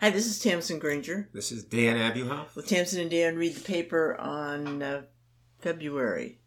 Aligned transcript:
Hi, 0.00 0.10
this 0.10 0.26
is 0.26 0.38
Tamsin 0.38 0.78
Granger. 0.78 1.28
This 1.34 1.52
is 1.52 1.64
Dan 1.64 1.96
Abuhoff. 1.96 2.54
With 2.56 2.66
Tamsin 2.68 3.00
and 3.02 3.10
Dan 3.10 3.36
read 3.36 3.54
the 3.54 3.60
paper 3.60 4.18
on 4.18 4.82
uh, 4.82 5.02
February 5.60 6.40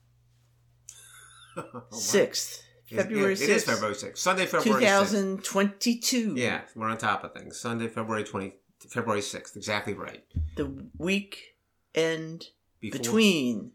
Oh, 1.57 1.63
wow. 1.73 1.83
6th. 1.91 2.61
February 2.89 3.35
Yeah, 3.35 3.43
It 3.43 3.49
is 3.49 3.63
February 3.63 3.93
6th. 3.95 4.17
Sunday, 4.17 4.45
February 4.47 4.83
6th. 4.83 5.09
2022. 5.43 6.33
Yeah, 6.35 6.61
we're 6.75 6.89
on 6.89 6.97
top 6.97 7.23
of 7.23 7.33
things. 7.33 7.59
Sunday, 7.59 7.87
February 7.87 8.23
20, 8.23 8.53
February 8.89 9.21
6th. 9.21 9.55
Exactly 9.55 9.93
right. 9.93 10.23
The 10.55 10.87
week 10.97 11.39
end 11.93 12.47
Before 12.79 12.97
between 12.99 13.71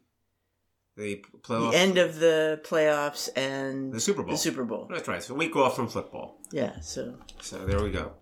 the 0.97 1.23
the 1.47 1.71
end 1.73 1.99
of 1.99 2.19
the 2.19 2.61
playoffs 2.65 3.29
and 3.37 3.93
The 3.93 4.01
Super 4.01 4.25
Bowl. 4.25 4.33
The 4.33 4.39
Super 4.39 4.65
Bowl. 4.65 4.89
That's 4.91 5.07
right. 5.07 5.23
So 5.23 5.35
a 5.35 5.37
week 5.37 5.55
off 5.55 5.77
from 5.77 5.87
football. 5.87 6.41
Yeah, 6.51 6.81
so 6.81 7.15
So 7.41 7.65
there 7.65 7.81
we 7.81 7.93
go. 7.93 8.13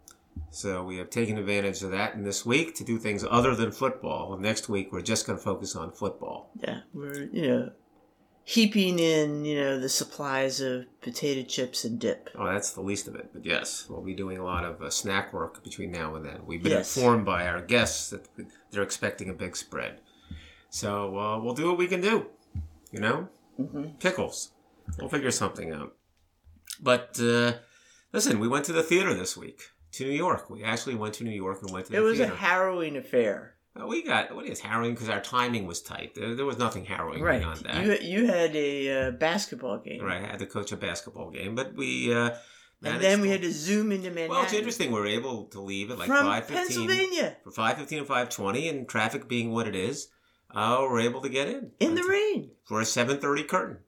So 0.51 0.83
we 0.85 0.97
have 0.99 1.11
taken 1.11 1.37
advantage 1.39 1.83
of 1.83 1.91
that 1.91 2.15
in 2.15 2.23
this 2.25 2.47
week 2.47 2.75
to 2.77 2.85
do 2.85 2.99
things 2.99 3.25
other 3.29 3.55
than 3.55 3.71
football. 3.73 4.37
Next 4.39 4.69
week, 4.69 4.91
we're 4.93 5.03
just 5.03 5.27
going 5.27 5.39
to 5.39 5.45
focus 5.45 5.77
on 5.77 5.93
football. 5.93 6.51
yeah, 6.63 6.81
we're, 6.95 7.25
you 7.25 7.47
know, 7.49 7.71
heaping 8.45 8.99
in, 8.99 9.45
you 9.45 9.61
know, 9.61 9.79
the 9.79 9.89
supplies 9.89 10.61
of 10.61 10.85
potato 11.03 11.43
chips 11.47 11.85
and 11.85 11.99
dip. 11.99 12.31
Oh, 12.37 12.47
that's 12.47 12.71
the 12.71 12.81
least 12.81 13.07
of 13.09 13.17
it. 13.17 13.31
But 13.35 13.45
yes, 13.45 13.87
we'll 13.89 14.03
be 14.03 14.15
doing 14.15 14.39
a 14.39 14.45
lot 14.45 14.65
of 14.65 14.81
uh, 14.81 14.89
snack 14.89 15.33
work 15.33 15.63
between 15.65 15.91
now 15.91 16.15
and 16.15 16.25
then. 16.25 16.41
We've 16.47 16.63
been 16.63 16.73
Yes. 16.73 16.97
informed 16.97 17.27
by 17.27 17.47
our 17.49 17.61
guests 17.61 18.09
that 18.11 18.27
they're 18.71 18.83
expecting 18.83 19.29
a 19.29 19.35
big 19.35 19.57
spread. 19.57 20.01
So 20.71 21.19
uh, 21.19 21.39
we'll 21.41 21.55
do 21.55 21.69
what 21.69 21.79
we 21.79 21.87
can 21.87 22.01
do. 22.01 22.27
You 22.93 23.01
know? 23.01 23.29
hmm 23.57 23.85
Pickles. 23.99 24.53
We'll 24.99 25.09
figure 25.09 25.31
something 25.33 25.73
out. 25.73 25.95
But 26.81 27.19
uh, 27.21 27.55
listen, 28.13 28.39
we 28.39 28.49
went 28.49 28.65
to 28.67 28.73
the 28.73 28.83
theater 28.83 29.13
this 29.13 29.37
week 29.37 29.61
to 29.97 30.05
New 30.05 30.13
York. 30.13 30.49
We 30.51 30.63
actually 30.65 30.95
went 30.95 31.15
to 31.15 31.25
New 31.25 31.31
York 31.31 31.63
and 31.63 31.71
went 31.73 31.87
to 31.87 31.93
the 31.93 31.99
It 31.99 32.01
was 32.01 32.19
theater. 32.19 32.33
a 32.33 32.37
harrowing 32.37 32.97
affair. 32.97 33.55
Uh, 33.79 33.87
we 33.87 34.03
got 34.03 34.35
what 34.35 34.47
is 34.47 34.61
harrowing 34.61 34.95
because 34.95 35.09
our 35.11 35.21
timing 35.21 35.67
was 35.67 35.83
tight. 35.83 36.15
There, 36.15 36.35
there 36.35 36.47
was 36.47 36.57
nothing 36.59 36.85
harrowing 36.87 37.23
Right. 37.23 37.41
beyond 37.41 37.61
that. 37.61 37.85
You, 37.85 38.21
you 38.23 38.27
had 38.27 38.57
a 38.57 39.09
uh, 39.09 39.11
basketball 39.11 39.79
game. 39.79 40.03
Right, 40.03 40.23
I 40.23 40.27
had 40.27 40.39
to 40.39 40.47
coach 40.47 40.73
a 40.73 40.77
basketball 40.77 41.31
game, 41.31 41.55
but 41.55 41.75
we 41.75 42.13
uh, 42.15 42.31
And 42.83 43.01
then 43.03 43.21
we 43.21 43.29
to- 43.29 43.33
had 43.33 43.43
to 43.43 43.53
zoom 43.53 43.93
into 43.93 44.09
Manhattan. 44.09 44.31
Well, 44.31 44.43
it's 44.45 44.55
interesting. 44.55 44.93
We 44.93 45.01
were 45.01 45.07
able 45.07 45.45
to 45.49 45.61
leave 45.61 45.91
at 45.91 45.99
like 45.99 46.07
From 46.09 46.25
five 46.25 46.47
fifteen 46.47 46.89
Pennsylvania. 46.89 47.37
for 47.45 47.51
five 47.51 47.77
fifteen 47.77 47.99
and 47.99 48.07
five 48.09 48.31
twenty, 48.31 48.69
and 48.69 48.89
traffic 48.89 49.29
being 49.29 49.51
what 49.53 49.69
it 49.69 49.77
is, 49.77 50.09
uh, 50.55 50.79
we're 50.81 51.01
able 51.01 51.21
to 51.21 51.29
get 51.29 51.49
in 51.49 51.73
In 51.79 51.95
the 51.97 52.05
rain. 52.05 52.53
for 52.65 52.81
a 52.81 52.85
seven 52.87 53.19
thirty 53.19 53.43
curtain. 53.43 53.79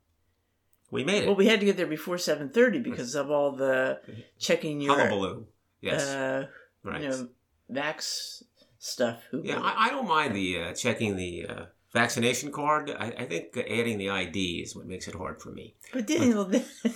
We 0.90 1.02
made 1.04 1.22
it. 1.22 1.26
Well, 1.26 1.36
we 1.36 1.46
had 1.46 1.60
to 1.60 1.66
get 1.66 1.76
there 1.76 1.86
before 1.86 2.16
7.30 2.16 2.82
because 2.82 3.14
of 3.14 3.30
all 3.30 3.52
the 3.52 4.00
checking 4.38 4.80
your, 4.80 4.96
Hullabaloo. 4.96 5.44
Yes, 5.80 6.02
uh, 6.06 6.46
right. 6.84 7.02
you 7.02 7.08
know, 7.08 7.28
vax 7.70 8.42
stuff. 8.78 9.18
yeah, 9.32 9.60
I, 9.60 9.86
I 9.86 9.90
don't 9.90 10.08
mind 10.08 10.34
the 10.34 10.60
uh, 10.60 10.72
checking 10.74 11.16
the 11.16 11.46
uh, 11.48 11.64
vaccination 11.92 12.50
card. 12.52 12.90
I, 12.90 13.06
I 13.18 13.24
think 13.26 13.56
adding 13.56 13.98
the 13.98 14.10
ID 14.10 14.60
is 14.64 14.74
what 14.76 14.86
makes 14.86 15.08
it 15.08 15.14
hard 15.14 15.40
for 15.40 15.50
me. 15.50 15.74
but 15.92 16.06
Daniel, 16.06 16.50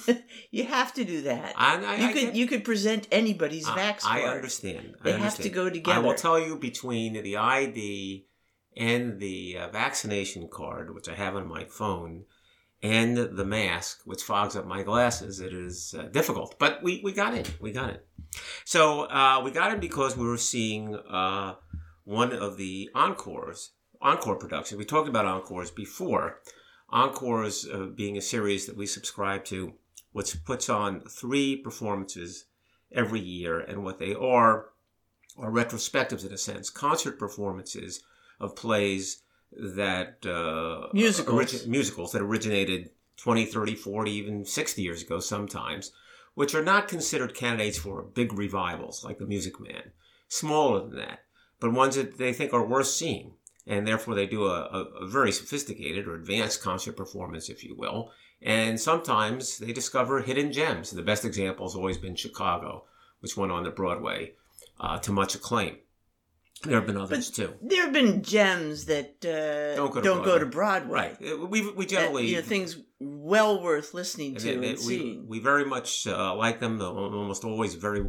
you 0.50 0.64
have 0.64 0.92
to 0.94 1.04
do 1.04 1.22
that. 1.22 1.54
I, 1.56 1.76
I, 1.84 1.94
you 1.96 2.12
could 2.14 2.36
you 2.36 2.46
could 2.46 2.64
present 2.64 3.08
anybody's 3.10 3.68
I- 3.68 3.78
vax 3.78 4.02
I 4.04 4.20
card. 4.22 4.36
understand. 4.36 4.94
I 5.00 5.04
They 5.04 5.12
have 5.12 5.36
to 5.36 5.42
understand. 5.48 5.84
go 5.84 5.92
I 5.92 5.98
will 5.98 6.14
tell 6.14 6.38
you 6.38 6.56
between 6.56 7.14
the 7.22 7.36
ID 7.36 8.26
and 8.76 9.20
the 9.20 9.58
uh, 9.58 9.68
vaccination 9.68 10.48
card, 10.48 10.94
which 10.94 11.08
I 11.08 11.14
have 11.14 11.36
on 11.36 11.46
my 11.46 11.64
phone, 11.64 12.24
and 12.82 13.16
the 13.16 13.44
mask, 13.44 14.00
which 14.04 14.22
fogs 14.22 14.56
up 14.56 14.66
my 14.66 14.82
glasses, 14.82 15.40
it 15.40 15.52
is 15.52 15.94
uh, 15.96 16.04
difficult. 16.04 16.58
But 16.58 16.82
we, 16.82 17.00
we 17.04 17.12
got 17.12 17.34
it. 17.34 17.54
We 17.60 17.70
got 17.70 17.90
it. 17.90 18.06
So 18.64 19.02
uh, 19.02 19.40
we 19.44 19.50
got 19.50 19.72
it 19.72 19.80
because 19.80 20.16
we 20.16 20.26
were 20.26 20.38
seeing 20.38 20.96
uh, 20.96 21.54
one 22.04 22.32
of 22.32 22.56
the 22.56 22.90
encores, 22.94 23.70
encore 24.00 24.36
productions. 24.36 24.78
We 24.78 24.84
talked 24.84 25.08
about 25.08 25.26
encores 25.26 25.70
before. 25.70 26.40
Encores 26.90 27.66
uh, 27.72 27.86
being 27.94 28.16
a 28.16 28.22
series 28.22 28.66
that 28.66 28.76
we 28.76 28.86
subscribe 28.86 29.44
to, 29.46 29.74
which 30.12 30.44
puts 30.44 30.68
on 30.68 31.00
three 31.02 31.56
performances 31.56 32.46
every 32.90 33.20
year, 33.20 33.60
and 33.60 33.84
what 33.84 33.98
they 33.98 34.14
are 34.14 34.66
are 35.38 35.50
retrospectives 35.50 36.26
in 36.26 36.32
a 36.32 36.38
sense, 36.38 36.68
concert 36.68 37.18
performances 37.18 38.02
of 38.38 38.54
plays 38.54 39.22
that 39.56 40.24
uh, 40.26 40.88
Musicals. 40.92 41.66
musicals 41.66 42.12
that 42.12 42.22
originated 42.22 42.90
20, 43.16 43.44
30, 43.46 43.74
40, 43.74 44.10
even 44.10 44.44
60 44.44 44.82
years 44.82 45.02
ago 45.02 45.20
sometimes, 45.20 45.92
which 46.34 46.54
are 46.54 46.64
not 46.64 46.88
considered 46.88 47.34
candidates 47.34 47.78
for 47.78 48.02
big 48.02 48.32
revivals 48.32 49.04
like 49.04 49.18
The 49.18 49.26
Music 49.26 49.60
Man. 49.60 49.92
Smaller 50.28 50.80
than 50.80 50.96
that, 50.96 51.20
but 51.60 51.72
ones 51.72 51.96
that 51.96 52.18
they 52.18 52.32
think 52.32 52.52
are 52.52 52.66
worth 52.66 52.86
seeing. 52.86 53.34
And 53.64 53.86
therefore, 53.86 54.16
they 54.16 54.26
do 54.26 54.46
a, 54.46 54.62
a, 54.62 55.04
a 55.04 55.06
very 55.06 55.30
sophisticated 55.30 56.08
or 56.08 56.16
advanced 56.16 56.62
concert 56.62 56.96
performance, 56.96 57.48
if 57.48 57.62
you 57.62 57.76
will. 57.76 58.10
And 58.40 58.80
sometimes 58.80 59.58
they 59.58 59.72
discover 59.72 60.20
hidden 60.20 60.50
gems. 60.50 60.90
The 60.90 61.02
best 61.02 61.24
example 61.24 61.66
has 61.66 61.76
always 61.76 61.96
been 61.96 62.16
Chicago, 62.16 62.84
which 63.20 63.36
went 63.36 63.52
on 63.52 63.62
to 63.62 63.70
Broadway 63.70 64.32
uh, 64.80 64.98
to 64.98 65.12
much 65.12 65.36
acclaim. 65.36 65.76
There 66.64 66.76
have 66.76 66.86
been 66.86 66.96
others 66.96 67.30
too. 67.30 67.54
There 67.60 67.82
have 67.82 67.92
been 67.92 68.22
gems 68.22 68.84
that 68.86 69.24
uh, 69.24 69.74
Don't 69.76 69.92
don't, 70.02 70.22
go 70.24 70.38
to 70.38 70.46
go, 70.46 70.50
Broadway. 70.50 71.10
to 71.10 71.16
Broadway. 71.16 71.16
Right. 71.20 71.50
We, 71.50 71.70
we 71.70 71.84
That, 71.84 71.88
generally. 71.90 72.26
you 72.28 72.36
know, 72.36 72.42
things 72.42 72.76
well 73.00 73.60
worth 73.62 73.94
listening 73.94 74.36
to 74.36 74.44
they- 74.44 74.54
and 74.54 74.62
they- 74.62 74.70
we, 74.72 74.76
seeing. 74.76 75.26
we 75.28 75.40
very 75.40 75.64
much 75.64 76.06
uh, 76.06 76.34
like 76.36 76.60
them. 76.60 76.78
They're 76.78 76.88
almost 76.88 77.44
always 77.44 77.74
very 77.74 78.04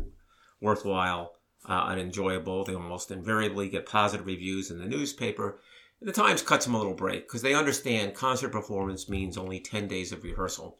worthwhile 0.61 1.33
uh, 1.67 1.87
and 1.89 1.99
enjoyable. 1.99 2.63
They 2.63 2.75
almost 2.75 3.11
invariably 3.11 3.69
get 3.69 3.85
positive 3.85 4.25
reviews 4.25 4.69
in 4.71 4.77
the 4.79 4.85
newspaper. 4.85 5.59
The 6.01 6.11
Times 6.11 6.41
cuts 6.41 6.65
them 6.65 6.75
a 6.75 6.77
little 6.77 6.93
break 6.95 7.27
because 7.27 7.41
they 7.41 7.53
understand 7.53 8.13
concert 8.13 8.49
performance 8.49 9.07
means 9.09 9.37
only 9.37 9.59
10 9.61 9.87
days 9.87 10.11
of 10.11 10.23
rehearsal. 10.23 10.77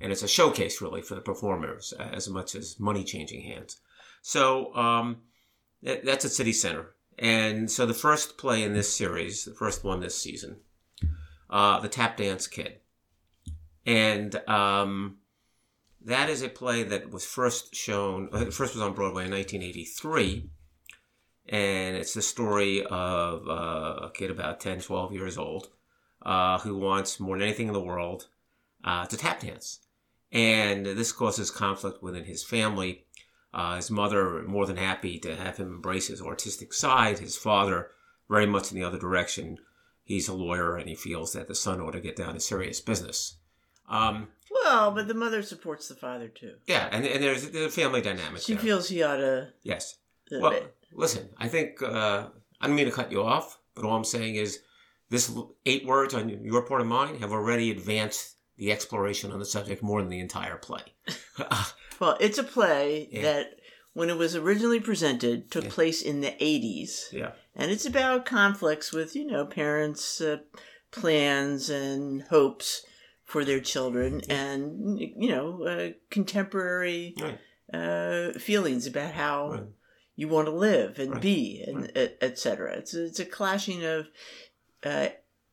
And 0.00 0.10
it's 0.10 0.22
a 0.22 0.28
showcase, 0.28 0.80
really, 0.80 1.02
for 1.02 1.14
the 1.14 1.20
performers 1.20 1.92
as 2.00 2.28
much 2.28 2.54
as 2.54 2.80
money 2.80 3.04
changing 3.04 3.42
hands. 3.42 3.78
So 4.22 4.74
um, 4.74 5.18
that, 5.82 6.04
that's 6.04 6.24
at 6.24 6.30
City 6.32 6.52
Center. 6.52 6.93
And 7.18 7.70
so 7.70 7.86
the 7.86 7.94
first 7.94 8.38
play 8.38 8.62
in 8.62 8.72
this 8.72 8.94
series, 8.94 9.44
the 9.44 9.54
first 9.54 9.84
one 9.84 10.00
this 10.00 10.16
season, 10.16 10.56
uh, 11.48 11.80
The 11.80 11.88
Tap 11.88 12.16
Dance 12.16 12.46
Kid. 12.46 12.78
And 13.86 14.36
um, 14.48 15.18
that 16.04 16.28
is 16.28 16.42
a 16.42 16.48
play 16.48 16.82
that 16.82 17.10
was 17.10 17.24
first 17.24 17.74
shown, 17.74 18.28
uh, 18.32 18.46
first 18.46 18.74
was 18.74 18.82
on 18.82 18.94
Broadway 18.94 19.26
in 19.26 19.30
1983. 19.30 20.50
And 21.48 21.96
it's 21.96 22.14
the 22.14 22.22
story 22.22 22.84
of 22.84 23.46
uh, 23.48 24.06
a 24.06 24.10
kid 24.12 24.30
about 24.30 24.60
10, 24.60 24.80
12 24.80 25.12
years 25.12 25.36
old 25.36 25.68
uh, 26.22 26.58
who 26.58 26.76
wants 26.76 27.20
more 27.20 27.36
than 27.36 27.46
anything 27.46 27.68
in 27.68 27.74
the 27.74 27.80
world 27.80 28.28
uh, 28.82 29.06
to 29.06 29.16
tap 29.16 29.40
dance. 29.40 29.80
And 30.32 30.84
this 30.84 31.12
causes 31.12 31.50
conflict 31.50 32.02
within 32.02 32.24
his 32.24 32.42
family. 32.42 33.03
Uh, 33.54 33.76
his 33.76 33.88
mother, 33.90 34.42
more 34.42 34.66
than 34.66 34.76
happy 34.76 35.16
to 35.20 35.36
have 35.36 35.58
him 35.58 35.68
embrace 35.68 36.08
his 36.08 36.20
artistic 36.20 36.72
side. 36.72 37.20
His 37.20 37.36
father, 37.36 37.90
very 38.28 38.46
much 38.46 38.72
in 38.72 38.76
the 38.78 38.84
other 38.84 38.98
direction. 38.98 39.58
He's 40.02 40.26
a 40.28 40.34
lawyer 40.34 40.76
and 40.76 40.88
he 40.88 40.96
feels 40.96 41.32
that 41.34 41.46
the 41.46 41.54
son 41.54 41.80
ought 41.80 41.92
to 41.92 42.00
get 42.00 42.16
down 42.16 42.34
to 42.34 42.40
serious 42.40 42.80
business. 42.80 43.36
Um, 43.88 44.28
well, 44.50 44.90
but 44.90 45.06
the 45.06 45.14
mother 45.14 45.40
supports 45.42 45.86
the 45.88 45.94
father 45.94 46.26
too. 46.26 46.54
yeah, 46.66 46.88
and, 46.90 47.06
and 47.06 47.22
there's, 47.22 47.48
there's 47.50 47.66
a 47.66 47.70
family 47.80 48.00
dynamic 48.02 48.42
She 48.42 48.54
there. 48.54 48.62
feels 48.62 48.88
he 48.88 49.02
ought 49.04 49.18
to. 49.18 49.48
yes. 49.62 49.98
Well, 50.32 50.58
listen, 50.92 51.28
I 51.38 51.46
think, 51.48 51.80
uh, 51.80 52.28
I 52.60 52.66
don't 52.66 52.74
mean 52.74 52.86
to 52.86 52.92
cut 52.92 53.12
you 53.12 53.22
off, 53.22 53.58
but 53.76 53.84
all 53.84 53.94
I'm 53.94 54.04
saying 54.04 54.34
is 54.34 54.60
this 55.10 55.32
eight 55.64 55.86
words 55.86 56.12
on 56.12 56.28
your 56.28 56.62
part 56.62 56.80
of 56.80 56.86
mine 56.88 57.20
have 57.20 57.30
already 57.30 57.70
advanced 57.70 58.34
the 58.56 58.70
exploration 58.72 59.32
on 59.32 59.38
the 59.38 59.44
subject 59.44 59.82
more 59.82 60.00
than 60.00 60.10
the 60.10 60.20
entire 60.20 60.56
play. 60.56 60.82
well, 62.00 62.16
it's 62.20 62.38
a 62.38 62.44
play 62.44 63.08
Yeah. 63.10 63.22
that, 63.22 63.56
when 63.92 64.10
it 64.10 64.16
was 64.16 64.34
originally 64.34 64.80
presented, 64.80 65.50
took 65.50 65.64
Yeah. 65.64 65.70
place 65.70 66.02
in 66.02 66.20
the 66.20 66.34
'80s, 66.40 67.12
yeah. 67.12 67.32
and 67.54 67.70
it's 67.70 67.86
about 67.86 68.26
conflicts 68.26 68.92
with 68.92 69.14
you 69.16 69.24
know 69.26 69.46
parents' 69.46 70.20
uh, 70.20 70.38
plans 70.90 71.70
and 71.70 72.22
hopes 72.22 72.84
for 73.24 73.44
their 73.44 73.60
children, 73.60 74.20
and 74.28 74.98
you 74.98 75.28
know 75.28 75.62
uh, 75.64 75.90
contemporary 76.10 77.14
Right. 77.18 77.38
uh, 77.72 78.32
feelings 78.38 78.86
about 78.86 79.12
how 79.12 79.50
Right. 79.50 79.62
you 80.16 80.28
want 80.28 80.46
to 80.46 80.52
live 80.52 80.98
and 80.98 81.12
Right. 81.12 81.22
be, 81.22 81.64
and 81.66 81.90
et, 81.96 82.18
et 82.20 82.38
cetera. 82.38 82.76
It's 82.76 82.94
a, 82.94 83.04
it's 83.06 83.20
a 83.20 83.24
clashing 83.24 83.84
of 83.84 84.06
uh, 84.84 85.08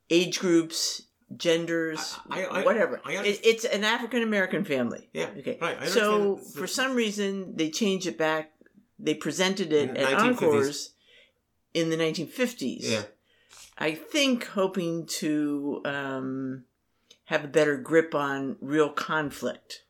age 0.09 0.39
groups, 0.39 1.03
genders, 1.37 2.17
I- 2.29 2.45
I- 2.45 2.63
whatever. 2.63 3.01
I 3.05 3.13
It- 3.23 3.39
it's 3.43 3.65
an 3.65 3.83
African 3.83 4.21
American 4.23 4.63
family. 4.63 5.09
Yeah, 5.13 5.29
Okay. 5.37 5.57
right, 5.61 5.87
So 5.87 6.37
for 6.37 6.67
some 6.67 6.93
reason 6.95 7.55
they 7.55 7.69
changed 7.69 8.07
it 8.07 8.17
back. 8.17 8.53
They 8.99 9.13
presented 9.15 9.73
it 9.73 9.89
at 9.91 10.13
1950s. 10.13 10.23
Encores 10.27 10.89
in 11.73 11.89
the 11.89 11.97
1950s. 11.97 12.89
Yeah. 12.89 13.03
I 13.77 13.95
think 13.95 14.45
hoping 14.45 15.05
to 15.07 15.81
um, 15.85 16.65
have 17.25 17.43
a 17.45 17.47
better 17.47 17.77
grip 17.77 18.13
on 18.13 18.57
real 18.61 18.89
conflict. 18.89 19.83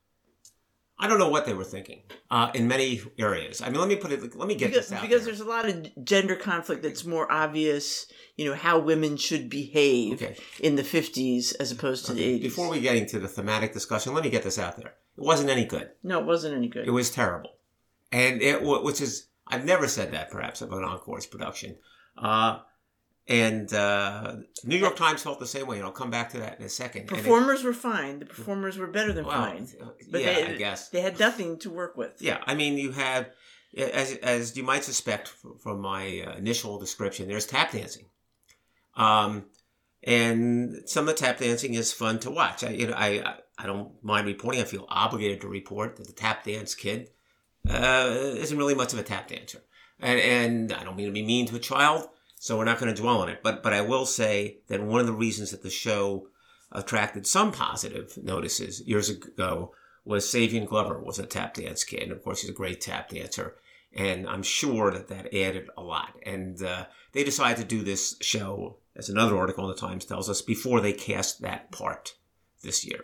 I 1.03 1.07
don't 1.07 1.17
know 1.17 1.29
what 1.29 1.45
they 1.47 1.53
were 1.55 1.63
thinking 1.63 2.03
uh, 2.29 2.51
in 2.53 2.67
many 2.67 3.01
areas. 3.17 3.59
I 3.61 3.69
mean, 3.69 3.79
let 3.79 3.87
me 3.89 3.95
put 3.95 4.11
it. 4.11 4.35
Let 4.35 4.47
me 4.47 4.53
get 4.55 4.69
because, 4.69 4.89
this 4.89 4.97
out 4.97 5.01
because 5.01 5.23
there. 5.25 5.33
there's 5.33 5.39
a 5.41 5.49
lot 5.49 5.67
of 5.67 6.05
gender 6.05 6.35
conflict 6.35 6.83
that's 6.83 7.03
more 7.05 7.29
obvious. 7.31 8.05
You 8.37 8.45
know 8.45 8.55
how 8.55 8.77
women 8.79 9.17
should 9.17 9.49
behave 9.49 10.21
Okay. 10.21 10.35
in 10.59 10.75
the 10.75 10.83
50s 10.83 11.55
as 11.59 11.71
opposed 11.71 12.05
to 12.05 12.13
the 12.13 12.21
80s. 12.39 12.41
Before 12.43 12.69
we 12.69 12.79
get 12.81 12.95
into 12.95 13.19
the 13.19 13.27
thematic 13.27 13.73
discussion, 13.73 14.13
let 14.13 14.23
me 14.23 14.29
get 14.29 14.43
this 14.43 14.59
out 14.59 14.77
there. 14.77 14.93
It 15.17 15.23
wasn't 15.23 15.49
any 15.49 15.65
good. 15.65 15.89
no, 16.03 16.19
it 16.19 16.25
wasn't 16.25 16.55
any 16.55 16.67
good. 16.67 16.87
It 16.87 16.91
was 16.91 17.09
terrible, 17.09 17.51
and 18.11 18.41
it 18.41 18.61
which 18.63 19.01
is 19.01 19.27
I've 19.47 19.65
never 19.65 19.87
said 19.87 20.11
that 20.13 20.29
perhaps 20.31 20.61
of 20.61 20.71
an 20.71 20.83
Encore's 20.83 21.25
production. 21.25 21.77
Uh, 22.17 22.59
and 23.27 23.71
uh, 23.73 24.37
New 24.65 24.77
York 24.77 24.95
Times 24.95 25.21
felt 25.23 25.39
the 25.39 25.47
same 25.47 25.67
way, 25.67 25.77
and 25.77 25.85
I'll 25.85 25.91
come 25.91 26.09
back 26.09 26.29
to 26.31 26.39
that 26.39 26.59
in 26.59 26.65
a 26.65 26.69
second. 26.69 27.01
And 27.01 27.11
it- 27.11 27.15
performers 27.17 27.63
were 27.63 27.73
fine. 27.73 28.19
The 28.19 28.25
performers 28.25 28.77
were 28.77 28.87
better 28.87 29.13
than 29.13 29.25
well, 29.25 29.37
fine. 29.45 29.67
uh, 29.81 29.85
But 30.11 30.21
yeah, 30.21 30.33
they, 30.33 30.45
I 30.47 30.55
guess. 30.57 30.89
they 30.89 31.01
had 31.01 31.19
nothing 31.19 31.57
to 31.59 31.69
work 31.69 31.95
with. 31.97 32.13
Yeah, 32.19 32.39
I 32.45 32.55
mean, 32.55 32.77
you 32.77 32.91
have, 32.91 33.29
as 33.77 34.15
as 34.17 34.57
you 34.57 34.63
might 34.63 34.83
suspect 34.83 35.33
from 35.63 35.79
my 35.81 36.23
uh, 36.27 36.35
initial 36.37 36.79
description, 36.79 37.27
there's 37.27 37.45
tap 37.45 37.71
dancing, 37.71 38.05
um, 38.95 39.45
and 40.03 40.77
some 40.89 41.07
of 41.07 41.15
the 41.15 41.21
tap 41.21 41.37
dancing 41.37 41.73
is 41.75 41.93
fun 41.93 42.19
to 42.19 42.31
watch. 42.31 42.63
I, 42.63 42.69
you 42.71 42.87
know, 42.87 42.93
I 42.95 43.07
I- 43.25 43.37
I 43.57 43.67
don't 43.67 43.91
mind 44.03 44.25
reporting. 44.25 44.59
I 44.59 44.63
feel 44.63 44.87
obligated 44.89 45.41
to 45.41 45.47
report 45.47 45.95
that 45.97 46.07
the 46.07 46.13
tap 46.13 46.43
dance 46.45 46.73
kid 46.73 47.09
uh, 47.69 48.09
isn't 48.37 48.57
really 48.57 48.73
much 48.73 48.91
of 48.91 48.97
a 48.97 49.03
tap 49.03 49.27
dancer, 49.27 49.59
and 49.99 50.19
and 50.19 50.73
I 50.73 50.83
don't 50.83 50.95
mean 50.95 51.05
to 51.05 51.11
be 51.11 51.21
mean 51.23 51.45
to 51.45 51.57
a 51.57 51.59
child, 51.59 52.09
so 52.41 52.57
we're 52.57 52.65
not 52.65 52.79
going 52.79 52.91
to 52.91 52.99
dwell 52.99 53.21
on 53.21 53.29
it. 53.29 53.43
But 53.43 53.61
but 53.61 53.71
I 53.71 53.81
will 53.81 54.07
say 54.07 54.57
that 54.67 54.81
one 54.81 54.99
of 54.99 55.05
the 55.05 55.13
reasons 55.13 55.51
that 55.51 55.61
the 55.61 55.69
show 55.69 56.27
attracted 56.71 57.27
some 57.27 57.51
positive 57.51 58.17
notices 58.17 58.81
years 58.81 59.09
ago 59.09 59.75
was 60.05 60.25
Savion 60.25 60.67
Glover 60.67 60.99
was 60.99 61.19
a 61.19 61.25
tap 61.27 61.53
dance 61.53 61.83
kid. 61.83 62.01
And 62.01 62.11
of 62.11 62.23
course, 62.23 62.41
he's 62.41 62.49
a 62.49 62.53
great 62.53 62.81
tap 62.81 63.09
dancer. 63.09 63.57
And 63.93 64.27
I'm 64.27 64.41
sure 64.41 64.89
that 64.89 65.07
that 65.09 65.31
added 65.31 65.69
a 65.77 65.83
lot. 65.83 66.17
And 66.25 66.63
uh, 66.63 66.85
they 67.11 67.23
decided 67.23 67.61
to 67.61 67.75
do 67.75 67.83
this 67.83 68.15
show, 68.21 68.77
as 68.95 69.07
another 69.07 69.37
article 69.37 69.65
in 69.65 69.69
the 69.69 69.79
Times 69.79 70.05
tells 70.05 70.27
us, 70.27 70.41
before 70.41 70.81
they 70.81 70.93
cast 70.93 71.41
that 71.41 71.71
part 71.71 72.15
this 72.63 72.83
year. 72.83 73.03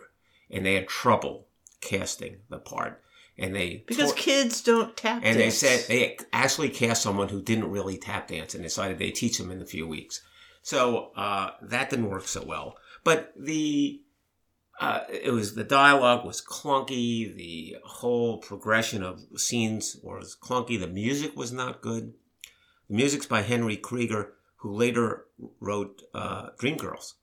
And 0.50 0.66
they 0.66 0.74
had 0.74 0.88
trouble 0.88 1.45
casting 1.80 2.38
the 2.50 2.57
part. 2.57 3.04
And 3.39 3.56
they 3.56 3.84
Because 3.86 4.13
kids 4.13 4.62
don't 4.62 4.98
tap 4.98 5.22
and 5.24 5.39
they 5.39 5.51
said 5.51 5.86
they 5.88 6.18
actually 6.34 6.69
cast 6.69 7.04
someone 7.04 7.30
who 7.30 7.42
didn't 7.42 7.69
really 7.69 7.98
tap 7.98 8.30
dance 8.30 8.56
and 8.56 8.63
decided 8.63 8.98
they'd 8.98 9.12
teach 9.12 9.38
them 9.38 9.51
in 9.51 9.62
a 9.62 9.66
few 9.66 9.88
weeks. 9.88 10.22
So 10.63 11.12
uh, 11.16 11.51
that 11.62 11.89
didn't 11.89 12.10
work 12.10 12.28
so 12.28 12.44
well. 12.44 12.78
But 13.04 13.34
the 13.38 14.01
uh, 14.80 15.01
it 15.10 15.31
was 15.31 15.56
the 15.56 15.63
dialogue 15.63 16.25
was 16.25 16.42
clunky. 16.42 17.36
The 17.36 17.78
whole 17.84 18.39
progression 18.39 19.04
of 19.04 19.22
scenes 19.36 19.98
was 20.04 20.36
clunky. 20.40 20.80
The 20.80 20.88
music 20.88 21.36
was 21.38 21.51
not 21.51 21.81
good. 21.81 22.13
The 22.90 22.95
music's 22.95 23.25
by 23.25 23.42
Henry 23.42 23.78
Krieger, 23.78 24.33
who 24.57 24.74
later 24.74 25.25
wrote 25.60 26.01
uh, 26.13 26.50
Dreamgirls. 26.60 27.13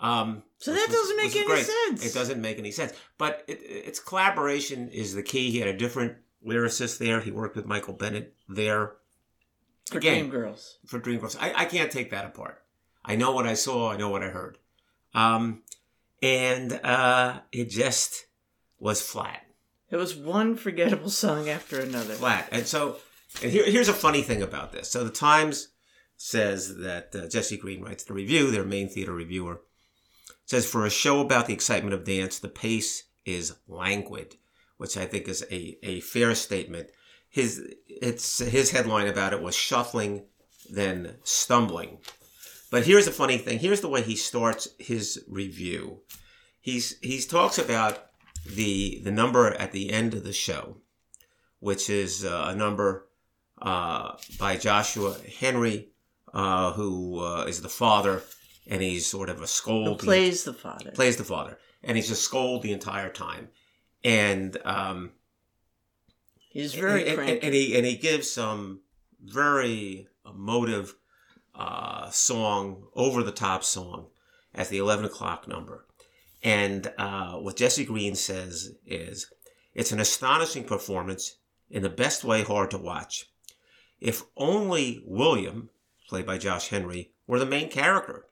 Um, 0.00 0.42
So 0.58 0.72
that 0.72 0.88
doesn't 0.90 1.16
make 1.16 1.34
was 1.34 1.36
any 1.36 1.62
sense. 1.62 2.06
It 2.06 2.14
doesn't 2.18 2.40
make 2.40 2.58
any 2.58 2.70
sense. 2.70 2.92
But 3.18 3.44
it, 3.48 3.54
its 3.62 3.98
collaboration 4.00 4.90
is 4.90 5.14
the 5.14 5.22
key. 5.22 5.50
He 5.50 5.58
had 5.58 5.68
a 5.68 5.76
different 5.76 6.16
lyricist 6.46 6.98
there. 6.98 7.20
He 7.20 7.30
worked 7.30 7.56
with 7.56 7.66
Michael 7.66 7.94
Bennett 7.94 8.34
there 8.48 8.92
for 9.90 9.98
again. 9.98 10.30
Dreamgirls. 10.30 10.74
for 10.86 11.00
Dreamgirls. 11.00 11.36
I, 11.40 11.52
I 11.62 11.64
can't 11.64 11.90
take 11.90 12.10
that 12.10 12.24
apart. 12.26 12.62
I 13.04 13.16
know 13.16 13.32
what 13.32 13.46
I 13.46 13.54
saw. 13.54 13.90
I 13.92 13.96
know 13.96 14.08
what 14.10 14.22
I 14.22 14.28
heard. 14.28 14.58
Um, 15.14 15.62
and 16.22 16.72
uh, 16.84 17.40
it 17.52 17.70
just 17.70 18.26
was 18.78 19.00
flat, 19.00 19.42
It 19.90 19.96
was 19.96 20.14
one 20.14 20.56
forgettable 20.56 21.08
song 21.08 21.48
after 21.48 21.80
another. 21.80 22.14
flat. 22.14 22.48
And 22.52 22.66
so, 22.66 22.98
and 23.42 23.50
here, 23.50 23.64
here's 23.64 23.88
a 23.88 23.94
funny 23.94 24.20
thing 24.22 24.42
about 24.42 24.72
this. 24.72 24.90
So 24.90 25.04
the 25.04 25.10
Times 25.10 25.68
says 26.18 26.76
that 26.78 27.14
uh, 27.14 27.28
Jesse 27.28 27.56
Green 27.56 27.82
writes 27.82 28.04
the 28.04 28.12
review, 28.14 28.50
their 28.50 28.64
main 28.64 28.88
theater 28.90 29.12
reviewer, 29.12 29.60
says 30.46 30.64
for 30.64 30.86
a 30.86 30.90
show 30.90 31.20
about 31.20 31.46
the 31.46 31.52
excitement 31.52 31.92
of 31.92 32.04
dance, 32.04 32.38
the 32.38 32.48
pace 32.48 33.04
is 33.24 33.56
languid, 33.68 34.36
which 34.78 34.96
I 34.96 35.04
think 35.04 35.28
is 35.28 35.44
a, 35.50 35.76
a 35.82 36.00
fair 36.00 36.34
statement. 36.34 36.88
His 37.28 37.74
it's 37.88 38.38
his 38.38 38.70
headline 38.70 39.08
about 39.08 39.32
it 39.32 39.42
was 39.42 39.54
shuffling, 39.54 40.24
then 40.70 41.16
stumbling. 41.24 41.98
But 42.70 42.86
here's 42.86 43.06
a 43.06 43.12
funny 43.12 43.38
thing. 43.38 43.58
Here's 43.58 43.80
the 43.80 43.88
way 43.88 44.02
he 44.02 44.16
starts 44.16 44.68
his 44.78 45.22
review. 45.28 46.00
He's 46.60 46.98
he 47.00 47.20
talks 47.20 47.58
about 47.58 48.06
the 48.48 49.00
the 49.02 49.10
number 49.10 49.52
at 49.54 49.72
the 49.72 49.90
end 49.90 50.14
of 50.14 50.24
the 50.24 50.32
show, 50.32 50.78
which 51.58 51.90
is 51.90 52.24
uh, 52.24 52.46
a 52.48 52.54
number 52.54 53.08
uh, 53.60 54.12
by 54.38 54.56
Joshua 54.56 55.16
Henry, 55.38 55.88
uh, 56.32 56.72
who 56.72 57.20
uh, 57.20 57.44
is 57.46 57.62
the 57.62 57.68
father, 57.68 58.22
and 58.66 58.82
he's 58.82 59.06
sort 59.06 59.28
of 59.28 59.36
a 59.38 59.40
Who 59.40 59.46
scold. 59.46 59.98
plays 60.00 60.44
the 60.44 60.52
father. 60.52 60.90
plays 60.92 61.16
the 61.16 61.24
father, 61.24 61.58
and 61.82 61.96
he's 61.96 62.10
a 62.10 62.16
scold 62.16 62.62
the 62.62 62.72
entire 62.72 63.10
time, 63.10 63.48
and 64.04 64.56
um, 64.64 65.12
He's 66.50 66.72
very 66.74 67.06
and, 67.08 67.20
and, 67.20 67.44
and 67.44 67.54
he 67.54 67.76
and 67.76 67.84
he 67.84 67.96
gives 67.96 68.30
some 68.30 68.80
very 69.22 70.08
emotive 70.24 70.94
uh, 71.54 72.08
song, 72.10 72.84
over 72.94 73.22
the 73.22 73.30
top 73.32 73.62
song, 73.62 74.06
as 74.54 74.68
the 74.70 74.78
eleven 74.78 75.04
o'clock 75.04 75.46
number. 75.46 75.84
And 76.42 76.92
uh, 76.96 77.34
what 77.34 77.56
Jesse 77.56 77.84
Green 77.84 78.14
says 78.14 78.72
is, 78.86 79.30
it's 79.74 79.92
an 79.92 80.00
astonishing 80.00 80.64
performance 80.64 81.36
in 81.70 81.82
the 81.82 81.90
best 81.90 82.24
way, 82.24 82.42
hard 82.42 82.70
to 82.70 82.78
watch. 82.78 83.26
If 84.00 84.22
only 84.36 85.02
William, 85.04 85.70
played 86.08 86.24
by 86.26 86.38
Josh 86.38 86.68
Henry, 86.68 87.10
were 87.26 87.38
the 87.38 87.46
main 87.46 87.68
character, 87.68 88.26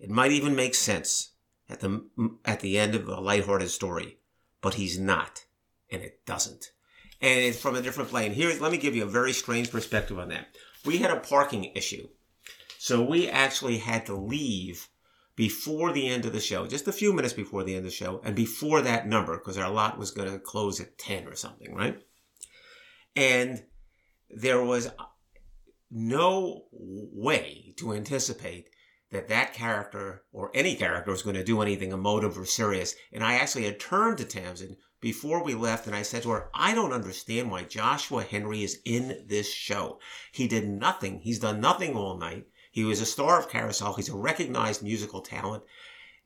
it 0.00 0.10
might 0.10 0.32
even 0.32 0.56
make 0.56 0.74
sense 0.74 1.30
at 1.68 1.80
the 1.80 2.04
at 2.44 2.60
the 2.60 2.78
end 2.78 2.94
of 2.94 3.08
a 3.08 3.20
lighthearted 3.20 3.70
story. 3.70 4.18
But 4.60 4.74
he's 4.74 4.98
not, 4.98 5.46
and 5.90 6.02
it 6.02 6.26
doesn't 6.26 6.72
and 7.20 7.40
it's 7.40 7.60
from 7.60 7.76
a 7.76 7.82
different 7.82 8.10
plane. 8.10 8.32
Here, 8.32 8.52
let 8.60 8.72
me 8.72 8.78
give 8.78 8.96
you 8.96 9.04
a 9.04 9.08
very 9.08 9.32
strange 9.32 9.70
perspective 9.70 10.18
on 10.18 10.28
that. 10.28 10.56
We 10.84 10.98
had 10.98 11.10
a 11.10 11.20
parking 11.20 11.64
issue, 11.74 12.08
so 12.78 13.02
we 13.02 13.28
actually 13.28 13.78
had 13.78 14.06
to 14.06 14.14
leave 14.14 14.88
before 15.36 15.92
the 15.92 16.08
end 16.08 16.24
of 16.24 16.32
the 16.32 16.40
show, 16.40 16.66
just 16.66 16.88
a 16.88 16.92
few 16.92 17.12
minutes 17.12 17.34
before 17.34 17.62
the 17.62 17.74
end 17.74 17.84
of 17.84 17.90
the 17.90 17.96
show, 17.96 18.20
and 18.24 18.34
before 18.34 18.80
that 18.82 19.06
number, 19.06 19.36
because 19.36 19.58
our 19.58 19.70
lot 19.70 19.98
was 19.98 20.10
going 20.10 20.30
to 20.30 20.38
close 20.38 20.80
at 20.80 20.98
10 20.98 21.26
or 21.26 21.34
something, 21.34 21.74
right? 21.74 22.02
And 23.16 23.64
there 24.30 24.62
was 24.62 24.90
no 25.90 26.64
way 26.72 27.74
to 27.76 27.92
anticipate 27.92 28.69
that 29.10 29.28
that 29.28 29.52
character 29.52 30.22
or 30.32 30.50
any 30.54 30.74
character 30.74 31.10
was 31.10 31.22
going 31.22 31.36
to 31.36 31.44
do 31.44 31.60
anything 31.60 31.92
emotive 31.92 32.38
or 32.38 32.44
serious. 32.44 32.94
And 33.12 33.24
I 33.24 33.34
actually 33.34 33.64
had 33.64 33.80
turned 33.80 34.18
to 34.18 34.24
Tamsin 34.24 34.76
before 35.00 35.42
we 35.42 35.54
left 35.54 35.86
and 35.86 35.96
I 35.96 36.02
said 36.02 36.22
to 36.22 36.30
her, 36.30 36.48
I 36.54 36.74
don't 36.74 36.92
understand 36.92 37.50
why 37.50 37.64
Joshua 37.64 38.22
Henry 38.22 38.62
is 38.62 38.80
in 38.84 39.24
this 39.26 39.52
show. 39.52 39.98
He 40.32 40.46
did 40.46 40.68
nothing. 40.68 41.20
He's 41.20 41.40
done 41.40 41.60
nothing 41.60 41.96
all 41.96 42.16
night. 42.16 42.46
He 42.70 42.84
was 42.84 43.00
a 43.00 43.06
star 43.06 43.38
of 43.38 43.48
Carousel. 43.48 43.94
He's 43.94 44.08
a 44.08 44.16
recognized 44.16 44.82
musical 44.82 45.20
talent. 45.20 45.64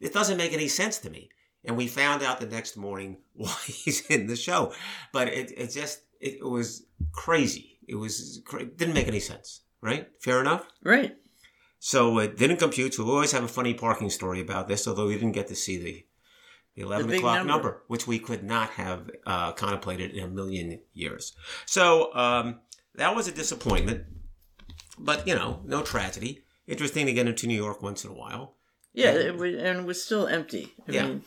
It 0.01 0.13
doesn't 0.13 0.37
make 0.37 0.53
any 0.53 0.69
sense 0.69 0.99
to 0.99 1.11
me. 1.11 1.31
And 1.65 1.79
we 1.79 1.87
found 1.87 2.23
out 2.23 2.41
the 2.41 2.47
next 2.47 2.77
morning 2.77 3.19
why 3.33 3.57
he's 3.65 4.05
in 4.07 4.27
the 4.27 4.37
show. 4.37 4.75
But 5.13 5.29
it, 5.29 5.53
it 5.57 5.69
just, 5.69 6.01
it 6.21 6.45
was 6.45 6.85
crazy. 7.13 7.79
It 7.89 7.95
was, 7.95 8.43
cra- 8.45 8.67
didn't 8.67 8.95
make 8.95 9.09
any 9.09 9.21
sense, 9.21 9.63
right? 9.81 10.09
Fair 10.21 10.41
enough? 10.41 10.67
right. 10.83 11.17
So 11.87 12.19
it 12.19 12.39
didn't 12.39 12.57
compute. 12.57 12.95
So 12.95 13.05
we 13.05 13.11
always 13.11 13.33
have 13.33 13.45
a 13.45 13.49
funny 13.49 13.75
parking 13.75 14.09
story 14.09 14.41
about 14.41 14.69
this, 14.69 14.89
although 14.89 15.07
we 15.09 15.17
didn't 15.17 15.33
get 15.33 15.49
to 15.49 15.55
see 15.55 15.77
the, 15.77 16.07
the 16.77 16.81
11 16.81 17.09
big 17.09 17.19
o'clock 17.19 17.37
number. 17.37 17.53
number. 17.53 17.83
which 17.89 18.07
we 18.07 18.19
could 18.19 18.43
not 18.43 18.71
have 18.71 19.11
uh, 19.27 19.53
contemplated 19.53 20.13
in 20.13 20.25
a 20.25 20.29
million 20.29 20.81
years. 20.95 21.35
So 21.67 22.15
um, 22.15 22.61
that 22.95 23.15
was 23.15 23.29
a 23.29 23.33
disappointment, 23.33 24.05
but 24.99 25.29
you 25.29 25.35
know, 25.35 25.61
no 25.67 25.83
tragedy. 25.83 26.45
Interesting 26.67 27.05
to 27.05 27.13
get 27.13 27.27
into 27.27 27.47
New 27.47 27.63
York 27.63 27.83
once 27.83 28.03
in 28.03 28.11
a 28.11 28.15
while. 28.15 28.55
Yeah, 28.95 29.11
it 29.13 29.37
was, 29.37 29.55
and 29.55 29.81
it 29.81 29.85
was 29.85 30.03
still 30.03 30.27
empty. 30.27 30.73
I 30.89 30.93
Yeah. 30.93 31.07
mean, 31.07 31.23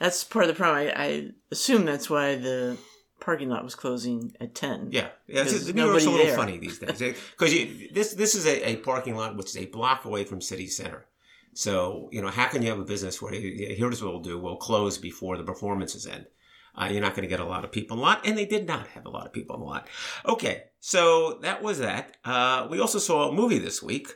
that's 0.00 0.24
part 0.24 0.46
of 0.46 0.48
the 0.48 0.54
problem. 0.56 0.78
I, 0.96 1.04
I 1.04 1.28
assume 1.52 1.84
that's 1.84 2.10
why 2.10 2.34
the 2.34 2.76
parking 3.22 3.48
lot 3.48 3.62
was 3.62 3.74
closing 3.74 4.34
at 4.40 4.54
10. 4.54 4.88
Yeah, 4.90 5.08
yeah. 5.26 5.44
There's 5.44 5.72
New 5.72 5.86
York's 5.86 6.04
a 6.04 6.10
little 6.10 6.26
there. 6.26 6.36
funny 6.36 6.58
these 6.58 6.78
days 6.78 6.98
because 6.98 7.52
this 7.92 8.14
this 8.14 8.34
is 8.34 8.46
a, 8.46 8.70
a 8.70 8.76
parking 8.76 9.14
lot 9.14 9.36
which 9.36 9.46
is 9.46 9.56
a 9.56 9.66
block 9.66 10.04
away 10.04 10.24
from 10.24 10.40
city 10.40 10.66
center. 10.66 11.06
So 11.54 12.08
you 12.12 12.20
know, 12.20 12.28
how 12.28 12.48
can 12.48 12.62
you 12.62 12.70
have 12.70 12.80
a 12.80 12.84
business 12.84 13.22
where 13.22 13.32
here's 13.32 14.02
what 14.02 14.12
we'll 14.12 14.22
do: 14.22 14.38
we'll 14.38 14.56
close 14.56 14.98
before 14.98 15.36
the 15.36 15.44
performances 15.44 16.06
end. 16.06 16.26
Uh, 16.74 16.88
you're 16.90 17.02
not 17.02 17.14
going 17.14 17.22
to 17.22 17.28
get 17.28 17.40
a 17.40 17.44
lot 17.44 17.64
of 17.64 17.70
people 17.70 17.96
in 17.96 18.00
the 18.00 18.04
lot, 18.04 18.26
and 18.26 18.36
they 18.36 18.46
did 18.46 18.66
not 18.66 18.86
have 18.88 19.04
a 19.04 19.10
lot 19.10 19.26
of 19.26 19.32
people 19.32 19.54
in 19.56 19.60
the 19.60 19.66
lot. 19.66 19.88
Okay, 20.26 20.64
so 20.80 21.38
that 21.42 21.62
was 21.62 21.78
that. 21.78 22.16
Uh, 22.24 22.66
we 22.70 22.80
also 22.80 22.98
saw 22.98 23.28
a 23.28 23.32
movie 23.32 23.58
this 23.58 23.82
week 23.82 24.08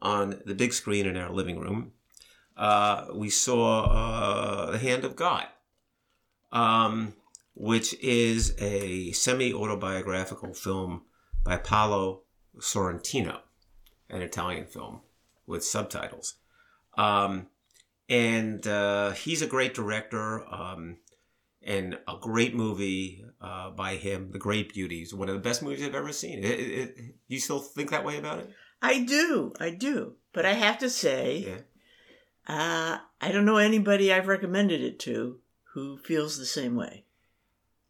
on 0.00 0.40
the 0.44 0.54
big 0.54 0.72
screen 0.72 1.06
in 1.06 1.16
our 1.16 1.30
living 1.30 1.60
room. 1.60 1.92
Uh, 2.56 3.06
we 3.14 3.30
saw 3.30 3.84
uh, 3.84 4.70
The 4.72 4.78
Hand 4.78 5.04
of 5.04 5.14
God. 5.14 5.46
Um, 6.50 7.14
which 7.54 7.94
is 8.00 8.54
a 8.58 9.12
semi 9.12 9.52
autobiographical 9.52 10.54
film 10.54 11.02
by 11.44 11.56
Paolo 11.56 12.22
Sorrentino, 12.58 13.40
an 14.08 14.22
Italian 14.22 14.66
film 14.66 15.00
with 15.46 15.64
subtitles. 15.64 16.36
Um, 16.96 17.48
and 18.08 18.66
uh, 18.66 19.12
he's 19.12 19.42
a 19.42 19.46
great 19.46 19.74
director. 19.74 20.44
Um, 20.52 20.98
and 21.64 21.96
a 22.08 22.16
great 22.20 22.56
movie 22.56 23.24
uh, 23.40 23.70
by 23.70 23.94
him, 23.94 24.32
The 24.32 24.38
Great 24.40 24.74
Beauties, 24.74 25.14
one 25.14 25.28
of 25.28 25.34
the 25.36 25.40
best 25.40 25.62
movies 25.62 25.84
I've 25.84 25.94
ever 25.94 26.12
seen. 26.12 26.40
It, 26.40 26.58
it, 26.58 26.94
it, 26.98 27.14
you 27.28 27.38
still 27.38 27.60
think 27.60 27.90
that 27.90 28.04
way 28.04 28.18
about 28.18 28.40
it? 28.40 28.50
I 28.82 29.04
do, 29.04 29.52
I 29.60 29.70
do. 29.70 30.14
But 30.32 30.44
I 30.44 30.54
have 30.54 30.78
to 30.78 30.90
say, 30.90 31.62
Yeah. 32.48 32.52
uh, 32.52 32.98
I 33.20 33.30
don't 33.30 33.44
know 33.44 33.58
anybody 33.58 34.12
I've 34.12 34.26
recommended 34.26 34.80
it 34.80 34.98
to 35.00 35.38
who 35.74 35.98
feels 35.98 36.36
the 36.36 36.46
same 36.46 36.74
way. 36.74 37.04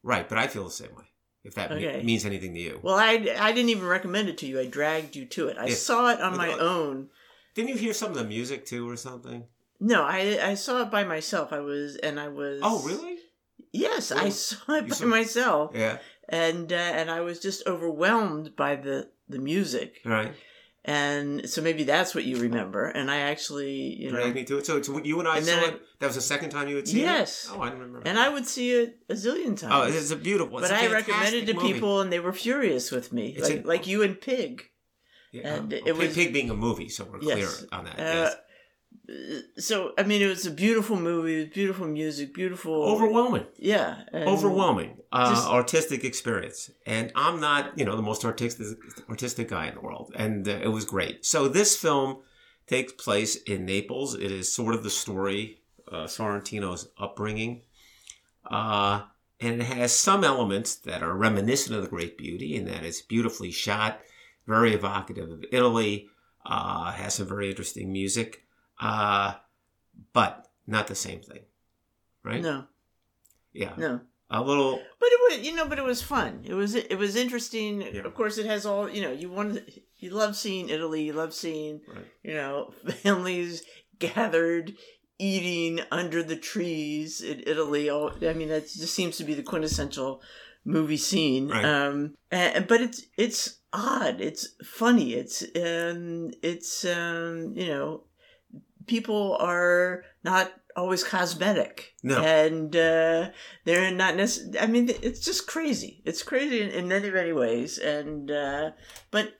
Right, 0.02 0.28
but 0.28 0.38
I 0.38 0.46
feel 0.48 0.64
the 0.64 0.70
same 0.70 0.94
way. 0.96 1.04
If 1.44 1.54
that 1.54 1.70
me- 1.70 1.86
Okay. 1.86 2.02
means 2.02 2.24
anything 2.24 2.54
to 2.54 2.60
you, 2.60 2.80
Well, 2.82 2.94
I, 2.96 3.12
I 3.38 3.52
didn't 3.52 3.70
even 3.70 3.86
recommend 3.86 4.28
it 4.28 4.38
to 4.38 4.46
you. 4.46 4.60
I 4.60 4.66
dragged 4.66 5.16
you 5.16 5.26
to 5.26 5.48
it. 5.48 5.56
I 5.58 5.66
Yeah. 5.66 5.74
saw 5.74 6.10
it 6.10 6.20
on 6.20 6.36
my 6.36 6.52
own. 6.52 7.10
didn't 7.54 7.70
you 7.70 7.76
hear 7.76 7.92
some 7.92 8.10
of 8.12 8.16
the 8.16 8.24
music 8.24 8.64
too, 8.64 8.88
or 8.88 8.96
something? 8.96 9.44
No, 9.80 10.04
I 10.04 10.38
I 10.50 10.54
saw 10.54 10.82
it 10.82 10.90
by 10.90 11.02
myself. 11.04 11.52
I 11.52 11.58
was 11.60 11.96
and 11.96 12.18
I 12.20 12.28
was. 12.28 12.60
Oh, 12.62 12.80
really? 12.86 13.18
Yes, 13.72 14.12
I 14.12 14.28
saw 14.28 14.74
it 14.74 14.84
you 14.84 14.88
by 14.90 14.94
saw- 14.96 15.06
myself, 15.06 15.70
Yeah. 15.74 15.98
and 16.28 16.72
uh, 16.72 16.76
and 16.76 17.10
I 17.10 17.20
was 17.20 17.40
just 17.40 17.66
overwhelmed 17.66 18.54
by 18.56 18.76
the 18.76 19.10
the 19.28 19.38
music, 19.38 20.00
Right. 20.04 20.32
And 20.84 21.48
so 21.48 21.62
maybe 21.62 21.84
that's 21.84 22.14
what 22.14 22.24
you 22.24 22.38
remember. 22.38 22.86
And 22.86 23.10
I 23.10 23.18
actually, 23.20 23.72
you 24.00 24.10
know, 24.10 24.18
Drag 24.18 24.34
me 24.34 24.44
to 24.44 24.58
it. 24.58 24.66
So, 24.66 24.82
so 24.82 24.98
you 25.02 25.18
and 25.20 25.28
I 25.28 25.36
And 25.38 25.46
saw 25.46 25.54
then 25.54 25.64
I- 25.64 25.68
it. 25.74 25.82
That 26.00 26.06
was 26.08 26.16
the 26.16 26.20
second 26.22 26.50
time 26.50 26.68
you 26.68 26.76
had 26.76 26.88
seen 26.88 27.00
Yes. 27.00 27.44
it. 27.46 27.56
Oh, 27.56 27.60
I 27.62 27.70
remember. 27.70 28.02
and 28.04 28.18
I 28.18 28.28
would 28.28 28.46
see 28.46 28.72
it 28.72 28.98
a 29.08 29.14
zillion 29.14 29.56
times. 29.56 29.72
Oh, 29.72 29.82
it's 29.84 30.10
a 30.10 30.16
beautiful. 30.16 30.58
It's 30.58 30.68
but 30.68 30.76
a 30.76 30.82
I 30.84 30.92
recommended 30.92 31.46
to 31.46 31.54
movie. 31.54 31.72
people, 31.74 32.00
and 32.00 32.12
they 32.12 32.18
were 32.20 32.32
furious 32.32 32.90
with 32.90 33.12
me, 33.12 33.34
It's 33.36 33.48
like 33.48 33.64
a- 33.64 33.68
like 33.68 33.86
you 33.86 34.02
and 34.02 34.20
Pig. 34.20 34.64
Yeah. 35.30 35.54
and 35.54 35.72
oh, 35.72 35.76
it 35.76 35.84
Pig, 35.84 35.94
was- 35.96 36.14
Pig 36.14 36.32
being 36.32 36.50
a 36.50 36.54
movie, 36.56 36.88
so 36.88 37.04
we're 37.04 37.20
clear 37.20 37.48
on 37.70 37.84
that. 37.84 37.98
Uh, 37.98 38.02
yes. 38.02 38.34
So 39.58 39.92
I 39.98 40.02
mean, 40.04 40.22
it 40.22 40.26
was 40.26 40.46
a 40.46 40.50
beautiful 40.50 40.96
movie, 40.96 41.44
beautiful 41.46 41.86
music, 41.86 42.32
beautiful. 42.34 42.74
Overwhelming. 42.84 43.46
Yeah, 43.58 44.02
and- 44.12 44.28
overwhelming 44.28 44.98
uh, 45.12 45.34
just- 45.34 45.48
artistic 45.48 46.04
experience. 46.04 46.70
And 46.86 47.12
i'm 47.14 47.40
not 47.40 47.78
you 47.78 47.84
know 47.84 47.96
the 47.96 48.02
most 48.02 48.24
artistic 48.24 48.78
artistic 49.08 49.48
guy 49.48 49.66
in 49.68 49.74
the 49.74 49.80
world. 49.80 50.12
And 50.14 50.48
uh, 50.48 50.52
it 50.52 50.68
was 50.68 50.84
great. 50.84 51.24
So 51.26 51.48
this 51.48 51.76
film 51.76 52.18
takes 52.66 52.92
place 52.92 53.36
in 53.36 53.66
naples. 53.66 54.14
It 54.14 54.30
is 54.30 54.52
sort 54.52 54.74
of 54.74 54.82
the 54.82 54.90
story 54.90 55.58
uh, 55.90 56.04
sorrentino's 56.06 56.88
upbringing. 56.98 57.62
Uh, 58.50 59.02
and 59.40 59.60
it 59.60 59.64
has 59.64 59.92
some 59.92 60.24
elements 60.24 60.76
that 60.76 61.02
are 61.02 61.14
reminiscent 61.16 61.76
of 61.76 61.82
the 61.82 61.88
great 61.88 62.16
beauty 62.16 62.54
in 62.56 62.64
that 62.66 62.84
it's 62.84 63.02
beautifully 63.02 63.50
shot 63.50 64.00
very 64.46 64.74
evocative 64.74 65.30
of 65.30 65.44
italy 65.52 66.08
uh, 66.46 66.90
has 66.92 67.14
some 67.14 67.26
very 67.28 67.48
interesting 67.50 67.92
music 67.92 68.44
uh, 68.80 69.34
but 70.12 70.48
not 70.66 70.86
the 70.86 70.94
same 70.94 71.20
thing 71.20 71.40
right 72.24 72.42
No, 72.42 72.64
yeah 73.52 73.72
no. 73.76 74.00
a 74.30 74.42
little 74.42 74.80
But 75.00 75.08
it 75.12 75.20
was, 75.38 75.46
you 75.46 75.54
know, 75.56 75.66
but 75.68 75.78
it 75.78 75.84
was 75.84 76.00
fun. 76.02 76.42
It 76.44 76.54
was, 76.54 76.74
it 76.74 76.96
was 76.98 77.16
interesting. 77.16 77.82
Yeah. 77.82 78.02
Of 78.02 78.14
course, 78.14 78.38
it 78.38 78.46
has 78.46 78.64
all, 78.66 78.88
you 78.88 79.02
know, 79.02 79.12
you 79.12 79.30
want, 79.30 79.60
you 79.98 80.10
love 80.10 80.36
seeing 80.36 80.68
Italy. 80.68 81.02
You 81.02 81.12
love 81.14 81.32
seeing, 81.34 81.80
Right. 81.88 82.06
you 82.22 82.34
know, 82.34 82.72
families 83.02 83.62
gathered 83.98 84.72
eating 85.18 85.80
under 85.90 86.22
the 86.22 86.36
trees 86.36 87.20
in 87.20 87.42
Italy. 87.46 87.88
All, 87.90 88.12
I 88.26 88.32
mean, 88.32 88.48
that 88.48 88.64
just 88.68 88.94
seems 88.94 89.16
to 89.18 89.24
be 89.24 89.34
the 89.34 89.42
quintessential 89.42 90.20
movie 90.64 90.96
scene. 90.96 91.48
Right. 91.48 91.64
Um, 91.64 92.14
and, 92.30 92.66
but 92.66 92.80
it's 92.80 93.02
it's 93.16 93.58
odd. 93.72 94.20
It's 94.20 94.48
funny. 94.64 95.14
It's 95.14 95.42
um, 95.56 96.30
it's 96.42 96.84
um, 96.84 97.52
you 97.56 97.66
know, 97.68 98.04
people 98.86 99.36
are 99.40 100.04
not 100.24 100.52
always 100.76 101.04
cosmetic. 101.04 101.94
No. 102.02 102.18
And 102.22 102.74
uh, 102.74 103.30
they're 103.64 103.90
not 103.90 104.16
necessarily, 104.16 104.58
I 104.58 104.66
mean, 104.66 104.88
it's 104.88 105.20
just 105.20 105.46
crazy. 105.46 106.02
It's 106.04 106.22
crazy 106.22 106.62
in, 106.62 106.70
in 106.70 106.88
many, 106.88 107.10
many 107.10 107.32
ways. 107.32 107.78
And, 107.78 108.30
uh, 108.30 108.70
but 109.10 109.34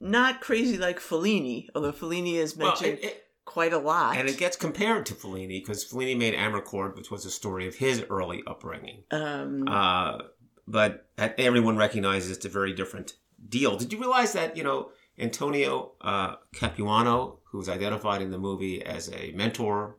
not 0.00 0.40
crazy 0.40 0.78
like 0.78 1.00
Fellini, 1.00 1.66
although 1.74 1.92
Fellini 1.92 2.34
is 2.34 2.56
well, 2.56 2.68
mentioned 2.68 2.98
it, 3.00 3.04
it, 3.04 3.24
quite 3.44 3.72
a 3.72 3.78
lot. 3.78 4.16
and 4.16 4.28
it 4.28 4.36
gets 4.38 4.56
compared 4.56 5.06
to 5.06 5.14
Fellini 5.14 5.60
because 5.60 5.84
Fellini 5.84 6.16
made 6.16 6.34
Amarcord, 6.34 6.96
which 6.96 7.10
was 7.10 7.24
a 7.24 7.30
story 7.30 7.66
of 7.66 7.76
his 7.76 8.04
early 8.10 8.42
upbringing. 8.46 9.04
um, 9.10 9.66
Uh, 9.66 10.18
but 10.66 11.08
everyone 11.16 11.76
recognizes 11.76 12.30
it's 12.30 12.44
a 12.44 12.48
very 12.50 12.74
different 12.74 13.14
deal. 13.48 13.76
Did 13.76 13.92
you 13.92 13.98
realize 13.98 14.34
that 14.34 14.56
you 14.56 14.62
know 14.62 14.90
Antonio 15.18 15.92
uh, 16.00 16.36
Capuano, 16.54 17.40
who 17.50 17.58
was 17.58 17.68
identified 17.68 18.22
in 18.22 18.30
the 18.30 18.38
movie 18.38 18.84
as 18.84 19.10
a 19.12 19.32
mentor 19.32 19.98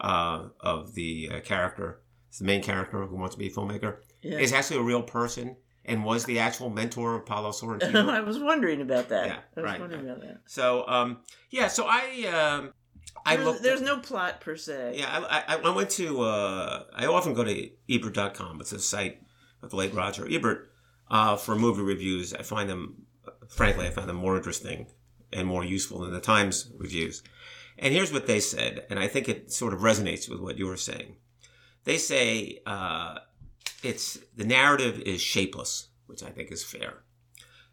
uh, 0.00 0.48
of 0.60 0.94
the 0.94 1.30
uh, 1.32 1.40
character, 1.40 2.00
the 2.38 2.44
main 2.44 2.62
character 2.62 3.04
who 3.06 3.16
wants 3.16 3.34
to 3.34 3.38
be 3.38 3.46
a 3.46 3.50
filmmaker, 3.50 3.98
yeah. 4.22 4.38
is 4.38 4.52
actually 4.52 4.78
a 4.78 4.82
real 4.82 5.02
person 5.02 5.56
and 5.84 6.04
was 6.04 6.24
the 6.24 6.38
actual 6.38 6.70
mentor 6.70 7.16
of 7.16 7.26
Paolo 7.26 7.48
I 7.50 7.52
Sorrentino. 7.52 8.26
was 8.26 8.38
wondering 8.38 8.80
about 8.80 9.08
that. 9.10 9.26
Yeah, 9.26 9.36
I 9.56 9.60
was 9.60 9.64
right, 9.70 9.80
wondering 9.80 10.08
about 10.08 10.20
that. 10.22 10.40
so 10.46 10.86
um, 10.88 11.18
yeah, 11.50 11.68
so 11.68 11.86
I 11.86 12.26
um, 12.32 12.72
I 13.26 13.36
There's, 13.36 13.46
looked. 13.46 13.62
there's 13.62 13.80
no 13.82 13.98
plot 13.98 14.40
per 14.40 14.56
se. 14.56 14.94
Yeah, 14.96 15.06
I, 15.08 15.54
I, 15.54 15.56
I 15.56 15.70
went 15.70 15.90
to. 15.90 16.22
Uh, 16.22 16.84
I 16.94 17.06
often 17.06 17.34
go 17.34 17.44
to 17.44 17.70
Ebert.com. 17.88 18.60
It's 18.60 18.72
a 18.72 18.78
site 18.78 19.20
of 19.62 19.70
the 19.70 19.76
late 19.76 19.94
Roger 19.94 20.26
Ebert 20.30 20.70
uh, 21.10 21.36
for 21.36 21.56
movie 21.56 21.82
reviews. 21.82 22.34
I 22.34 22.42
find 22.42 22.68
them, 22.68 23.03
frankly, 23.48 23.86
I 23.86 23.90
found 23.90 24.08
them 24.08 24.16
more 24.16 24.36
interesting 24.36 24.86
and 25.32 25.46
more 25.46 25.64
useful 25.64 26.00
than 26.00 26.12
the 26.12 26.20
Times 26.20 26.70
reviews. 26.76 27.22
And 27.78 27.92
here's 27.92 28.12
what 28.12 28.26
they 28.26 28.40
said, 28.40 28.86
and 28.88 28.98
I 28.98 29.08
think 29.08 29.28
it 29.28 29.52
sort 29.52 29.74
of 29.74 29.80
resonates 29.80 30.28
with 30.28 30.40
what 30.40 30.58
you 30.58 30.66
were 30.66 30.76
saying. 30.76 31.16
They 31.84 31.98
say 31.98 32.60
uh, 32.66 33.18
it's 33.82 34.18
the 34.36 34.44
narrative 34.44 35.00
is 35.00 35.20
shapeless, 35.20 35.88
which 36.06 36.22
I 36.22 36.30
think 36.30 36.52
is 36.52 36.64
fair. 36.64 37.02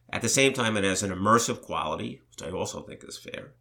At 0.10 0.22
the 0.22 0.30
same 0.30 0.54
time, 0.54 0.76
it 0.76 0.84
has 0.84 1.04
an 1.04 1.12
immersive 1.12 1.62
quality, 1.62 2.22
which 2.32 2.48
I 2.48 2.52
also 2.52 2.82
think 2.82 3.04
is 3.04 3.18
fair. 3.18 3.54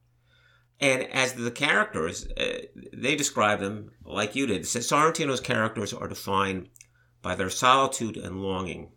And 0.81 1.03
as 1.13 1.35
the 1.35 1.51
characters, 1.51 2.27
uh, 2.39 2.63
they 2.93 3.15
describe 3.15 3.61
them 3.61 3.91
like 4.05 4.35
you 4.35 4.47
did. 4.47 4.63
Sorrentino's 4.63 5.41
characters 5.41 5.93
are 5.93 6.09
defined 6.09 6.71
by 7.23 7.35
their 7.35 7.51
solitude 7.51 8.17
and 8.17 8.43
longing. 8.43 8.93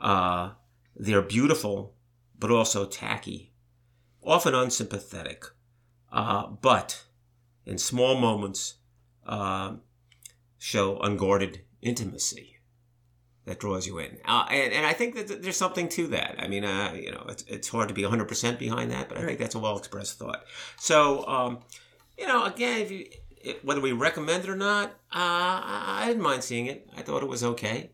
Uh, 0.00 0.52
they're 0.96 1.22
beautiful, 1.22 1.94
but 2.38 2.50
also 2.50 2.86
tacky, 2.86 3.52
often 4.22 4.54
unsympathetic, 4.54 5.44
uh, 6.12 6.46
but 6.46 7.04
in 7.64 7.78
small 7.78 8.18
moments 8.18 8.74
uh, 9.26 9.74
show 10.58 10.98
unguarded 11.00 11.62
intimacy 11.82 12.56
that 13.44 13.60
draws 13.60 13.86
you 13.86 13.98
in. 13.98 14.18
Uh, 14.24 14.46
and, 14.50 14.72
and 14.72 14.86
I 14.86 14.92
think 14.92 15.14
that 15.14 15.42
there's 15.42 15.56
something 15.56 15.88
to 15.90 16.08
that. 16.08 16.34
I 16.38 16.48
mean, 16.48 16.64
uh, 16.64 16.92
you 16.94 17.12
know, 17.12 17.24
it's, 17.28 17.44
it's 17.46 17.68
hard 17.68 17.88
to 17.88 17.94
be 17.94 18.02
100% 18.02 18.58
behind 18.58 18.90
that, 18.90 19.08
but 19.08 19.18
I 19.18 19.24
think 19.24 19.38
that's 19.38 19.54
a 19.54 19.58
well 19.58 19.78
expressed 19.78 20.18
thought. 20.18 20.44
So, 20.78 21.26
um, 21.26 21.58
you 22.18 22.26
know, 22.26 22.44
again, 22.44 22.80
if 22.80 22.90
you, 22.90 23.06
whether 23.62 23.80
we 23.80 23.92
recommend 23.92 24.44
it 24.44 24.50
or 24.50 24.56
not, 24.56 24.90
uh, 25.12 25.62
I, 25.62 26.00
I 26.02 26.06
didn't 26.08 26.22
mind 26.22 26.42
seeing 26.42 26.66
it. 26.66 26.88
I 26.96 27.02
thought 27.02 27.22
it 27.22 27.28
was 27.28 27.44
okay. 27.44 27.90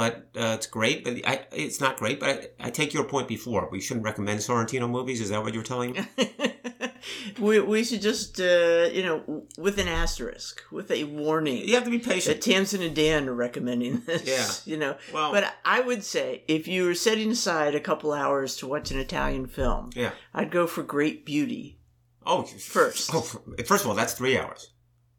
But 0.00 0.30
uh, 0.34 0.54
it's 0.56 0.66
great, 0.66 1.04
but 1.04 1.12
I, 1.26 1.42
it's 1.52 1.78
not 1.78 1.98
great. 1.98 2.20
But 2.20 2.54
I, 2.58 2.68
I 2.68 2.70
take 2.70 2.94
your 2.94 3.04
point 3.04 3.28
before. 3.28 3.68
We 3.70 3.82
shouldn't 3.82 4.02
recommend 4.06 4.40
Sorrentino 4.40 4.88
movies. 4.88 5.20
Is 5.20 5.28
that 5.28 5.42
what 5.42 5.52
you're 5.52 5.62
telling 5.62 5.92
me? 5.92 6.00
we, 7.38 7.60
we 7.60 7.84
should 7.84 8.00
just, 8.00 8.40
uh, 8.40 8.88
you 8.94 9.02
know, 9.02 9.44
with 9.58 9.78
an 9.78 9.88
asterisk, 9.88 10.62
with 10.72 10.90
a 10.90 11.04
warning. 11.04 11.68
You 11.68 11.74
have 11.74 11.84
to 11.84 11.90
be 11.90 11.98
that 11.98 12.08
patient. 12.08 12.40
Tamsin 12.42 12.80
and 12.80 12.96
Dan 12.96 13.28
are 13.28 13.34
recommending 13.34 14.00
this. 14.06 14.26
Yeah. 14.26 14.72
You 14.72 14.78
know, 14.78 14.96
Well, 15.12 15.32
but 15.32 15.52
I 15.66 15.80
would 15.80 16.02
say 16.02 16.44
if 16.48 16.66
you 16.66 16.86
were 16.86 16.94
setting 16.94 17.30
aside 17.30 17.74
a 17.74 17.80
couple 17.80 18.14
hours 18.14 18.56
to 18.56 18.66
watch 18.66 18.90
an 18.90 18.98
Italian 18.98 19.48
film, 19.48 19.90
yeah. 19.94 20.12
I'd 20.32 20.50
go 20.50 20.66
for 20.66 20.82
Great 20.82 21.26
Beauty. 21.26 21.78
Oh, 22.24 22.44
First. 22.44 23.10
Oh, 23.14 23.20
first 23.66 23.84
of 23.84 23.90
all, 23.90 23.94
that's 23.96 24.14
three 24.14 24.38
hours. 24.38 24.70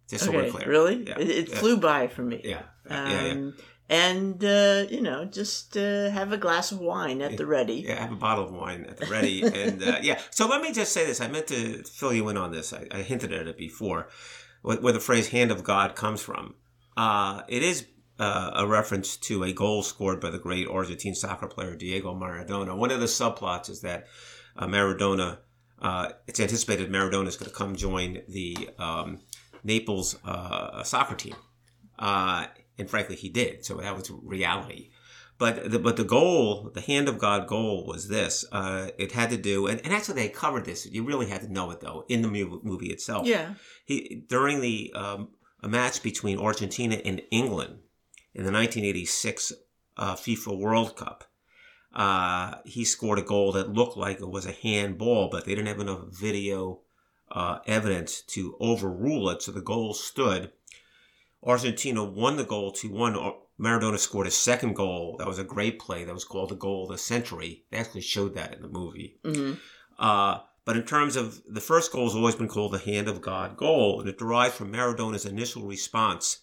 Just 0.09 0.25
so 0.25 0.31
we're 0.31 0.49
clear. 0.49 0.67
really? 0.67 1.03
Yeah. 1.07 1.19
It, 1.19 1.29
it 1.29 1.49
Yeah. 1.49 1.55
flew 1.57 1.77
by 1.77 2.07
for 2.07 2.23
me. 2.23 2.41
Yeah. 2.43 2.63
Um, 2.89 3.11
yeah. 3.11 3.33
Yeah. 3.33 3.51
And 3.91 4.41
uh, 4.41 4.85
you 4.89 5.01
know, 5.01 5.25
just 5.25 5.75
uh, 5.75 6.09
have 6.11 6.31
a 6.31 6.37
glass 6.37 6.71
of 6.71 6.79
wine 6.79 7.21
at 7.21 7.35
the 7.35 7.45
ready. 7.45 7.83
Yeah, 7.85 7.99
have 7.99 8.13
a 8.13 8.15
bottle 8.15 8.45
of 8.45 8.53
wine 8.53 8.85
at 8.85 8.95
the 8.95 9.05
ready. 9.07 9.41
and 9.63 9.83
uh, 9.83 9.97
yeah, 10.01 10.17
so 10.29 10.47
let 10.47 10.61
me 10.61 10.71
just 10.71 10.93
say 10.93 11.05
this. 11.05 11.19
I 11.19 11.27
meant 11.27 11.47
to 11.47 11.83
fill 11.83 12.13
you 12.13 12.29
in 12.29 12.37
on 12.37 12.53
this. 12.53 12.71
I, 12.71 12.87
I 12.89 13.01
hinted 13.01 13.33
at 13.33 13.47
it 13.47 13.57
before, 13.57 14.07
where, 14.61 14.77
where 14.77 14.93
the 14.93 15.01
phrase 15.01 15.27
hand 15.27 15.51
of 15.51 15.65
God 15.65 15.95
comes 15.95 16.21
from. 16.21 16.55
Uh, 16.95 17.41
it 17.49 17.63
is 17.63 17.85
uh, 18.17 18.51
a 18.55 18.65
reference 18.65 19.17
to 19.17 19.43
a 19.43 19.51
goal 19.51 19.83
scored 19.83 20.21
by 20.21 20.29
the 20.29 20.39
great 20.39 20.69
Argentine 20.69 21.13
soccer 21.13 21.47
player 21.47 21.75
Diego 21.75 22.15
Maradona. 22.15 22.77
One 22.77 22.91
of 22.91 23.01
the 23.01 23.07
subplots 23.07 23.69
is 23.69 23.81
that 23.81 24.07
uh, 24.55 24.67
Maradona, 24.67 25.39
uh, 25.81 26.13
it's 26.27 26.39
anticipated 26.39 26.89
Maradona 26.89 27.27
is 27.27 27.35
going 27.35 27.51
to 27.51 27.57
come 27.57 27.75
join 27.75 28.21
the 28.29 28.69
um, 28.79 29.19
Naples 29.65 30.17
uh, 30.23 30.81
soccer 30.83 31.15
team. 31.15 31.35
Uh, 31.99 32.45
and 32.81 32.89
frankly, 32.89 33.15
he 33.15 33.29
did. 33.29 33.63
So 33.63 33.75
that 33.75 33.95
was 33.95 34.11
reality. 34.11 34.89
But 35.37 35.71
the, 35.71 35.79
but 35.79 35.95
the 35.95 36.03
goal, 36.03 36.69
the 36.73 36.81
hand 36.81 37.07
of 37.07 37.17
God 37.17 37.47
goal 37.47 37.85
was 37.87 38.09
this. 38.09 38.45
Uh, 38.51 38.89
it 38.97 39.13
had 39.13 39.29
to 39.29 39.37
do, 39.37 39.67
and, 39.67 39.79
and 39.83 39.93
actually 39.93 40.15
they 40.15 40.29
covered 40.29 40.65
this. 40.65 40.85
You 40.85 41.03
really 41.03 41.29
had 41.29 41.41
to 41.41 41.51
know 41.51 41.71
it 41.71 41.79
though 41.79 42.05
in 42.09 42.21
the 42.21 42.27
movie 42.27 42.91
itself. 42.91 43.25
Yeah. 43.25 43.53
He 43.85 44.23
during 44.27 44.61
the 44.61 44.91
um, 44.93 45.29
a 45.63 45.67
match 45.67 46.03
between 46.03 46.37
Argentina 46.37 46.95
and 47.05 47.21
England 47.31 47.79
in 48.33 48.43
the 48.43 48.51
1986 48.51 49.53
uh, 49.97 50.15
FIFA 50.15 50.57
World 50.59 50.95
Cup. 50.95 51.23
Uh, 51.93 52.55
he 52.65 52.85
scored 52.85 53.19
a 53.19 53.23
goal 53.23 53.51
that 53.51 53.73
looked 53.73 53.97
like 53.97 54.19
it 54.19 54.29
was 54.29 54.45
a 54.45 54.51
handball, 54.51 55.29
but 55.29 55.45
they 55.45 55.55
didn't 55.55 55.67
have 55.67 55.79
enough 55.79 56.05
video 56.09 56.81
uh, 57.31 57.59
evidence 57.65 58.21
to 58.21 58.55
overrule 58.59 59.29
it, 59.29 59.41
so 59.41 59.51
the 59.51 59.61
goal 59.61 59.93
stood. 59.93 60.51
Argentina 61.43 62.03
won 62.03 62.37
the 62.37 62.43
goal 62.43 62.71
2 62.71 62.89
1. 62.89 63.33
Maradona 63.59 63.99
scored 63.99 64.27
a 64.27 64.31
second 64.31 64.75
goal. 64.75 65.15
That 65.17 65.27
was 65.27 65.39
a 65.39 65.43
great 65.43 65.79
play. 65.79 66.03
That 66.03 66.13
was 66.13 66.25
called 66.25 66.49
the 66.49 66.55
goal 66.55 66.85
of 66.85 66.91
the 66.91 66.97
century. 66.97 67.65
They 67.69 67.77
actually 67.77 68.01
showed 68.01 68.35
that 68.35 68.53
in 68.53 68.61
the 68.61 68.67
movie. 68.67 69.19
Mm-hmm. 69.23 69.53
Uh, 69.99 70.39
but 70.65 70.77
in 70.77 70.83
terms 70.83 71.15
of 71.15 71.41
the 71.47 71.61
first 71.61 71.91
goal 71.91 72.05
has 72.05 72.15
always 72.15 72.35
been 72.35 72.47
called 72.47 72.73
the 72.73 72.79
hand 72.79 73.07
of 73.07 73.21
God 73.21 73.57
goal, 73.57 73.99
and 73.99 74.09
it 74.09 74.17
derives 74.17 74.55
from 74.55 74.71
Maradona's 74.71 75.25
initial 75.25 75.63
response 75.63 76.41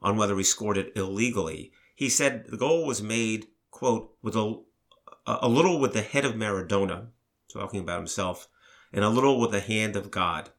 on 0.00 0.16
whether 0.16 0.36
he 0.36 0.44
scored 0.44 0.78
it 0.78 0.92
illegally. 0.96 1.72
He 1.94 2.08
said 2.08 2.46
the 2.48 2.56
goal 2.56 2.86
was 2.86 3.02
made, 3.02 3.48
quote, 3.70 4.14
with 4.22 4.36
a, 4.36 4.60
a 5.26 5.48
little 5.48 5.78
with 5.78 5.92
the 5.92 6.02
head 6.02 6.24
of 6.24 6.34
Maradona, 6.34 7.08
talking 7.52 7.80
about 7.80 7.98
himself, 7.98 8.48
and 8.92 9.04
a 9.04 9.08
little 9.08 9.40
with 9.40 9.52
the 9.52 9.60
hand 9.60 9.96
of 9.96 10.10
God. 10.10 10.50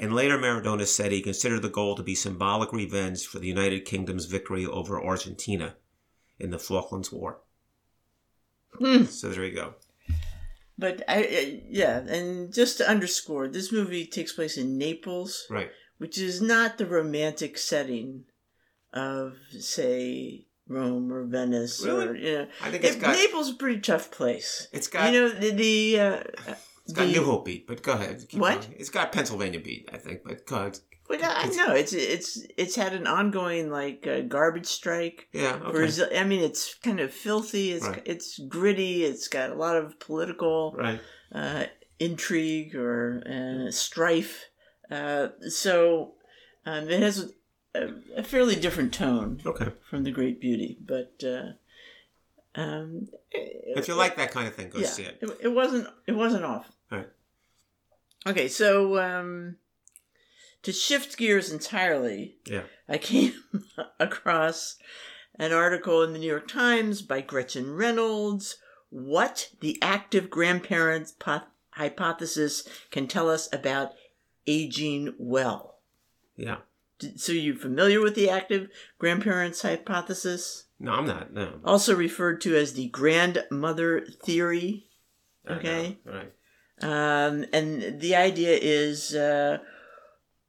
And 0.00 0.14
later, 0.14 0.38
Maradona 0.38 0.86
said 0.86 1.12
he 1.12 1.20
considered 1.20 1.60
the 1.62 1.68
goal 1.68 1.94
to 1.94 2.02
be 2.02 2.14
symbolic 2.14 2.72
revenge 2.72 3.26
for 3.26 3.38
the 3.38 3.46
United 3.46 3.84
Kingdom's 3.84 4.24
victory 4.24 4.64
over 4.66 5.00
Argentina 5.00 5.74
in 6.38 6.50
the 6.50 6.58
Falklands 6.58 7.12
War. 7.12 7.38
Hmm. 8.78 9.04
So 9.04 9.28
there 9.28 9.44
you 9.44 9.54
go. 9.54 9.74
But 10.78 11.02
I, 11.06 11.16
I, 11.18 11.62
yeah, 11.68 11.98
and 11.98 12.52
just 12.52 12.78
to 12.78 12.88
underscore, 12.88 13.48
this 13.48 13.70
movie 13.70 14.06
takes 14.06 14.32
place 14.32 14.56
in 14.56 14.78
Naples, 14.78 15.46
Right. 15.50 15.70
which 15.98 16.16
is 16.16 16.40
not 16.40 16.78
the 16.78 16.86
romantic 16.86 17.58
setting 17.58 18.24
of, 18.94 19.34
say, 19.58 20.46
Rome 20.66 21.12
or 21.12 21.24
Venice 21.24 21.84
or 21.84 22.14
you 22.16 22.32
know. 22.32 22.46
I 22.62 22.70
think 22.70 22.84
it's 22.84 22.96
It- 22.96 23.00
got 23.02 23.16
Naples 23.16 23.48
is 23.48 23.54
a 23.54 23.58
pretty 23.58 23.80
tough 23.80 24.10
place. 24.10 24.68
it's 24.72 24.86
got 24.86 25.12
you 25.12 25.20
know 25.20 25.28
the, 25.28 25.50
the 25.50 26.00
uh, 26.00 26.22
it's 26.90 26.98
got 26.98 27.06
the- 27.06 27.12
New 27.12 27.24
Hope 27.24 27.44
beat, 27.44 27.66
but 27.66 27.82
go 27.82 27.92
ahead. 27.92 28.24
What? 28.32 28.60
going. 28.62 28.74
It's 28.78 28.90
got 28.90 29.12
Pennsylvania 29.12 29.60
beat, 29.60 29.88
I 29.92 29.96
think, 29.98 30.20
but 30.24 30.46
go 30.46 30.56
ahead. 30.56 30.78
Well, 31.08 31.18
I 31.22 31.46
know 31.56 31.74
it's 31.74 31.92
it's 31.92 32.40
it's 32.56 32.76
had 32.76 32.92
an 32.92 33.08
ongoing 33.08 33.68
like 33.68 34.06
uh, 34.06 34.20
garbage 34.20 34.66
strike. 34.66 35.26
Yeah. 35.32 35.54
Okay. 35.60 35.72
Brazil, 35.72 36.08
I 36.16 36.22
mean, 36.22 36.40
it's 36.40 36.74
kind 36.74 37.00
of 37.00 37.12
filthy. 37.12 37.72
It's 37.72 37.84
Right. 37.86 38.02
it's 38.06 38.38
gritty. 38.38 39.02
It's 39.04 39.26
got 39.26 39.50
a 39.50 39.54
lot 39.56 39.76
of 39.76 39.98
political 39.98 40.72
Right. 40.78 41.00
uh, 41.34 41.64
intrigue 41.98 42.76
or 42.76 43.24
uh, 43.26 43.72
strife. 43.72 44.44
Uh, 44.88 45.28
so 45.48 46.14
um, 46.64 46.88
it 46.88 47.00
has 47.02 47.32
a, 47.74 47.88
a 48.16 48.22
fairly 48.22 48.54
different 48.54 48.92
tone 48.94 49.40
Okay. 49.44 49.72
from 49.88 50.04
The 50.04 50.12
Great 50.12 50.40
Beauty, 50.40 50.78
but 50.80 51.20
uh, 51.26 51.54
um, 52.54 53.08
If 53.32 53.88
you 53.88 53.94
like 53.94 54.16
that 54.16 54.30
kind 54.30 54.46
of 54.46 54.54
thing, 54.54 54.70
go 54.70 54.78
yeah, 54.78 54.86
see 54.86 55.02
it. 55.04 55.18
it, 55.22 55.30
it 55.42 55.48
wasn't 55.48 55.88
it 56.06 56.12
wasn't 56.12 56.44
off. 56.44 56.70
Okay, 58.26 58.48
so 58.48 58.98
um, 58.98 59.56
to 60.62 60.72
shift 60.72 61.16
gears 61.16 61.50
entirely, 61.50 62.36
Yeah. 62.46 62.64
I 62.88 62.98
came 62.98 63.32
across 64.00 64.76
an 65.38 65.52
article 65.52 66.02
in 66.02 66.12
the 66.12 66.18
New 66.18 66.26
York 66.28 66.48
Times 66.48 67.00
by 67.02 67.20
Gretchen 67.22 67.72
Reynolds. 67.72 68.56
What 68.90 69.50
the 69.60 69.78
active 69.80 70.28
grandparents 70.28 71.12
po- 71.12 71.42
hypothesis 71.70 72.68
can 72.90 73.06
tell 73.06 73.30
us 73.30 73.48
about 73.52 73.92
aging 74.46 75.14
well. 75.18 75.78
Yeah. 76.36 76.58
So 77.16 77.32
you're 77.32 77.56
familiar 77.56 78.00
with 78.02 78.14
the 78.14 78.28
active 78.28 78.68
grandparents 78.98 79.62
hypothesis, 79.62 80.64
No, 80.78 80.92
I'm 80.92 81.06
not. 81.06 81.32
No. 81.32 81.60
also 81.64 81.94
referred 81.96 82.40
to 82.42 82.54
as 82.56 82.74
the 82.74 82.88
grandmother 82.88 84.04
theory. 84.22 84.88
Okay. 85.48 85.98
Right. 86.04 86.32
Um, 86.82 87.44
and 87.52 88.00
the 88.00 88.16
idea 88.16 88.58
is 88.60 89.14
uh, 89.14 89.58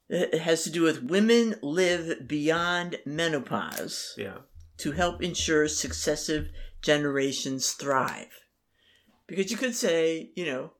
it 0.09 0.39
has 0.39 0.63
to 0.63 0.69
do 0.69 0.81
with 0.81 1.03
women 1.03 1.55
live 1.61 2.27
beyond 2.27 2.97
menopause 3.05 4.13
Yeah. 4.17 4.39
to 4.77 4.91
help 4.91 5.21
ensure 5.21 5.67
successive 5.67 6.49
generations 6.81 7.71
thrive. 7.71 8.45
Because 9.27 9.51
you 9.51 9.57
could 9.57 9.75
say, 9.75 10.31
you 10.35 10.45
know, 10.45 10.71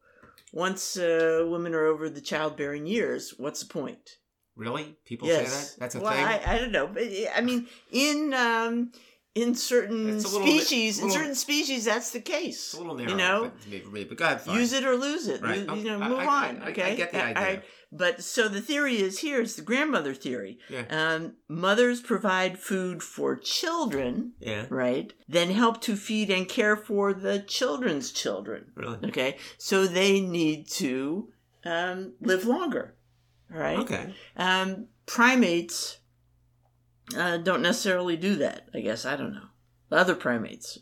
once 0.51 0.97
uh, 0.97 1.45
women 1.47 1.73
are 1.73 1.85
over 1.85 2.09
the 2.09 2.21
childbearing 2.21 2.85
years, 2.85 3.33
what's 3.37 3.61
the 3.61 3.71
point? 3.71 4.17
Really? 4.55 4.97
People 5.05 5.29
say 5.29 5.45
that? 5.45 5.75
That's 5.79 5.95
a 5.95 6.01
well, 6.01 6.11
thing? 6.11 6.25
I, 6.25 6.55
I 6.55 6.57
don't 6.59 6.73
know, 6.73 6.87
but 6.87 7.03
I 7.35 7.41
mean, 7.41 7.67
in 7.89 8.33
um, 8.33 8.91
in 9.33 9.55
certain 9.55 10.17
little 10.17 10.39
bit- 10.41 10.49
species, 10.61 10.99
in 10.99 11.09
certain 11.09 11.35
species, 11.35 11.85
that's 11.85 12.11
the 12.11 12.19
case. 12.19 12.57
it's 12.57 12.73
a 12.73 12.77
little 12.77 12.95
narrow 12.95 13.11
you 13.11 13.15
know, 13.17 13.41
but- 13.43 13.61
to 13.61 13.69
me, 13.69 13.79
for 13.79 13.89
me, 13.89 14.03
but 14.03 14.17
go 14.17 14.25
ahead. 14.25 14.41
Fine. 14.41 14.59
use 14.59 14.73
it 14.73 14.83
or 14.83 14.95
lose 14.95 15.27
it. 15.27 15.41
Right. 15.41 15.59
You, 15.59 15.69
Okay. 15.71 15.83
know, 15.83 15.99
I- 16.01 16.09
move 16.09 16.19
I- 16.19 16.25
on. 16.49 16.61
I- 16.63 16.67
I 16.67 16.71
get 16.71 17.11
the 17.11 17.23
idea. 17.23 17.37
I- 17.43 17.63
but 17.93 18.23
so 18.23 18.47
the 18.49 18.61
theory 18.61 19.01
is 19.01 19.19
here. 19.19 19.41
It's 19.41 19.55
the 19.55 19.61
grandmother 19.61 20.13
theory. 20.13 20.59
Yeah. 20.69 20.83
Um, 20.89 21.35
mothers 21.49 22.01
provide 22.01 22.59
food 22.59 23.01
for 23.03 23.37
children, 23.37 24.33
Yeah. 24.39 24.65
right? 24.69 25.13
Then 25.29 25.51
help 25.51 25.81
to 25.81 25.95
feed 25.95 26.29
and 26.29 26.47
care 26.47 26.75
for 26.75 27.13
the 27.13 27.39
children's 27.39 28.11
children. 28.11 28.71
Really? 28.75 28.97
Okay, 29.05 29.37
so 29.57 29.87
they 29.87 30.19
need 30.19 30.69
to 30.71 31.29
um, 31.63 32.13
live 32.21 32.45
longer. 32.45 32.95
Right. 33.49 33.77
Okay. 33.79 34.13
Um, 34.35 34.87
primates 35.05 35.97
uh, 37.15 37.37
don't 37.37 37.61
necessarily 37.61 38.17
do 38.17 38.35
that. 38.37 38.67
I 38.73 38.79
guess 38.81 39.05
I 39.05 39.15
don't 39.15 39.33
know. 39.33 39.47
Other 39.91 40.15
primates, 40.15 40.79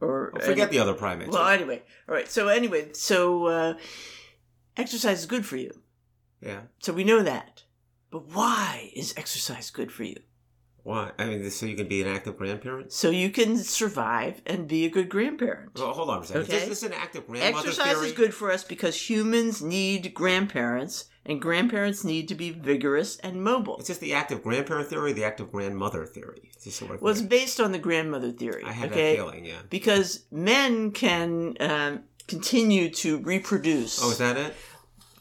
or, 0.00 0.30
Well, 0.34 0.42
forget 0.44 0.70
the 0.70 0.78
other 0.78 0.94
primates. 0.94 1.32
well, 1.32 1.48
anyway, 1.48 1.82
all 2.08 2.14
right. 2.14 2.28
So 2.30 2.48
anyway, 2.48 2.92
so 2.92 3.46
uh, 3.46 3.74
exercise 4.76 5.20
is 5.20 5.26
good 5.26 5.46
for 5.46 5.56
you. 5.56 5.70
yeah. 6.40 6.62
So 6.80 6.92
we 6.92 7.04
know 7.04 7.22
that. 7.22 7.62
But 8.10 8.28
why 8.28 8.90
is 8.94 9.14
exercise 9.16 9.70
good 9.70 9.90
for 9.90 10.04
you? 10.04 10.16
Why? 10.84 11.12
I 11.18 11.24
mean, 11.24 11.50
so 11.50 11.64
you 11.66 11.74
can 11.76 11.88
be 11.88 12.02
an 12.02 12.08
active 12.08 12.36
grandparent? 12.36 12.92
So 12.92 13.08
you 13.08 13.30
can 13.30 13.56
survive 13.56 14.42
and 14.46 14.68
be 14.68 14.84
a 14.84 14.90
good 14.90 15.08
grandparent. 15.08 15.70
Well, 15.78 15.92
hold 15.94 16.10
on 16.10 16.22
a 16.22 16.26
second. 16.26 16.42
Okay. 16.42 16.58
Is 16.58 16.68
this 16.68 16.82
an 16.82 16.92
active 16.92 17.26
grandmother 17.26 17.68
Exercise 17.68 17.94
theory? 17.94 18.06
is 18.08 18.12
good 18.12 18.34
for 18.34 18.52
us 18.52 18.62
because 18.62 19.08
humans 19.08 19.62
need 19.62 20.12
grandparents, 20.12 21.06
and 21.26 21.40
grandparents 21.40 22.04
need 22.04 22.28
to 22.28 22.34
be 22.34 22.50
vigorous 22.50 23.16
and 23.18 23.42
mobile. 23.42 23.78
It's 23.78 23.88
just 23.88 24.00
the 24.00 24.12
active 24.14 24.42
grandparent 24.42 24.88
theory, 24.88 25.12
the 25.12 25.24
active 25.24 25.50
grandmother 25.50 26.04
theory. 26.06 26.50
It's 26.54 26.64
just 26.64 26.78
sort 26.78 26.92
of 26.92 27.02
Well, 27.02 27.12
it's 27.12 27.22
based 27.22 27.60
on 27.60 27.72
the 27.72 27.78
grandmother 27.78 28.30
theory. 28.32 28.62
I 28.64 28.72
have 28.72 28.92
okay? 28.92 29.16
that 29.16 29.22
feeling, 29.22 29.44
yeah. 29.44 29.60
Because 29.70 30.24
men 30.30 30.90
can 30.92 31.56
um, 31.60 32.00
continue 32.28 32.90
to 32.90 33.18
reproduce 33.18 34.02
Oh, 34.02 34.10
is 34.10 34.18
that 34.18 34.36
it? 34.36 34.54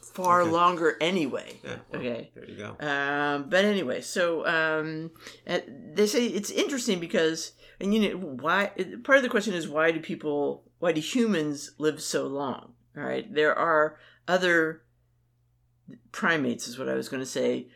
far 0.01 0.41
okay. 0.41 0.51
longer 0.51 0.97
anyway. 1.01 1.55
Yeah. 1.63 1.75
well, 1.91 2.01
Okay. 2.01 2.31
There 2.35 2.49
you 2.49 2.55
go. 2.57 2.85
Um, 2.85 3.49
but 3.49 3.65
anyway, 3.65 4.01
so 4.01 4.45
um, 4.45 5.11
they 5.45 6.05
say 6.05 6.27
it's 6.27 6.51
interesting 6.51 6.99
because, 6.99 7.53
and 7.79 7.93
you 7.93 8.09
know, 8.09 8.17
why? 8.17 8.71
Part 9.03 9.17
of 9.17 9.23
the 9.23 9.29
question 9.29 9.53
is 9.53 9.67
why 9.67 9.91
do 9.91 9.99
people, 9.99 10.63
why 10.79 10.91
do 10.91 11.01
humans 11.01 11.71
live 11.79 12.01
so 12.01 12.27
long? 12.27 12.73
All 12.95 13.03
right, 13.03 13.33
there 13.33 13.57
are 13.57 13.97
other 14.27 14.83
primates, 16.11 16.67
is 16.67 16.77
what 16.79 16.89
I 16.89 16.95
was 16.95 17.09
going 17.09 17.21
to 17.21 17.25
say, 17.29 17.67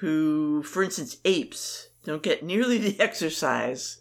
who, 0.00 0.62
for 0.62 0.82
instance, 0.82 1.16
apes 1.24 1.88
don't 2.04 2.22
get 2.22 2.42
nearly 2.44 2.78
the 2.86 3.00
exercise 3.00 4.00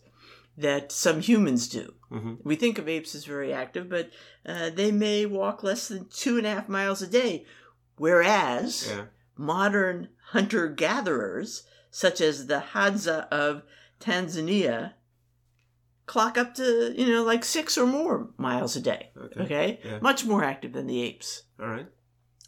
that 0.58 0.92
some 0.92 1.20
humans 1.22 1.68
do. 1.68 1.94
hmm 2.10 2.36
We 2.44 2.56
think 2.56 2.78
of 2.78 2.88
apes 2.88 3.14
as 3.16 3.26
very 3.26 3.52
active, 3.54 3.90
but 3.90 4.12
uh, 4.46 4.70
they 4.70 4.92
may 4.92 5.26
walk 5.26 5.64
less 5.64 5.88
than 5.88 6.08
two 6.10 6.38
and 6.38 6.46
a 6.48 6.54
half 6.54 6.70
miles 6.70 7.02
a 7.02 7.08
day, 7.08 7.46
whereas 7.98 8.88
Yeah. 8.90 9.06
modern 9.36 10.10
hunter 10.32 10.68
gatherers, 10.70 11.64
such 11.92 12.22
as 12.22 12.48
the 12.48 12.64
Hadza 12.74 13.28
of 13.30 13.64
Tanzania, 14.00 14.94
clock 16.06 16.38
up 16.38 16.54
to, 16.56 16.94
you 16.96 17.08
know, 17.08 17.24
like 17.24 17.44
six 17.44 17.78
or 17.78 17.86
more 17.88 18.30
miles 18.38 18.76
a 18.76 18.82
day. 18.82 19.10
Okay. 19.18 19.42
Okay? 19.42 19.80
Yeah. 19.84 20.00
Much 20.00 20.24
more 20.26 20.44
active 20.44 20.72
than 20.74 20.88
the 20.88 21.02
apes. 21.02 21.44
All 21.60 21.68
right. 21.68 21.88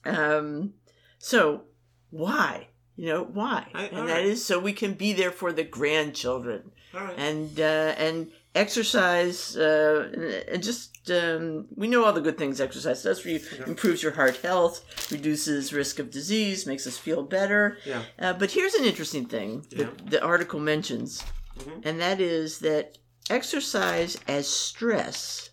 Um, 0.05 0.73
so, 1.19 1.63
why? 2.09 2.67
You 2.95 3.07
know, 3.07 3.23
why? 3.23 3.67
I- 3.73 3.85
and 3.85 4.07
that 4.09 4.13
right. 4.15 4.25
is 4.25 4.43
so 4.45 4.59
we 4.59 4.73
can 4.73 4.93
be 4.93 5.13
there 5.13 5.31
for 5.31 5.51
the 5.53 5.63
grandchildren 5.63 6.71
right. 6.93 7.13
and 7.17 7.59
uh, 7.59 7.93
and 7.97 8.31
exercise 8.55 9.55
uh, 9.55 10.43
and, 10.51 10.63
just 10.63 11.11
um, 11.11 11.67
we 11.75 11.87
know 11.87 12.03
all 12.03 12.11
the 12.13 12.21
good 12.21 12.37
things 12.39 12.59
exercise 12.59 13.03
does 13.03 13.19
for 13.19 13.29
you 13.29 13.39
improves 13.67 14.01
your 14.01 14.13
heart 14.13 14.35
health 14.37 14.83
reduces 15.11 15.71
risk 15.71 15.99
of 15.99 16.09
disease 16.09 16.65
makes 16.65 16.87
us 16.87 16.97
feel 16.97 17.21
better 17.21 17.77
Yeah. 17.85 18.01
uh, 18.19 18.33
but 18.33 18.49
here's 18.51 18.73
an 18.73 18.83
interesting 18.83 19.25
thing 19.27 19.65
Yeah. 19.69 19.77
that 19.85 20.09
the 20.09 20.23
article 20.23 20.59
mentions 20.59 21.23
Mhm. 21.59 21.81
and 21.85 21.99
that 22.01 22.19
is 22.19 22.59
that 22.59 22.97
exercise 23.29 24.17
as 24.27 24.47
stress 24.47 25.51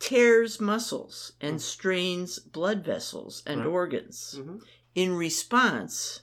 tears 0.00 0.60
muscles 0.60 1.32
and 1.40 1.62
strains 1.62 2.38
blood 2.40 2.84
vessels 2.84 3.42
and 3.46 3.60
Mm. 3.62 3.70
Organs 3.72 4.34
Mhm. 4.38 4.62
in 4.94 5.14
response, 5.16 6.22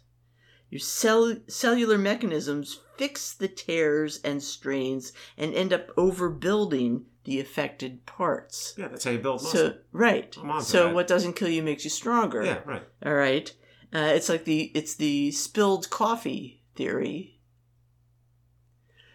your 0.70 0.80
cell- 0.80 1.38
cellular 1.48 1.98
mechanisms 1.98 2.80
fix 2.98 3.34
the 3.34 3.48
tears 3.48 4.20
and 4.24 4.44
strains 4.44 5.14
and 5.38 5.54
end 5.54 5.72
up 5.72 5.96
overbuilding 5.96 7.04
the 7.24 7.40
affected 7.40 8.06
parts. 8.06 8.74
Yeah, 8.78 8.88
that's 8.88 9.04
how 9.04 9.12
you 9.12 9.20
build 9.20 9.42
muscle. 9.44 9.60
So, 9.60 9.78
right. 9.92 10.36
I'm 10.42 10.50
on 10.50 10.60
to 10.62 10.66
So, 10.66 10.94
what 10.94 11.08
doesn't 11.08 11.34
kill 11.34 11.50
you 11.50 11.62
makes 11.64 11.84
you 11.84 11.90
stronger. 11.90 12.44
yeah, 12.44 12.62
right. 12.66 12.84
All 13.06 13.14
right. 13.14 13.54
Uh, 13.94 14.12
it's 14.16 14.28
like 14.28 14.44
the 14.46 14.72
it's 14.74 14.96
the 14.96 15.32
spilled 15.32 15.90
coffee 15.90 16.62
theory. 16.76 17.37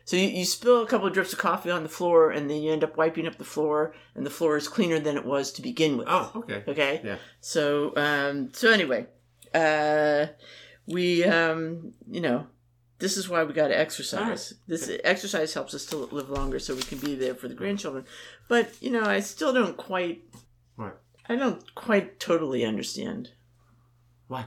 So 0.04 0.16
you, 0.16 0.28
you 0.28 0.44
spill 0.44 0.82
a 0.82 0.86
couple 0.86 1.06
of 1.06 1.12
drips 1.12 1.32
of 1.32 1.38
coffee 1.38 1.70
on 1.70 1.82
the 1.82 1.88
floor, 1.88 2.30
and 2.30 2.50
then 2.50 2.62
you 2.62 2.72
end 2.72 2.84
up 2.84 2.96
wiping 2.96 3.26
up 3.26 3.38
the 3.38 3.44
floor, 3.44 3.94
and 4.14 4.26
the 4.26 4.30
floor 4.30 4.56
is 4.56 4.68
cleaner 4.68 4.98
than 4.98 5.16
it 5.16 5.24
was 5.24 5.52
to 5.52 5.62
begin 5.62 5.96
with. 5.96 6.06
Oh, 6.10 6.32
okay. 6.36 6.64
Okay. 6.66 7.00
Yeah. 7.04 7.16
So 7.40 7.92
um 7.96 8.52
so 8.52 8.70
anyway, 8.70 9.06
uh 9.54 10.26
we 10.86 11.24
um 11.24 11.92
you 12.10 12.20
know, 12.20 12.46
this 12.98 13.16
is 13.16 13.28
why 13.28 13.42
we 13.44 13.52
got 13.52 13.68
to 13.68 13.78
exercise. 13.78 14.54
This 14.66 14.90
exercise 15.04 15.54
helps 15.54 15.74
us 15.74 15.86
to 15.86 15.96
live 15.96 16.30
longer 16.30 16.58
so 16.58 16.74
we 16.74 16.82
can 16.82 16.98
be 16.98 17.14
there 17.14 17.34
for 17.34 17.48
the 17.48 17.54
grandchildren. 17.54 18.04
But, 18.48 18.80
you 18.80 18.90
know, 18.90 19.02
I 19.02 19.20
still 19.20 19.52
don't 19.52 19.76
quite 19.76 20.24
Right. 20.76 20.94
I 21.28 21.36
don't 21.36 21.74
quite 21.74 22.18
totally 22.18 22.64
understand. 22.64 23.30
What? 24.28 24.46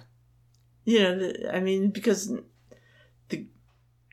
You 0.84 1.00
know, 1.00 1.34
I 1.52 1.60
mean 1.60 1.90
because 1.90 2.32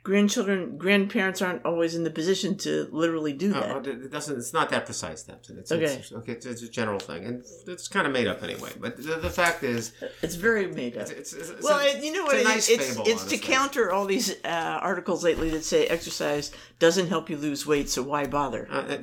grandchildren 0.02 0.76
grandparents 0.78 1.40
aren't 1.40 1.64
always 1.64 1.94
in 1.94 2.02
the 2.04 2.10
position 2.10 2.56
to 2.58 2.88
literally 2.90 3.32
do 3.32 3.52
that. 3.52 3.70
Oh, 3.70 3.78
it 3.78 4.10
doesn't. 4.10 4.36
It's 4.36 4.52
not 4.52 4.68
that 4.70 4.84
precise, 4.84 5.22
Tamsin. 5.22 5.58
It's, 5.58 5.70
Okay. 5.70 5.84
It's, 5.84 6.12
okay. 6.12 6.32
It's, 6.32 6.46
it's 6.46 6.62
a 6.62 6.68
general 6.68 6.98
thing, 6.98 7.24
and 7.24 7.44
it's 7.66 7.88
kind 7.88 8.06
of 8.06 8.12
made 8.12 8.26
up 8.26 8.42
anyway. 8.42 8.70
But 8.80 8.96
the, 8.96 9.16
the 9.16 9.30
fact 9.30 9.62
is, 9.62 9.92
It's 10.22 10.34
very 10.34 10.66
made 10.66 10.96
up. 10.96 11.08
it's, 11.10 11.32
it's, 11.32 11.52
Well, 11.62 11.78
a, 11.78 12.00
you 12.04 12.12
know 12.12 12.24
what? 12.24 12.34
it's 12.36 12.44
a 12.44 12.48
nice 12.48 12.68
it's 12.68 12.88
fable, 12.94 13.04
it's 13.06 13.24
to 13.26 13.38
counter 13.38 13.92
all 13.92 14.06
these 14.06 14.30
uh, 14.44 14.48
articles 14.82 15.22
lately 15.22 15.50
that 15.50 15.64
say 15.64 15.86
exercise 15.86 16.50
doesn't 16.78 17.06
help 17.08 17.30
you 17.30 17.36
lose 17.36 17.66
weight, 17.66 17.88
so 17.88 18.02
why 18.02 18.26
bother? 18.26 18.66
Uh, 18.70 18.96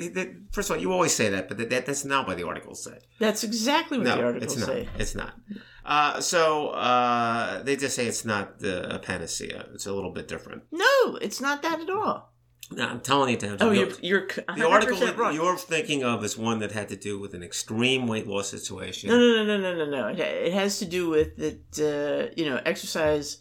first 0.52 0.70
of 0.70 0.76
all, 0.76 0.82
you 0.82 0.92
always 0.92 1.14
say 1.16 1.30
that, 1.30 1.48
but 1.48 1.58
that, 1.58 1.70
that, 1.70 1.86
that's 1.86 2.04
not 2.04 2.28
what 2.28 2.36
the 2.38 2.46
articles 2.46 2.84
say. 2.84 2.98
That's 3.20 3.44
exactly 3.46 3.98
what 3.98 4.04
the 4.06 4.16
No, 4.16 4.24
articles 4.26 4.54
it's 4.58 4.60
not. 4.60 4.68
say. 4.68 4.90
It's 4.98 5.16
not. 5.16 5.34
Uh, 5.86 6.20
so 6.22 6.70
uh, 6.70 7.64
they 7.64 7.76
just 7.76 7.96
say 7.96 8.06
it's 8.08 8.26
not 8.26 8.60
the 8.60 8.96
a 8.96 9.00
panacea. 9.00 9.68
It's 9.74 9.86
a 9.86 9.94
little 9.94 10.12
bit 10.12 10.28
different. 10.28 10.64
No, 10.72 11.16
it's 11.22 11.42
not 11.42 11.62
that 11.62 11.80
at 11.82 11.90
all. 11.90 12.34
No, 12.72 12.88
I'm 12.88 13.00
telling 13.02 13.32
you, 13.32 13.38
Tamsin. 13.38 13.68
Oh, 13.68 13.72
you're 13.72 13.90
you're 14.02 14.28
the 14.28 14.68
article 14.68 14.98
100% 14.98 15.00
that 15.00 15.18
wrong. 15.18 15.34
you're 15.34 15.58
thinking 15.58 16.04
of 16.04 16.24
is 16.24 16.38
one 16.38 16.60
that 16.60 16.72
had 16.72 16.90
to 16.90 16.96
do 16.96 17.18
with 17.18 17.34
an 17.34 17.42
extreme 17.42 18.06
weight 18.06 18.28
loss 18.28 18.50
situation. 18.50 19.10
No, 19.10 19.18
no, 19.18 19.44
no, 19.44 19.58
no, 19.58 19.74
no, 19.76 19.86
no, 19.86 20.02
no. 20.02 20.08
It, 20.10 20.20
it 20.20 20.54
has 20.54 20.78
to 20.80 20.86
do 20.86 21.10
with 21.10 21.36
that. 21.38 21.80
Uh, 21.80 22.34
you 22.38 22.48
know, 22.48 22.62
exercise 22.66 23.40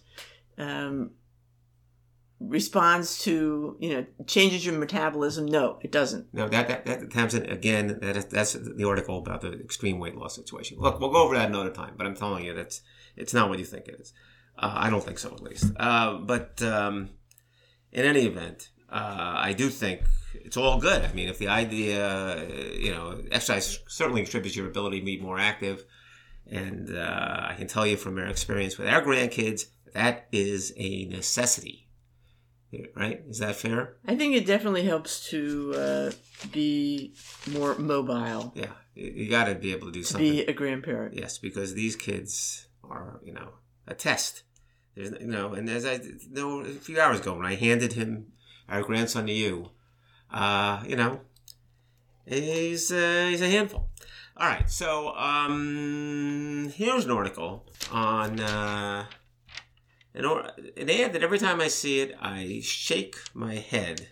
um, 0.57 1.11
responds 2.41 3.19
to 3.19 3.77
you 3.81 3.93
know 3.93 4.07
changes 4.27 4.65
your 4.65 4.79
metabolism. 4.79 5.47
No, 5.47 5.79
it 5.83 5.93
doesn't. 5.93 6.33
No, 6.33 6.49
that 6.49 6.85
that, 6.85 7.11
that 7.11 7.51
again. 7.51 7.99
That 8.01 8.17
is, 8.17 8.27
that's 8.27 8.53
the 8.53 8.85
article 8.87 9.19
about 9.19 9.41
the 9.41 9.53
extreme 9.53 9.99
weight 9.99 10.17
loss 10.17 10.37
situation. 10.37 10.79
Look, 10.79 11.01
we'll 11.01 11.11
go 11.11 11.25
over 11.25 11.37
that 11.37 11.49
another 11.49 11.71
time. 11.71 11.95
But 11.97 12.07
I'm 12.07 12.15
telling 12.15 12.45
you, 12.45 12.55
that's 12.55 12.83
it's 13.17 13.35
not 13.35 13.49
what 13.49 13.59
you 13.59 13.65
think 13.65 13.89
it 13.89 14.01
is. 14.01 14.13
Uh, 14.59 14.73
I 14.75 14.91
don't 14.91 15.05
think 15.05 15.19
so, 15.19 15.33
at 15.33 15.43
least. 15.43 15.73
Uh, 15.77 16.15
but 16.19 16.61
um, 16.63 17.11
in 17.93 18.05
any 18.05 18.27
event, 18.27 18.71
uh, 18.91 19.35
I 19.37 19.53
do 19.53 19.69
think 19.69 20.03
it's 20.35 20.57
all 20.57 20.79
good. 20.81 21.05
I 21.05 21.13
mean, 21.13 21.29
if 21.29 21.39
the 21.39 21.49
idea, 21.49 22.07
uh, 22.07 22.47
you 22.75 22.91
know, 22.91 23.21
exercise 23.31 23.79
certainly 23.89 24.23
contributes 24.23 24.57
your 24.57 24.69
ability 24.69 25.01
to 25.01 25.07
be 25.07 25.21
more 25.21 25.39
active, 25.39 25.85
and 26.51 26.97
uh, 26.97 27.47
I 27.49 27.55
can 27.57 27.67
tell 27.67 27.87
you 27.87 27.97
from 27.97 28.19
our 28.19 28.27
experience 28.27 28.79
with 28.79 28.89
our 28.89 29.03
grandkids, 29.03 29.67
that 29.95 30.27
is 30.33 30.73
a 30.77 31.05
necessity. 31.07 31.88
Right? 32.95 33.23
Is 33.29 33.39
that 33.39 33.57
fair? 33.57 33.97
I 34.07 34.15
think 34.15 34.35
it 34.35 34.45
definitely 34.45 34.85
helps 34.85 35.29
to 35.31 35.75
uh, 35.75 36.11
be 36.53 37.15
more 37.51 37.75
mobile. 37.79 38.53
Yeah, 38.55 38.73
you, 38.95 39.31
got 39.31 39.45
to 39.45 39.55
be 39.55 39.73
able 39.73 39.87
to 39.87 39.93
do 39.93 40.03
something. 40.03 40.31
be 40.31 40.41
a 40.43 40.53
grandparent. 40.53 41.15
Yes, 41.15 41.39
because 41.39 41.75
these 41.75 41.97
kids 41.97 42.69
are, 42.85 43.21
you 43.25 43.33
know, 43.33 43.53
a 43.87 43.95
test. 43.95 44.43
There's, 44.95 45.13
you 45.19 45.29
know, 45.29 45.55
and 45.55 45.69
as 45.71 45.87
I 45.87 45.95
you 45.95 46.19
know 46.31 46.61
a 46.61 46.67
few 46.67 47.01
hours 47.01 47.21
ago 47.21 47.35
when 47.35 47.47
I 47.47 47.55
handed 47.55 47.95
him 47.95 48.33
our 48.69 48.83
grandson 48.83 49.27
to 49.27 49.33
you, 49.33 49.71
uh, 50.31 50.83
you 50.87 50.97
know, 50.97 51.21
he's 52.27 52.93
uh, 52.93 53.29
he's 53.31 53.41
a 53.41 53.49
handful. 53.49 53.89
All 54.37 54.47
right, 54.47 54.71
so 54.71 55.17
um, 55.17 56.71
here's 56.75 57.07
an 57.07 57.11
article 57.11 57.67
on 57.91 58.39
uh, 58.39 59.07
an, 60.19 60.25
an 60.77 60.91
ad 60.91 61.13
that 61.13 61.23
every 61.23 61.39
time 61.39 61.61
I 61.61 61.69
see 61.69 62.01
it, 62.01 62.15
I 62.21 62.61
shake 62.63 63.17
my 63.35 63.55
head 63.55 64.09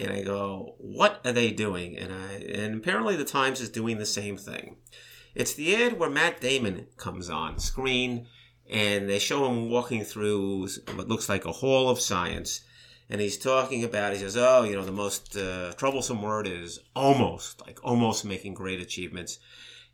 and 0.00 0.12
I 0.12 0.22
go, 0.22 0.74
"What 0.78 1.20
are 1.24 1.32
they 1.32 1.50
doing?" 1.50 1.96
And 1.98 2.12
I 2.12 2.34
and 2.34 2.76
apparently 2.76 3.16
the 3.16 3.24
Times 3.24 3.60
is 3.60 3.70
doing 3.70 3.98
the 3.98 4.06
same 4.06 4.36
thing. 4.36 4.76
It's 5.34 5.54
the 5.54 5.74
ad 5.74 5.98
where 5.98 6.10
Matt 6.10 6.40
Damon 6.40 6.86
comes 6.96 7.28
on 7.28 7.58
screen 7.58 8.26
and 8.70 9.08
they 9.08 9.18
show 9.18 9.46
him 9.46 9.70
walking 9.70 10.04
through 10.04 10.68
what 10.94 11.08
looks 11.08 11.28
like 11.28 11.44
a 11.44 11.52
hall 11.52 11.88
of 11.88 12.00
science. 12.00 12.60
And 13.10 13.20
he's 13.20 13.36
talking 13.36 13.84
about, 13.84 14.14
he 14.14 14.18
says, 14.18 14.36
oh, 14.36 14.62
you 14.62 14.74
know, 14.74 14.84
the 14.84 14.92
most 14.92 15.36
uh, 15.36 15.72
troublesome 15.74 16.22
word 16.22 16.46
is 16.46 16.80
almost, 16.96 17.60
like 17.66 17.78
almost 17.84 18.24
making 18.24 18.54
great 18.54 18.80
achievements. 18.80 19.38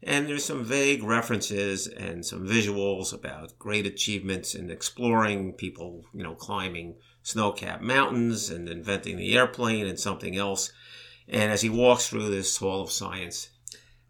And 0.02 0.26
there's 0.26 0.44
some 0.44 0.64
vague 0.64 1.02
references 1.02 1.86
and 1.86 2.24
some 2.24 2.46
visuals 2.46 3.12
about 3.12 3.58
great 3.58 3.86
achievements 3.86 4.54
in 4.54 4.70
exploring 4.70 5.52
people, 5.52 6.04
you 6.14 6.22
know, 6.22 6.34
climbing 6.34 6.96
snow 7.22 7.52
capped 7.52 7.82
mountains 7.82 8.48
and 8.48 8.68
inventing 8.68 9.18
the 9.18 9.36
airplane 9.36 9.86
and 9.86 10.00
something 10.00 10.36
else. 10.36 10.72
And 11.28 11.52
as 11.52 11.60
he 11.60 11.68
walks 11.68 12.08
through 12.08 12.30
this 12.30 12.56
hall 12.56 12.82
of 12.82 12.90
science, 12.90 13.50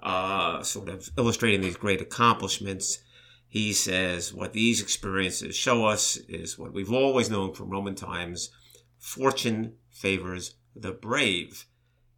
uh, 0.00 0.62
sort 0.62 0.88
of 0.88 1.10
illustrating 1.18 1.60
these 1.60 1.76
great 1.76 2.00
accomplishments, 2.00 3.00
he 3.48 3.72
says, 3.72 4.32
What 4.32 4.52
these 4.52 4.80
experiences 4.80 5.56
show 5.56 5.86
us 5.86 6.16
is 6.28 6.56
what 6.56 6.72
we've 6.72 6.92
always 6.92 7.28
known 7.28 7.52
from 7.52 7.68
Roman 7.68 7.96
times 7.96 8.50
fortune 8.96 9.74
favors 9.90 10.54
the 10.76 10.92
brave. 10.92 11.66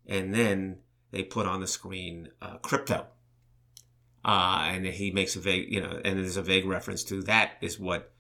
And 0.07 0.35
then 0.35 0.81
they 1.11 1.23
put 1.23 1.47
on 1.47 1.61
the 1.61 1.67
screen 1.67 2.29
uh, 2.43 2.59
crypto. 2.59 3.07
Uh, 4.25 4.69
and 4.73 4.87
he 4.87 5.11
makes 5.11 5.35
a 5.35 5.41
vague, 5.41 5.73
you 5.73 5.81
know, 5.81 6.01
and 6.05 6.19
there's 6.19 6.37
a 6.37 6.43
vague 6.43 6.65
reference 6.65 7.03
to 7.05 7.23
that 7.23 7.53
is 7.61 7.79
what 7.79 8.13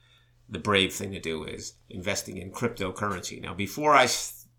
the 0.48 0.58
brave 0.58 0.92
thing 0.92 1.12
to 1.12 1.20
do 1.20 1.44
is 1.44 1.74
investing 1.88 2.36
in 2.36 2.50
cryptocurrency. 2.50 3.40
Now, 3.40 3.54
before 3.54 3.94
I 3.94 4.08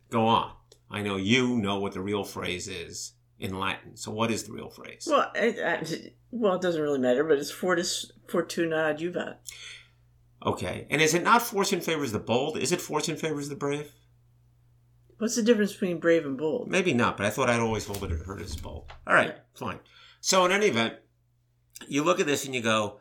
go 0.10 0.26
on, 0.26 0.54
I 0.90 1.02
know 1.02 1.18
you 1.18 1.58
know 1.58 1.80
what 1.80 1.94
the 1.94 2.02
real 2.02 2.24
phrase 2.24 2.68
is 2.68 3.14
in 3.40 3.60
Latin. 3.60 3.98
So, 3.98 4.12
what 4.12 4.32
is 4.32 4.44
the 4.44 4.54
real 4.54 4.70
phrase? 4.70 5.08
Well, 5.10 5.32
I, 5.36 5.56
I, 5.66 6.12
well, 6.32 6.56
it 6.56 6.62
doesn't 6.62 6.82
really 6.82 7.00
matter, 7.00 7.24
but 7.24 7.38
it's 7.38 7.52
fortis 7.52 8.12
fortuna 8.28 8.96
juvat. 8.98 9.36
Okay. 10.46 10.88
And 10.90 11.02
is 11.02 11.14
it 11.14 11.24
not 11.24 11.42
fortune 11.42 11.82
favors 11.82 12.12
the 12.12 12.20
bold? 12.20 12.58
Is 12.58 12.72
it 12.72 12.82
fortune 12.82 13.16
favors 13.16 13.50
the 13.50 13.56
brave? 13.56 13.92
What's 15.18 15.36
the 15.36 15.44
difference 15.44 15.72
between 15.72 16.00
brave 16.00 16.26
and 16.26 16.38
bold? 16.38 16.70
Maybe 16.70 16.94
not, 16.94 17.18
but 17.18 17.26
I 17.26 17.30
thought 17.30 17.50
I'd 17.50 17.60
always 17.60 17.86
hold 17.86 18.04
it 18.04 18.12
heard 18.26 18.42
as 18.42 18.56
bold. 18.56 18.92
All 19.08 19.14
right, 19.14 19.36
fine. 19.54 19.80
So 20.20 20.44
in 20.46 20.52
any 20.52 20.68
event, 20.68 20.96
you 21.88 22.04
look 22.04 22.20
at 22.20 22.26
this 22.26 22.46
and 22.46 22.54
you 22.54 22.62
go, 22.62 23.00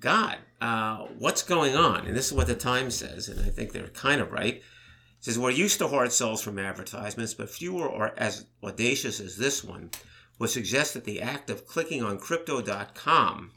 God, 0.00 0.38
uh, 0.60 1.06
what's 1.18 1.42
going 1.42 1.74
on? 1.74 2.06
And 2.06 2.16
this 2.16 2.26
is 2.26 2.32
what 2.32 2.46
the 2.46 2.54
Times 2.54 2.94
says, 2.94 3.28
and 3.28 3.40
I 3.40 3.50
think 3.50 3.72
they're 3.72 3.88
kind 3.88 4.20
of 4.20 4.32
right. 4.32 4.56
It 4.56 4.64
says, 5.20 5.38
We're 5.38 5.50
used 5.50 5.78
to 5.78 5.88
hard 5.88 6.12
sells 6.12 6.42
from 6.42 6.58
advertisements, 6.58 7.34
but 7.34 7.50
fewer 7.50 7.90
are 7.90 8.14
as 8.16 8.46
audacious 8.62 9.20
as 9.20 9.36
this 9.36 9.64
one 9.64 9.90
would 10.38 10.50
suggest 10.50 10.94
that 10.94 11.04
the 11.04 11.20
act 11.20 11.50
of 11.50 11.66
clicking 11.66 12.02
on 12.02 12.18
crypto.com 12.18 13.52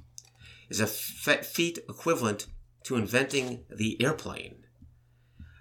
is 0.70 0.80
a 0.80 0.88
fe- 0.88 1.44
feat 1.44 1.78
equivalent 1.90 2.48
to 2.84 2.96
inventing 2.96 3.64
the 3.70 4.02
airplane. 4.02 4.66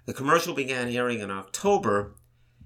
The 0.05 0.13
commercial 0.13 0.55
began 0.55 0.89
airing 0.89 1.19
in 1.19 1.29
October, 1.29 2.15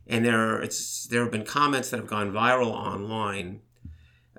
and 0.08 0.24
there 0.24 0.66
there 1.10 1.24
have 1.24 1.32
been 1.32 1.44
comments 1.44 1.90
that 1.90 1.98
have 1.98 2.08
gone 2.08 2.32
viral 2.32 2.72
online, 2.72 3.62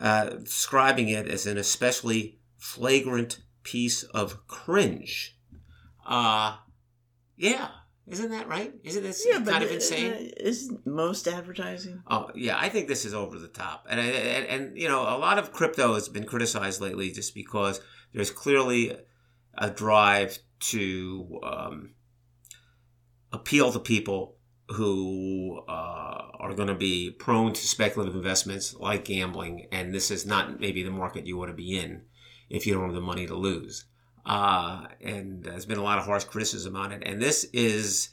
uh, 0.00 0.30
describing 0.30 1.08
it 1.08 1.26
as 1.28 1.46
an 1.46 1.56
especially 1.58 2.38
flagrant 2.56 3.40
piece 3.62 4.02
of 4.04 4.46
cringe. 4.46 5.38
Uh, 6.06 6.56
yeah, 7.36 7.68
Isn't 8.06 8.30
that 8.30 8.46
right? 8.48 8.72
Isn't 8.84 9.02
this 9.02 9.26
Yeah, 9.28 9.40
kind 9.44 9.64
of 9.64 9.70
uh, 9.70 9.74
insane? 9.74 10.32
isn't 10.36 10.86
most 10.86 11.26
advertising? 11.26 12.02
Oh 12.08 12.30
yeah, 12.34 12.56
I 12.58 12.68
think 12.68 12.86
this 12.88 13.04
is 13.04 13.12
over 13.14 13.38
the 13.38 13.48
top, 13.48 13.86
and, 13.90 13.98
and 13.98 14.46
and 14.46 14.78
you 14.78 14.88
know 14.88 15.02
a 15.02 15.18
lot 15.18 15.38
of 15.38 15.52
crypto 15.52 15.94
has 15.94 16.08
been 16.08 16.24
criticized 16.24 16.80
lately 16.80 17.10
just 17.10 17.34
because 17.34 17.80
there's 18.14 18.30
clearly 18.30 18.96
a 19.58 19.70
drive 19.70 20.38
to 20.58 21.40
um, 21.42 21.94
appeal 23.32 23.72
to 23.72 23.80
people 23.80 24.35
who 24.68 25.62
uh, 25.68 26.22
are 26.40 26.54
going 26.54 26.68
to 26.68 26.74
be 26.74 27.10
prone 27.10 27.52
to 27.52 27.66
speculative 27.66 28.16
investments 28.16 28.74
like 28.74 29.04
gambling, 29.04 29.66
and 29.70 29.94
this 29.94 30.10
is 30.10 30.26
not 30.26 30.60
maybe 30.60 30.82
the 30.82 30.90
market 30.90 31.26
you 31.26 31.36
want 31.36 31.50
to 31.50 31.56
be 31.56 31.78
in 31.78 32.02
if 32.50 32.66
you 32.66 32.74
don't 32.74 32.84
have 32.84 32.94
the 32.94 33.00
money 33.00 33.26
to 33.26 33.34
lose. 33.34 33.84
Uh, 34.24 34.86
and 35.00 35.44
there's 35.44 35.66
been 35.66 35.78
a 35.78 35.82
lot 35.82 35.98
of 35.98 36.04
harsh 36.04 36.24
criticism 36.24 36.74
on 36.74 36.90
it, 36.90 37.02
and 37.06 37.22
this 37.22 37.44
is 37.52 38.08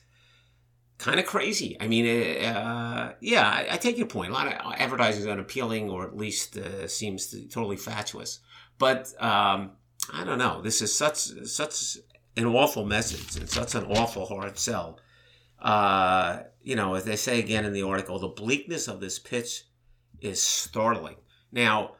kind 0.99 1.19
of 1.19 1.25
crazy. 1.25 1.75
I 1.79 1.87
mean, 1.87 2.05
uh, 2.45 3.13
yeah, 3.19 3.49
I, 3.49 3.67
I, 3.71 3.77
take 3.77 3.97
your 3.97 4.07
point. 4.07 4.29
A 4.29 4.33
lot 4.33 4.47
of 4.47 4.73
advertising 4.77 5.21
is 5.21 5.27
unappealing, 5.27 5.89
or 5.89 6.05
at 6.05 6.15
least 6.15 6.55
uh, 6.55 6.87
seems 6.87 7.27
to, 7.27 7.47
totally 7.47 7.77
fatuous. 7.77 8.39
But 8.77 9.11
um, 9.19 9.71
I 10.13 10.23
don't 10.23 10.37
know. 10.37 10.61
This 10.61 10.81
is 10.81 10.95
such 10.95 11.17
such 11.45 11.97
an 12.37 12.45
awful 12.45 12.85
message 12.85 13.35
and 13.39 13.49
such 13.49 13.75
an 13.75 13.85
awful 13.85 14.25
hard 14.25 14.57
sell. 14.57 14.99
Uh, 15.63 16.43
you 16.61 16.75
know, 16.75 16.93
as 16.93 17.05
they 17.05 17.15
say 17.15 17.39
again 17.39 17.65
in 17.65 17.73
the 17.73 17.83
article, 17.83 18.19
the 18.19 18.27
bleakness 18.27 18.87
of 18.87 18.99
this 18.99 19.17
pitch 19.17 19.63
is 20.21 20.41
startling. 20.41 21.15
Now, 21.51 21.95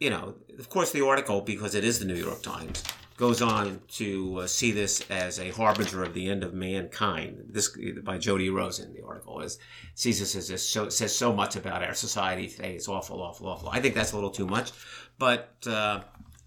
you 0.00 0.10
know, 0.10 0.34
of 0.58 0.68
course, 0.68 0.90
the 0.90 1.06
article, 1.06 1.42
because 1.42 1.74
it 1.74 1.84
is 1.84 1.98
the 1.98 2.04
New 2.04 2.16
York 2.16 2.42
Times, 2.42 2.82
goes 3.16 3.40
on 3.40 3.80
to 3.88 4.40
uh, 4.40 4.46
see 4.46 4.72
this 4.72 5.08
as 5.10 5.38
a 5.38 5.50
harbinger 5.50 6.02
of 6.02 6.14
the 6.14 6.28
end 6.28 6.42
of 6.42 6.54
mankind. 6.54 7.44
This 7.50 7.76
by 8.02 8.18
Jody 8.18 8.50
Rosen, 8.50 8.92
the 8.92 9.04
article 9.04 9.40
is 9.40 9.58
sees 9.94 10.18
this 10.18 10.34
as 10.34 10.48
this 10.48 10.68
so, 10.68 10.88
says 10.88 11.14
so 11.14 11.32
much 11.32 11.56
about 11.56 11.84
our 11.84 11.94
society 11.94 12.48
today. 12.48 12.74
It's 12.74 12.88
awful, 12.88 13.22
awful, 13.22 13.46
awful. 13.46 13.68
I 13.68 13.80
think 13.80 13.94
that's 13.94 14.12
a 14.12 14.16
little 14.16 14.30
too 14.30 14.46
much, 14.46 14.72
but 15.18 15.54
uh, 15.66 16.00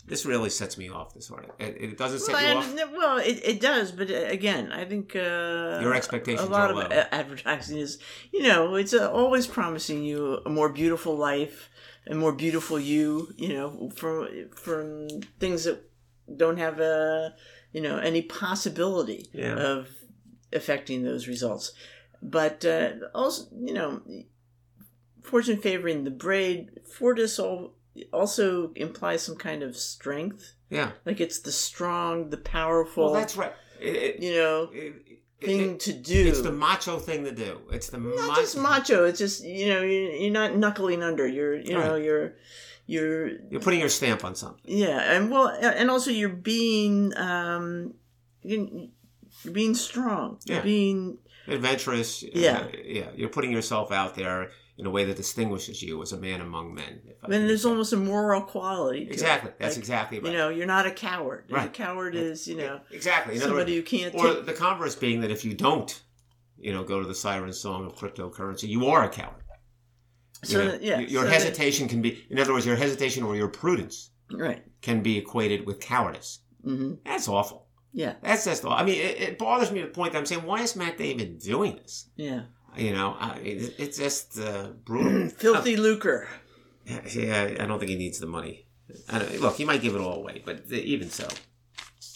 this 0.07 0.25
really 0.25 0.49
sets 0.49 0.77
me 0.77 0.89
off. 0.89 1.13
This 1.13 1.31
article, 1.31 1.55
it, 1.59 1.77
it 1.79 1.97
doesn't 1.97 2.19
set 2.19 2.33
well, 2.33 2.51
you 2.53 2.81
off. 2.83 2.91
Well, 2.91 3.17
it, 3.17 3.39
it 3.43 3.59
does, 3.61 3.91
but 3.91 4.09
uh, 4.11 4.13
again, 4.39 4.71
I 4.71 4.85
think 4.85 5.15
uh, 5.15 5.79
Your 5.81 5.93
expectations 5.95 6.47
A 6.47 6.51
lot 6.51 6.69
are 6.71 6.73
of 6.83 6.91
low. 6.91 6.97
a- 6.97 7.13
advertising 7.15 7.77
is, 7.79 7.97
you 8.31 8.43
know, 8.43 8.75
it's 8.75 8.93
uh, 8.93 9.11
always 9.11 9.47
promising 9.47 10.03
you 10.03 10.39
a 10.45 10.49
more 10.49 10.69
beautiful 10.69 11.15
life, 11.17 11.69
a 12.07 12.13
more 12.15 12.33
beautiful 12.33 12.79
you. 12.79 13.33
You 13.37 13.49
know, 13.53 13.89
from 13.95 14.49
from 14.55 15.07
things 15.39 15.63
that 15.65 15.79
don't 16.37 16.57
have 16.57 16.79
a, 16.79 17.33
you 17.71 17.81
know, 17.81 17.97
any 17.97 18.21
possibility 18.21 19.27
Yeah. 19.33 19.55
of 19.55 19.87
affecting 20.53 21.03
those 21.03 21.27
results. 21.27 21.73
But 22.21 22.65
uh, 22.65 22.91
also, 23.13 23.45
you 23.67 23.73
know, 23.73 24.01
fortune 25.21 25.57
favoring 25.61 26.03
the 26.03 26.11
braid. 26.11 26.79
Fortis 26.91 27.39
al- 27.39 27.73
also 28.11 28.71
implies 28.75 29.21
some 29.23 29.35
kind 29.35 29.63
of 29.63 29.75
strength. 29.77 30.53
Yeah, 30.69 30.91
Like 31.05 31.19
it's 31.21 31.39
the 31.39 31.51
strong, 31.51 32.29
the 32.31 32.37
powerful, 32.37 33.05
well, 33.05 33.13
that's 33.13 33.37
right. 33.37 33.53
It, 33.79 33.95
it, 33.95 34.19
you 34.23 34.33
know, 34.35 34.69
it- 34.73 35.01
thing 35.41 35.77
to 35.77 35.93
do. 35.93 36.27
It's 36.27 36.41
the 36.41 36.51
macho 36.51 36.97
thing 36.97 37.23
to 37.25 37.31
do. 37.31 37.61
It's 37.71 37.89
the 37.89 37.99
not 37.99 38.27
ma- 38.29 38.35
just 38.35 38.57
macho. 38.57 39.05
It's 39.05 39.19
just 39.19 39.43
you 39.43 39.67
know 39.69 39.81
you're, 39.81 40.11
you're 40.11 40.31
not 40.31 40.55
knuckling 40.55 41.03
under. 41.03 41.27
You're 41.27 41.55
you 41.55 41.73
know 41.73 41.93
Right. 41.93 42.03
you're 42.03 42.33
you're 42.87 43.27
You're 43.51 43.61
putting 43.61 43.79
your 43.79 43.89
stamp 43.89 44.23
on 44.25 44.33
something. 44.35 44.63
yeah, 44.65 44.97
and 45.15 45.29
well, 45.29 45.49
and 45.49 45.91
also 45.91 46.09
you're 46.09 46.29
being 46.29 47.15
um 47.17 47.93
you're 48.41 48.65
you're 49.43 49.53
being 49.53 49.75
strong. 49.75 50.39
You're 50.45 50.57
Yeah. 50.57 50.63
being 50.63 51.17
adventurous. 51.47 52.23
Yeah. 52.23 52.65
yeah. 52.83 53.09
You're 53.15 53.29
putting 53.29 53.51
yourself 53.51 53.91
out 53.91 54.15
there 54.15 54.49
in 54.77 54.85
a 54.85 54.89
way 54.89 55.05
that 55.05 55.15
distinguishes 55.15 55.81
you 55.81 56.01
as 56.01 56.11
a 56.11 56.17
man 56.17 56.41
among 56.41 56.73
men. 56.73 57.01
if 57.07 57.15
I 57.23 57.27
mean, 57.29 57.47
there's 57.47 57.65
almost 57.65 57.93
a 57.93 57.97
moral 57.97 58.41
quality. 58.41 59.05
to 59.05 59.09
it. 59.09 59.13
exactly 59.13 59.51
that's 59.57 59.75
Like, 59.75 59.79
exactly 59.83 60.19
right. 60.19 60.31
You 60.31 60.37
know, 60.37 60.49
you're 60.49 60.65
not 60.67 60.85
a 60.85 60.91
coward. 60.91 61.45
Right. 61.49 61.67
A 61.67 61.69
coward 61.69 62.13
is 62.15 62.47
you 62.47 62.57
know 62.57 62.81
exactly. 62.91 63.35
In 63.35 63.41
somebody 63.41 63.77
words, 63.79 63.89
who 63.91 63.97
can't 63.97 64.15
or 64.15 64.33
take. 64.35 64.45
the 64.45 64.53
converse 64.53 64.95
being 64.95 65.21
that 65.21 65.31
if 65.31 65.45
you 65.45 65.53
don't, 65.53 66.01
you 66.57 66.73
know, 66.73 66.83
go 66.83 67.01
to 67.01 67.07
the 67.07 67.15
siren 67.15 67.53
song 67.53 67.85
of 67.85 67.95
cryptocurrency, 67.95 68.67
you 68.67 68.87
are 68.87 69.03
a 69.05 69.09
coward. 69.09 69.41
You 70.43 70.49
So 70.49 70.57
know, 70.65 70.71
that- 70.71 70.83
yeah, 70.83 70.99
your 70.99 71.23
so 71.23 71.29
that- 71.29 71.33
hesitation 71.33 71.87
can 71.87 72.01
be, 72.01 72.25
in 72.29 72.37
other 72.39 72.53
words, 72.53 72.65
your 72.65 72.75
hesitation 72.75 73.23
or 73.23 73.35
your 73.35 73.47
prudence 73.47 74.11
right. 74.31 74.63
can 74.81 75.01
be 75.01 75.17
equated 75.17 75.65
with 75.65 75.79
cowardice. 75.79 76.39
hmm 76.63 76.95
That's 77.05 77.27
awful. 77.29 77.67
Yeah. 77.93 78.15
That's 78.21 78.43
just. 78.43 78.65
I 78.65 78.83
mean, 78.83 78.99
it, 78.99 79.21
it 79.21 79.37
bothers 79.37 79.71
me 79.71 79.79
to 79.79 79.87
the 79.87 79.93
point 79.93 80.11
that 80.11 80.19
I'm 80.19 80.25
saying, 80.25 80.43
why 80.43 80.61
is 80.61 80.75
Matt 80.75 80.97
Damon 80.97 81.37
doing 81.37 81.77
this? 81.77 82.09
Yeah. 82.17 82.41
You 82.77 82.93
know, 82.93 83.15
I, 83.19 83.37
it, 83.39 83.75
it's 83.77 83.97
just 83.97 84.39
uh, 84.39 84.69
brutal. 84.83 85.29
Filthy 85.37 85.77
lucre. 85.77 86.27
Yeah, 86.85 87.55
I 87.59 87.65
don't 87.65 87.79
think 87.79 87.89
he 87.89 87.95
needs 87.97 88.19
the 88.19 88.27
money. 88.27 88.67
I 89.09 89.19
don't, 89.19 89.39
look, 89.41 89.55
he 89.57 89.65
might 89.65 89.81
give 89.81 89.95
it 89.95 90.01
all 90.01 90.17
away, 90.17 90.43
but 90.45 90.71
even 90.71 91.09
so, 91.09 91.27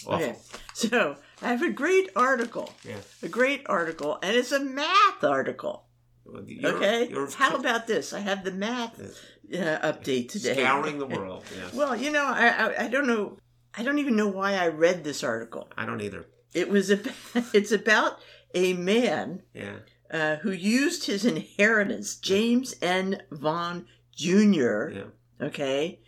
awful. 0.06 0.16
Okay. 0.16 0.36
So 0.74 1.16
I 1.42 1.48
have 1.50 1.64
a 1.64 1.72
great 1.72 2.10
article. 2.16 2.72
Yeah. 2.88 2.98
A 3.24 3.28
great 3.28 3.64
article, 3.68 4.20
and 4.22 4.36
it's 4.36 4.52
a 4.52 4.60
math 4.60 5.24
article. 5.24 5.86
You're- 6.46 6.76
okay. 6.76 7.08
you're 7.10 7.30
How 7.32 7.56
about 7.56 7.88
this? 7.88 8.14
I 8.14 8.20
have 8.20 8.44
the 8.44 8.52
math 8.52 9.00
uh, 9.02 9.80
update 9.82 10.30
today. 10.30 10.54
scouring 10.62 11.00
the 11.00 11.06
world? 11.18 11.44
Yeah, 11.58 11.70
Well, 11.74 11.96
you 11.96 12.12
know, 12.12 12.26
I, 12.26 12.48
I 12.50 12.84
I 12.86 12.88
don't 12.88 13.08
know. 13.08 13.38
I 13.76 13.82
don't 13.84 13.98
even 14.00 14.16
know 14.16 14.28
why 14.28 14.54
I 14.54 14.68
read 14.68 15.04
this 15.04 15.24
article. 15.24 15.68
I 15.76 15.86
don't 15.88 16.02
either. 16.02 16.28
It 16.54 16.70
was 16.70 16.92
a, 16.92 17.00
it's 17.54 17.72
about 17.72 18.20
a 18.54 18.74
man 18.74 19.42
Yeah, 19.54 19.78
uh, 20.12 20.38
who 20.38 20.52
used 20.52 21.06
his 21.06 21.26
inheritance, 21.26 22.16
James 22.16 22.76
N. 22.82 23.22
Vaughn 23.32 23.86
Jr. 24.16 24.90
yeah, 24.90 25.04
okay, 25.42 26.00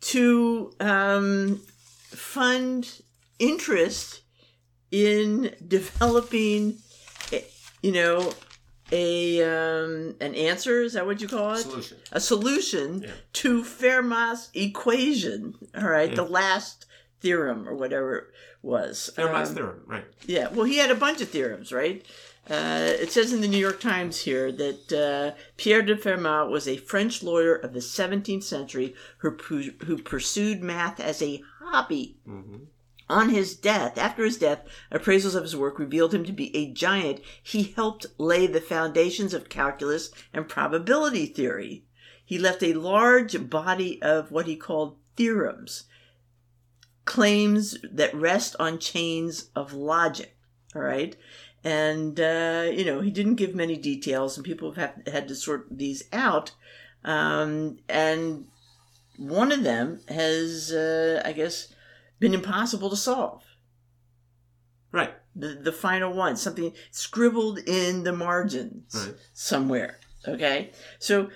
to 0.00 0.72
um, 0.80 1.60
fund 2.10 3.02
interest 3.38 4.22
in 4.90 5.54
developing, 5.66 6.78
eh, 7.32 7.40
you 7.82 7.92
know, 7.92 8.32
a 8.90 9.42
um, 9.42 10.14
an 10.20 10.34
answer. 10.34 10.82
Is 10.82 10.92
that 10.94 11.06
what 11.06 11.20
you 11.20 11.28
call 11.28 11.52
it? 11.54 11.58
solution. 11.58 11.96
A 12.12 12.20
solution 12.20 13.02
Yeah. 13.02 13.10
to 13.34 13.62
Fermat's 13.62 14.50
equation. 14.54 15.54
All 15.76 15.88
right, 15.88 16.10
Yeah. 16.10 16.16
the 16.16 16.24
last 16.24 16.86
theorem 17.20 17.68
or 17.68 17.74
whatever 17.74 18.16
it 18.16 18.24
was. 18.62 19.10
Fermat's 19.16 19.50
Um, 19.50 19.54
theorem, 19.56 19.82
right? 19.86 20.04
yeah, 20.26 20.48
well, 20.48 20.64
he 20.64 20.76
had 20.76 20.90
a 20.90 20.94
bunch 20.94 21.20
of 21.20 21.28
theorems, 21.28 21.72
right? 21.72 22.04
Uh, 22.50 22.94
it 23.00 23.12
says 23.12 23.32
in 23.32 23.40
the 23.40 23.48
New 23.48 23.58
York 23.58 23.80
Times 23.80 24.22
here 24.22 24.50
that 24.50 24.92
uh, 24.92 25.38
Pierre 25.56 25.82
de 25.82 25.94
Fermat 25.96 26.50
was 26.50 26.66
a 26.66 26.76
French 26.76 27.22
lawyer 27.22 27.54
of 27.54 27.72
the 27.72 27.78
17th 27.80 28.42
century 28.42 28.94
who, 29.18 29.30
pu- 29.30 29.74
who 29.84 29.96
pursued 29.98 30.60
math 30.60 30.98
as 30.98 31.22
a 31.22 31.42
hobby. 31.60 32.16
hmm 32.26 32.64
On 33.08 33.28
his 33.28 33.54
death, 33.54 33.96
after 33.96 34.24
his 34.24 34.38
death, 34.38 34.64
appraisals 34.90 35.36
of 35.36 35.44
his 35.44 35.56
work 35.56 35.78
revealed 35.78 36.12
him 36.12 36.24
to 36.24 36.32
be 36.32 36.54
a 36.56 36.72
giant. 36.72 37.20
He 37.42 37.62
helped 37.76 38.06
lay 38.18 38.48
the 38.48 38.60
foundations 38.60 39.34
of 39.34 39.48
calculus 39.48 40.10
and 40.32 40.48
probability 40.48 41.26
theory. 41.26 41.84
He 42.24 42.38
left 42.38 42.62
a 42.62 42.74
large 42.74 43.48
body 43.50 44.02
of 44.02 44.32
what 44.32 44.46
he 44.46 44.56
called 44.56 44.96
theorems, 45.16 45.84
claims 47.04 47.76
that 47.88 48.14
rest 48.14 48.56
on 48.58 48.78
chains 48.78 49.50
of 49.54 49.72
logic. 49.72 50.36
All 50.74 50.82
right. 50.82 51.14
And, 51.64 52.18
uh, 52.18 52.68
you 52.72 52.84
know, 52.84 53.00
he 53.00 53.10
didn't 53.10 53.36
give 53.36 53.54
many 53.54 53.76
details, 53.76 54.36
and 54.36 54.44
people 54.44 54.72
have 54.72 54.94
had 55.06 55.28
to 55.28 55.34
sort 55.34 55.66
these 55.70 56.02
out. 56.12 56.52
Um, 57.04 57.78
and 57.88 58.46
one 59.16 59.52
of 59.52 59.62
them 59.62 60.00
has, 60.08 60.72
uh, 60.72 61.22
I 61.24 61.32
guess, 61.32 61.72
been 62.18 62.34
impossible 62.34 62.90
to 62.90 62.96
solve. 62.96 63.42
Right, 64.90 65.14
The, 65.34 65.54
the 65.54 65.72
final 65.72 66.12
one, 66.12 66.36
something 66.36 66.72
scribbled 66.90 67.58
in 67.60 68.02
the 68.04 68.12
margins 68.12 68.94
right. 68.94 69.14
somewhere. 69.32 69.98
Okay? 70.28 70.70
So 70.98 71.30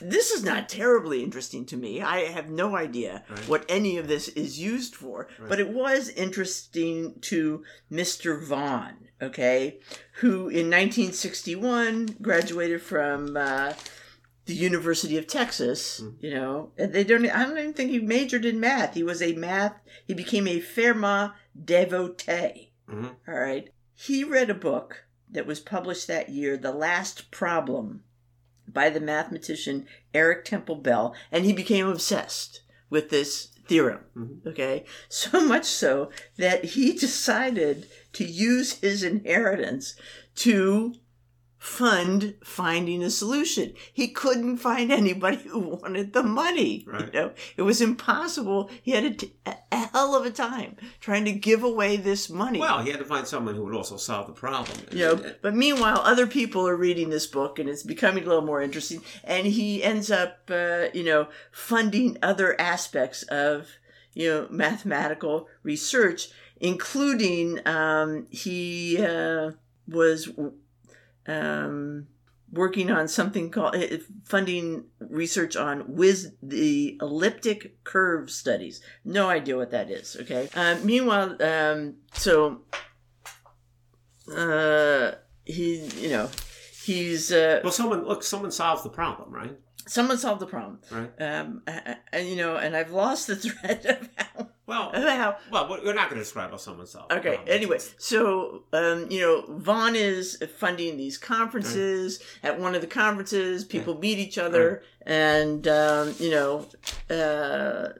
this 0.00 0.30
is 0.30 0.44
not 0.44 0.68
terribly 0.68 1.22
interesting 1.22 1.64
to 1.66 1.76
me. 1.76 2.02
I 2.02 2.24
have 2.26 2.50
no 2.50 2.76
idea 2.76 3.24
Right. 3.30 3.48
what 3.48 3.64
any 3.68 3.96
of 3.96 4.08
this 4.08 4.28
is 4.28 4.58
used 4.60 4.94
for, 4.94 5.26
Right. 5.38 5.48
but 5.48 5.58
it 5.58 5.70
was 5.70 6.10
interesting 6.10 7.18
to 7.22 7.64
Mr. 7.90 8.38
Vaughn, 8.44 9.05
okay, 9.20 9.78
who 10.20 10.48
in 10.48 10.70
1961 10.70 12.16
graduated 12.20 12.82
from 12.82 13.36
uh, 13.36 13.72
the 14.46 14.54
University 14.54 15.16
of 15.16 15.26
Texas. 15.26 16.00
Mm. 16.02 16.14
You 16.20 16.30
know, 16.34 16.72
and 16.78 16.92
they 16.92 17.04
don't. 17.04 17.26
I 17.26 17.44
don't 17.44 17.58
even 17.58 17.72
think 17.72 17.90
he 17.90 17.98
majored 17.98 18.44
in 18.44 18.60
math. 18.60 18.94
He 18.94 19.02
was 19.02 19.20
a 19.20 19.34
math. 19.34 19.74
He 20.06 20.14
became 20.14 20.46
a 20.46 20.60
Fermat 20.60 21.32
devotee. 21.64 22.72
hmm 22.88 23.08
All 23.28 23.34
right. 23.34 23.68
He 23.94 24.24
read 24.24 24.50
a 24.50 24.54
book 24.54 25.06
that 25.30 25.46
was 25.46 25.60
published 25.60 26.06
that 26.06 26.28
year, 26.28 26.56
The 26.56 26.72
Last 26.72 27.30
Problem, 27.30 28.02
by 28.68 28.90
the 28.90 29.00
mathematician 29.00 29.86
Eric 30.14 30.44
Temple 30.44 30.76
Bell, 30.76 31.14
and 31.32 31.44
he 31.44 31.52
became 31.52 31.88
obsessed 31.88 32.60
with 32.90 33.10
this 33.10 33.48
theorem. 33.68 34.00
Mhm. 34.16 34.46
Okay. 34.46 34.84
So 35.08 35.40
much 35.40 35.64
so 35.64 36.10
that 36.38 36.64
he 36.64 36.92
decided 36.92 37.86
to 38.14 38.24
use 38.24 38.74
his 38.80 39.02
inheritance 39.02 39.94
to 40.36 40.94
fund 41.58 42.34
finding 42.44 43.02
a 43.02 43.10
solution. 43.10 43.72
He 43.92 44.08
couldn't 44.08 44.58
find 44.58 44.92
anybody 44.92 45.38
who 45.38 45.58
wanted 45.60 46.12
the 46.12 46.22
money. 46.22 46.84
Right. 46.86 47.06
You 47.06 47.20
know, 47.20 47.32
it 47.56 47.62
was 47.62 47.80
impossible. 47.80 48.70
He 48.82 48.90
had 48.92 49.04
a, 49.04 49.10
t- 49.14 49.32
a- 49.46 49.56
hell 49.92 50.14
of 50.14 50.26
a 50.26 50.30
time 50.30 50.76
trying 51.00 51.24
to 51.24 51.32
give 51.32 51.62
away 51.62 51.96
this 51.96 52.28
money. 52.28 52.58
Well, 52.60 52.82
he 52.82 52.90
had 52.90 52.98
to 53.00 53.04
find 53.06 53.26
someone 53.26 53.54
who 53.54 53.64
would 53.64 53.74
also 53.74 53.96
solve 53.96 54.26
the 54.26 54.32
problem. 54.32 54.78
you 54.92 54.98
know, 54.98 55.34
but 55.42 55.54
meanwhile, 55.54 56.00
other 56.04 56.26
people 56.26 56.66
are 56.68 56.76
reading 56.76 57.08
this 57.10 57.26
book 57.26 57.58
and 57.58 57.68
it's 57.68 57.82
becoming 57.82 58.24
a 58.24 58.26
little 58.26 58.44
more 58.44 58.60
interesting. 58.60 59.02
And 59.24 59.46
he 59.46 59.82
ends 59.82 60.10
up, 60.10 60.38
uh, 60.50 60.86
you 60.92 61.04
know, 61.04 61.28
funding 61.52 62.18
other 62.22 62.60
aspects 62.60 63.22
of, 63.24 63.68
you 64.12 64.28
know, 64.28 64.46
mathematical 64.50 65.48
research, 65.62 66.28
including 66.60 67.66
um, 67.66 68.26
he 68.30 68.98
uh, 69.02 69.52
was 69.88 70.28
um, 71.26 72.06
working 72.52 72.90
on 72.90 73.08
something 73.08 73.50
called 73.50 73.76
uh, 73.76 73.98
funding 74.24 74.84
research 75.00 75.56
on 75.56 75.80
whiz 75.94 76.32
the 76.42 76.98
elliptic 77.00 77.82
curve 77.84 78.30
studies. 78.30 78.80
No 79.04 79.28
idea 79.28 79.56
what 79.56 79.70
that 79.70 79.90
is. 79.90 80.16
Okay. 80.20 80.48
Uh, 80.54 80.76
meanwhile, 80.82 81.36
um, 81.42 81.96
so 82.14 82.62
uh, 84.34 85.12
he, 85.44 85.86
you 86.00 86.10
know, 86.10 86.30
he's 86.84 87.32
uh, 87.32 87.60
well, 87.62 87.72
someone 87.72 88.04
look, 88.06 88.22
someone 88.22 88.50
solves 88.50 88.82
the 88.82 88.90
problem, 88.90 89.32
right? 89.32 89.56
someone 89.86 90.18
solved 90.18 90.40
the 90.40 90.46
problem. 90.46 90.80
Right. 90.90 91.22
Um, 91.22 91.62
I, 91.66 91.96
I, 92.12 92.18
you 92.18 92.36
know, 92.36 92.56
and 92.56 92.76
I've 92.76 92.90
lost 92.90 93.26
the 93.26 93.36
thread 93.36 93.86
of 93.86 94.08
how. 94.16 94.48
Well, 94.66 94.90
how 94.92 95.36
well, 95.50 95.68
we're 95.68 95.94
not 95.94 96.10
going 96.10 96.18
to 96.18 96.24
describe 96.24 96.50
how 96.50 96.56
someone 96.56 96.86
solved. 96.86 97.12
Okay. 97.12 97.34
problem. 97.36 97.48
Anyway, 97.56 97.78
so 97.98 98.64
um, 98.72 99.06
you 99.10 99.20
know, 99.20 99.44
Vaughn 99.48 99.94
is 99.94 100.42
funding 100.56 100.96
these 100.96 101.18
conferences. 101.18 102.20
At 102.42 102.58
one 102.58 102.74
of 102.74 102.80
the 102.80 102.86
conferences, 102.88 103.64
people 103.64 103.98
meet 103.98 104.18
each 104.18 104.38
other, 104.38 104.82
and 105.02 105.66
um, 105.68 106.14
you 106.18 106.30
know, 106.30 106.66
uh, 107.08 107.90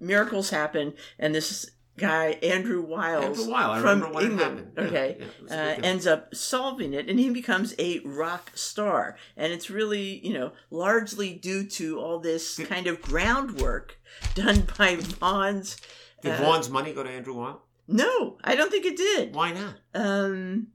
miracles 0.00 0.50
happen. 0.50 0.94
And 1.18 1.34
this 1.34 1.70
guy 1.96 2.38
Andrew 2.42 2.82
Wiles 2.82 3.38
After 3.38 3.50
a 3.50 3.54
I 3.54 3.80
from 3.80 4.02
England. 4.20 4.72
Yeah, 4.76 4.84
okay, 4.84 5.16
yeah, 5.18 5.70
it 5.70 5.78
uh, 5.78 5.86
ends 5.86 6.06
up 6.06 6.34
solving 6.34 6.92
it, 6.92 7.08
and 7.08 7.18
he 7.18 7.30
becomes 7.30 7.74
a 7.78 8.00
rock 8.00 8.50
star. 8.54 9.16
And 9.36 9.52
it's 9.52 9.70
really, 9.70 10.26
you 10.26 10.34
know, 10.34 10.52
largely 10.70 11.34
due 11.34 11.66
to 11.68 11.98
all 12.00 12.18
this 12.18 12.58
kind 12.64 12.86
of 12.86 13.00
groundwork 13.00 13.98
done 14.34 14.66
by 14.76 14.96
Vaughn's. 14.96 15.76
Did 16.22 16.32
uh, 16.32 16.36
Vaughn's 16.38 16.70
money 16.70 16.92
go 16.92 17.02
to 17.02 17.10
Andrew 17.10 17.34
Weil? 17.34 17.62
No, 17.88 18.38
I 18.42 18.54
don't 18.56 18.70
think 18.70 18.84
it 18.86 18.96
did. 18.96 19.34
Why 19.34 19.52
not? 19.52 19.74
Um, 19.94 20.68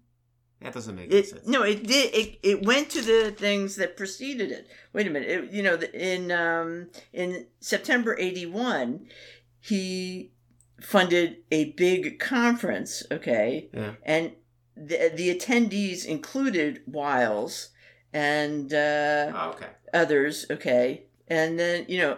That 0.62 0.74
doesn't 0.74 0.96
make 0.96 1.08
any 1.12 1.20
it 1.20 1.28
sense. 1.30 1.46
no, 1.48 1.64
it 1.64 1.86
did. 1.86 2.14
It 2.14 2.40
it 2.44 2.66
went 2.66 2.90
to 2.92 3.02
the 3.02 3.32
things 3.32 3.76
that 3.76 3.98
preceded 3.98 4.52
it. 4.52 4.68
Wait 4.94 5.08
a 5.08 5.10
minute. 5.10 5.30
It, 5.30 5.52
you 5.52 5.64
know, 5.64 5.76
in 5.94 6.32
um 6.32 6.90
in 7.12 7.48
September 7.60 8.16
eighty 8.20 8.46
one, 8.46 9.08
he 9.60 10.32
funded 10.82 11.38
a 11.52 11.72
big 11.74 12.20
conference. 12.20 13.04
Okay, 13.12 13.70
Yeah. 13.74 13.94
and 14.04 14.32
the 14.76 15.12
the 15.14 15.36
attendees 15.36 16.06
included 16.06 16.82
Wiles 16.86 17.70
and 18.14 18.74
uh, 18.74 19.32
Oh, 19.36 19.50
okay. 19.56 19.68
others. 19.94 20.46
Okay, 20.50 21.06
and 21.28 21.60
then 21.60 21.86
you 21.90 21.98
know. 21.98 22.18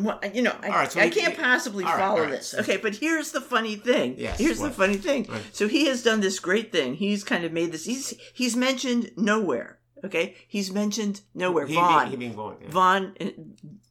Well, 0.00 0.20
you 0.32 0.42
know, 0.42 0.56
I, 0.62 0.68
right, 0.68 0.92
so 0.92 1.00
I 1.00 1.04
we- 1.06 1.10
can't 1.10 1.36
possibly 1.36 1.84
right, 1.84 1.96
follow 1.98 2.22
right. 2.22 2.30
this. 2.30 2.54
Okay, 2.54 2.76
but 2.76 2.96
here's 2.96 3.32
the 3.32 3.40
funny 3.40 3.76
thing. 3.76 4.14
Yes, 4.18 4.38
here's 4.38 4.58
the 4.60 4.70
funny 4.70 4.96
thing. 4.96 5.28
So 5.52 5.68
he 5.68 5.86
has 5.86 6.02
done 6.02 6.20
this 6.20 6.38
great 6.38 6.72
thing. 6.72 6.94
He's 6.94 7.24
kind 7.24 7.44
of 7.44 7.52
made 7.52 7.72
this. 7.72 7.84
He's 7.84 8.14
he's 8.32 8.56
mentioned 8.56 9.10
nowhere. 9.16 9.78
Okay, 10.04 10.36
he's 10.46 10.70
mentioned 10.70 11.22
nowhere. 11.34 11.66
He, 11.66 11.74
Vaughn, 11.74 12.06
He, 12.06 12.10
he 12.12 12.16
being 12.16 12.34
Vaughn. 12.34 12.56
Yeah. 12.60 12.68
Vaughn, 12.70 13.14
uh, 13.20 13.26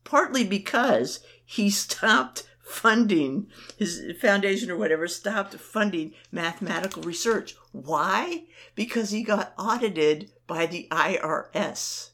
partly 0.03 0.43
because 0.43 1.21
he 1.43 1.69
stopped 1.71 2.43
funding 2.61 3.47
his 3.77 4.01
foundation 4.21 4.69
or 4.69 4.77
whatever. 4.77 5.07
Stopped 5.07 5.55
funding 5.55 6.13
mathematical 6.31 7.01
research. 7.03 7.55
Why? 7.71 8.43
Because 8.75 9.09
he 9.11 9.23
got 9.23 9.53
audited 9.57 10.31
by 10.47 10.65
the 10.67 10.87
IRS. 10.91 12.09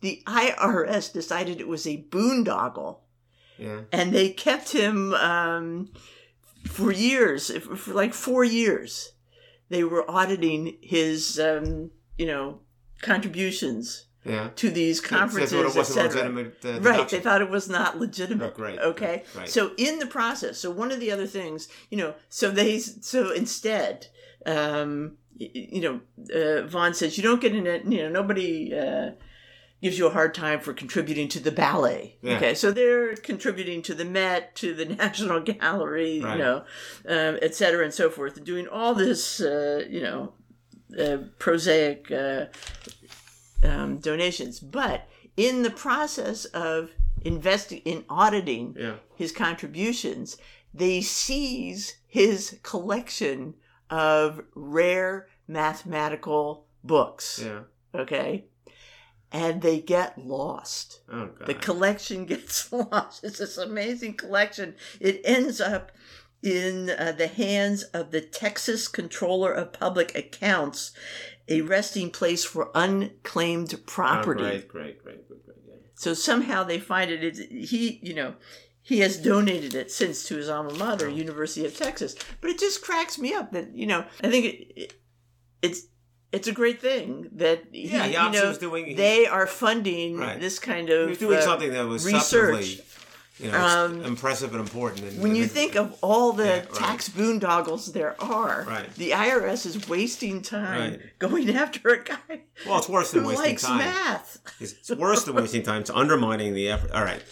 The 0.00 0.22
IRS 0.26 1.12
decided 1.12 1.60
it 1.60 1.68
was 1.68 1.86
a 1.86 2.04
boondoggle 2.10 2.98
yeah. 3.58 3.80
and 3.92 4.12
they 4.12 4.30
kept 4.30 4.72
him 4.72 5.14
um, 5.14 5.90
for 6.66 6.92
years, 6.92 7.50
for 7.58 7.92
like 7.92 8.14
four 8.14 8.44
years. 8.44 9.12
They 9.68 9.84
were 9.84 10.08
auditing 10.10 10.76
his, 10.82 11.40
um, 11.40 11.90
you 12.18 12.26
know, 12.26 12.60
contributions 13.00 14.06
Yeah. 14.24 14.50
to 14.56 14.70
these 14.70 15.00
conferences, 15.00 15.52
thought 15.52 15.66
it 15.70 15.74
wasn't 15.76 16.06
etc. 16.06 16.30
legitimate 16.30 16.64
uh, 16.64 16.80
Right, 16.80 17.08
they 17.08 17.20
thought 17.20 17.40
it 17.40 17.50
was 17.50 17.68
not 17.68 17.98
legitimate. 17.98 18.52
Oh, 18.52 18.56
great. 18.56 18.78
Okay, 18.78 19.24
Right. 19.34 19.48
so 19.48 19.72
in 19.76 19.98
the 19.98 20.06
process, 20.06 20.58
so 20.58 20.70
one 20.70 20.92
of 20.92 21.00
the 21.00 21.10
other 21.10 21.26
things, 21.26 21.68
you 21.90 21.96
know, 21.96 22.14
so 22.28 22.50
they, 22.50 22.78
so 22.78 23.32
instead, 23.32 24.08
um, 24.46 25.16
you 25.38 25.80
know, 25.80 26.00
uh, 26.34 26.66
Vaughn 26.66 26.94
says 26.94 27.16
you 27.16 27.22
don't 27.22 27.40
get 27.40 27.54
in 27.54 27.66
it. 27.66 27.84
You 27.84 28.02
know, 28.02 28.08
nobody 28.10 28.72
uh, 28.76 29.12
gives 29.82 29.98
you 29.98 30.06
a 30.06 30.10
hard 30.10 30.32
time 30.32 30.60
for 30.60 30.72
contributing 30.72 31.28
to 31.28 31.40
the 31.40 31.50
ballet. 31.50 32.16
Yeah. 32.22 32.36
Okay, 32.36 32.54
so 32.54 32.70
they're 32.70 33.16
contributing 33.16 33.82
to 33.82 33.94
the 33.94 34.04
Met, 34.04 34.54
to 34.56 34.74
the 34.74 34.84
National 35.04 35.40
Gallery, 35.40 36.20
Right. 36.22 36.32
you 36.36 36.38
know, 36.42 36.56
um, 37.08 37.38
et 37.42 37.54
cetera, 37.54 37.84
and 37.84 37.92
so 37.92 38.08
forth, 38.08 38.42
doing 38.44 38.68
all 38.68 38.94
this, 38.94 39.40
uh, 39.40 39.84
you 39.90 40.00
know, 40.00 40.32
uh, 40.98 41.18
prosaic 41.38 42.10
uh, 42.12 42.46
um, 43.64 43.98
donations. 43.98 44.60
But 44.60 45.08
in 45.36 45.62
the 45.62 45.70
process 45.70 46.44
of 46.46 46.90
investing 47.24 47.78
in 47.84 48.04
auditing 48.08 48.76
Yeah. 48.78 48.94
his 49.16 49.32
contributions, 49.32 50.36
they 50.72 51.00
seize 51.00 51.96
his 52.06 52.58
collection 52.62 53.54
of 53.90 54.42
rare 54.54 55.28
mathematical 55.48 56.66
books. 56.84 57.40
Yeah. 57.44 57.60
Okay. 57.94 58.46
And 59.32 59.62
they 59.62 59.80
get 59.80 60.18
lost. 60.18 61.00
Oh 61.10 61.26
god. 61.38 61.46
The 61.46 61.54
collection 61.54 62.26
gets 62.32 62.70
lost. 62.72 63.24
It's 63.24 63.38
this 63.38 63.56
amazing 63.56 64.14
collection. 64.14 64.74
It 65.00 65.20
ends 65.24 65.60
up 65.60 65.92
in 66.42 66.90
uh, 66.90 67.12
the 67.16 67.28
hands 67.28 67.84
of 67.84 68.10
the 68.10 68.20
Texas 68.20 68.88
Comptroller 68.88 69.52
of 69.52 69.72
Public 69.72 70.14
Accounts, 70.18 70.90
a 71.48 71.60
resting 71.60 72.10
place 72.10 72.44
for 72.44 72.70
unclaimed 72.74 73.72
Oh, 73.74 73.78
property. 73.86 74.42
great, 74.42 74.68
great, 74.68 75.02
great, 75.04 75.28
great, 75.28 75.44
great. 75.46 75.56
Yeah. 75.68 75.74
So 75.94 76.14
somehow 76.14 76.64
they 76.64 76.78
find 76.80 77.10
it. 77.12 77.22
It's, 77.22 77.38
he, 77.70 78.00
you 78.02 78.14
know, 78.14 78.34
he 78.82 78.98
has 79.00 79.16
donated 79.18 79.74
it 79.76 79.92
since 79.92 80.24
to 80.24 80.36
his 80.36 80.48
alma 80.48 80.74
mater, 80.74 81.06
Oh. 81.06 81.10
University 81.10 81.64
of 81.64 81.76
Texas. 81.76 82.16
But 82.40 82.50
it 82.50 82.58
just 82.58 82.82
cracks 82.82 83.18
me 83.18 83.32
up 83.32 83.52
that 83.52 83.76
you 83.76 83.86
know. 83.86 84.04
I 84.24 84.28
think 84.30 84.44
it, 84.46 84.72
it, 84.80 84.94
it's 85.62 85.82
it's 86.32 86.48
a 86.48 86.52
great 86.52 86.80
thing 86.80 87.28
that 87.32 87.64
he, 87.72 87.88
Yeah, 87.88 88.04
he 88.06 88.12
you 88.14 88.30
know 88.30 88.48
was 88.48 88.58
doing. 88.58 88.86
he- 88.86 88.94
they 88.94 89.26
are 89.26 89.46
funding 89.46 90.16
Right. 90.18 90.40
this 90.40 90.58
kind 90.58 90.88
he 90.88 90.94
of 90.94 91.08
was 91.10 91.18
doing 91.18 91.38
uh, 91.38 91.42
something 91.42 91.70
that 91.72 91.86
was 91.86 92.04
research. 92.06 92.80
you 93.38 93.50
know, 93.50 93.58
Um, 93.58 94.04
impressive 94.04 94.52
and 94.52 94.60
important. 94.60 95.02
And, 95.04 95.22
When 95.22 95.34
you 95.34 95.46
think 95.46 95.74
of 95.74 95.96
all 96.00 96.32
the 96.32 96.44
Yeah, 96.44 96.54
right. 96.60 96.74
tax 96.74 97.08
boondoggles 97.08 97.92
there 97.92 98.14
are, 98.22 98.64
Right. 98.68 98.94
the 98.96 99.10
IRS 99.14 99.66
is 99.66 99.88
wasting 99.88 100.42
time 100.42 100.92
Right. 100.92 101.18
going 101.18 101.50
after 101.56 101.88
a 101.88 102.04
guy 102.04 102.42
well, 102.66 102.78
it's 102.78 102.88
worse 102.88 103.10
than 103.10 103.22
who 103.22 103.28
wasting 103.30 103.46
likes 103.46 103.62
time. 103.62 103.78
math. 103.78 104.38
It's 104.60 104.90
worse 104.90 105.24
than 105.24 105.34
wasting 105.34 105.62
time. 105.64 105.80
It's 105.80 105.90
undermining 105.90 106.54
the 106.54 106.68
effort. 106.68 106.92
All 106.92 107.02
right. 107.04 107.22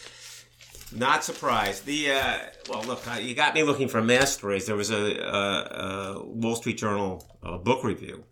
Not 0.93 1.23
surprised. 1.23 1.85
The 1.87 2.11
uh, 2.13 2.39
well, 2.69 2.83
look, 2.83 3.07
uh, 3.07 3.19
you 3.21 3.35
got 3.35 3.55
me 3.55 3.63
looking 3.63 3.87
for 3.89 4.03
math 4.03 4.31
stories. 4.31 4.67
There 4.67 4.75
was 4.75 4.91
a, 4.91 5.19
a, 5.21 5.39
a 6.19 6.25
Wall 6.25 6.57
Street 6.57 6.79
Journal 6.79 7.25
uh, 7.45 7.59
book 7.59 7.85
review 7.85 8.25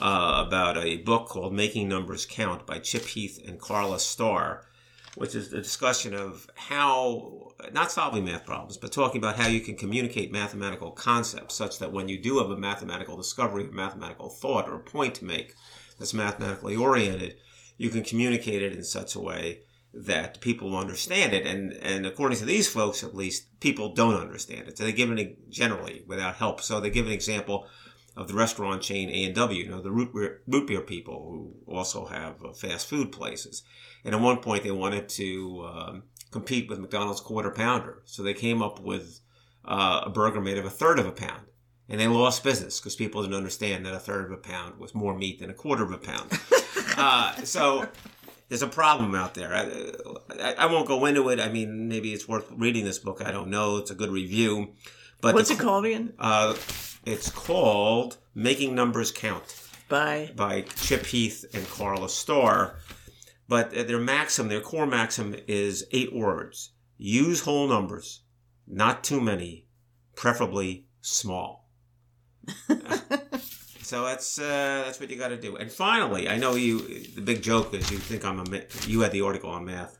uh, 0.00 0.44
about 0.46 0.76
a 0.76 0.98
book 0.98 1.28
called 1.28 1.52
"Making 1.52 1.88
Numbers 1.88 2.26
Count" 2.26 2.66
by 2.66 2.78
Chip 2.78 3.04
Heath 3.04 3.40
and 3.46 3.60
Karla 3.60 3.98
Starr, 4.00 4.66
which 5.14 5.34
is 5.34 5.52
a 5.52 5.62
discussion 5.62 6.14
of 6.14 6.48
how 6.54 7.52
not 7.72 7.92
solving 7.92 8.24
math 8.24 8.44
problems, 8.44 8.76
but 8.76 8.92
talking 8.92 9.18
about 9.18 9.36
how 9.36 9.48
you 9.48 9.60
can 9.60 9.76
communicate 9.76 10.32
mathematical 10.32 10.90
concepts 10.90 11.54
such 11.54 11.78
that 11.78 11.92
when 11.92 12.08
you 12.08 12.20
do 12.20 12.38
have 12.38 12.50
a 12.50 12.56
mathematical 12.56 13.16
discovery, 13.16 13.66
or 13.66 13.72
mathematical 13.72 14.28
thought, 14.28 14.68
or 14.68 14.76
a 14.76 14.80
point 14.80 15.14
to 15.16 15.24
make 15.24 15.54
that's 15.98 16.14
mathematically 16.14 16.76
oriented, 16.76 17.36
you 17.76 17.90
can 17.90 18.02
communicate 18.02 18.62
it 18.62 18.72
in 18.72 18.84
such 18.84 19.14
a 19.14 19.20
way 19.20 19.60
that 19.92 20.40
people 20.40 20.76
understand 20.76 21.32
it. 21.32 21.46
And, 21.46 21.72
and 21.74 22.04
according 22.04 22.38
to 22.38 22.44
these 22.44 22.68
folks, 22.68 23.04
at 23.04 23.14
least, 23.14 23.60
people 23.60 23.94
don't 23.94 24.20
understand 24.20 24.66
it. 24.68 24.76
So 24.76 24.84
they 24.84 24.92
give 24.92 25.10
it 25.10 25.50
generally 25.50 26.02
without 26.06 26.36
help. 26.36 26.60
So 26.60 26.80
they 26.80 26.90
give 26.90 27.06
an 27.06 27.12
example 27.12 27.66
of 28.16 28.28
the 28.28 28.34
restaurant 28.34 28.82
chain 28.82 29.10
A&W, 29.10 29.64
you 29.64 29.70
know, 29.70 29.80
the 29.80 29.90
root 29.90 30.14
beer, 30.14 30.42
root 30.46 30.66
beer 30.66 30.80
people 30.80 31.28
who 31.66 31.72
also 31.72 32.06
have 32.06 32.44
uh, 32.44 32.52
fast 32.52 32.86
food 32.86 33.10
places. 33.10 33.62
And 34.04 34.14
at 34.14 34.20
one 34.20 34.38
point 34.38 34.62
they 34.62 34.70
wanted 34.70 35.08
to 35.10 35.66
um, 35.66 36.02
compete 36.30 36.68
with 36.68 36.78
McDonald's 36.78 37.20
quarter 37.20 37.50
pounder. 37.50 38.02
So 38.04 38.22
they 38.22 38.34
came 38.34 38.62
up 38.62 38.80
with 38.80 39.20
uh, 39.64 40.02
a 40.04 40.10
burger 40.10 40.40
made 40.40 40.58
of 40.58 40.64
a 40.64 40.70
third 40.70 40.98
of 40.98 41.06
a 41.06 41.12
pound. 41.12 41.46
And 41.88 42.00
they 42.00 42.06
lost 42.06 42.42
business 42.42 42.80
because 42.80 42.96
people 42.96 43.22
didn't 43.22 43.36
understand 43.36 43.84
that 43.84 43.94
a 43.94 43.98
third 43.98 44.26
of 44.26 44.32
a 44.32 44.36
pound 44.38 44.78
was 44.78 44.94
more 44.94 45.16
meat 45.16 45.40
than 45.40 45.50
a 45.50 45.54
quarter 45.54 45.82
of 45.82 45.92
a 45.92 45.98
pound. 45.98 46.32
uh, 46.96 47.34
so 47.42 47.86
there's 48.48 48.62
a 48.62 48.68
problem 48.68 49.14
out 49.14 49.34
there. 49.34 49.52
I, 49.52 49.92
I, 50.40 50.54
I, 50.60 50.66
won't 50.66 50.88
go 50.88 51.04
into 51.04 51.28
it. 51.28 51.40
I 51.40 51.50
mean, 51.50 51.88
maybe 51.88 52.14
it's 52.14 52.26
worth 52.26 52.50
reading 52.52 52.84
this 52.84 52.98
book. 52.98 53.20
I 53.22 53.32
don't 53.32 53.48
know. 53.48 53.76
It's 53.76 53.90
a 53.90 53.94
good 53.94 54.10
review. 54.10 54.72
But 55.20 55.34
what's 55.34 55.48
the, 55.48 55.56
it 55.56 55.60
called 55.60 55.84
again? 55.84 56.14
It's 57.06 57.28
called 57.28 58.16
Making 58.34 58.74
Numbers 58.74 59.10
Count 59.10 59.42
by 59.90 60.30
by 60.34 60.62
Chip 60.62 61.04
Heath 61.04 61.44
and 61.52 61.68
Karla 61.68 62.08
Starr. 62.08 62.76
But 63.46 63.72
their 63.72 63.98
maxim, 63.98 64.48
their 64.48 64.62
core 64.62 64.86
maxim, 64.86 65.36
is 65.46 65.84
eight 65.92 66.14
words: 66.14 66.72
use 66.96 67.42
whole 67.42 67.68
numbers, 67.68 68.22
not 68.66 69.04
too 69.04 69.20
many, 69.20 69.66
preferably 70.16 70.86
small. 71.02 71.68
so 73.82 74.06
that's 74.06 74.38
uh, 74.38 74.84
that's 74.86 74.98
what 74.98 75.10
you 75.10 75.18
got 75.18 75.28
to 75.28 75.36
do. 75.36 75.56
And 75.56 75.70
finally, 75.70 76.26
I 76.26 76.38
know 76.38 76.54
you. 76.54 77.04
The 77.14 77.20
big 77.20 77.42
joke 77.42 77.74
is 77.74 77.90
you 77.90 77.98
think 77.98 78.24
I'm 78.24 78.40
a 78.40 78.60
you 78.86 79.00
had 79.00 79.12
the 79.12 79.20
article 79.20 79.50
on 79.50 79.66
math. 79.66 79.98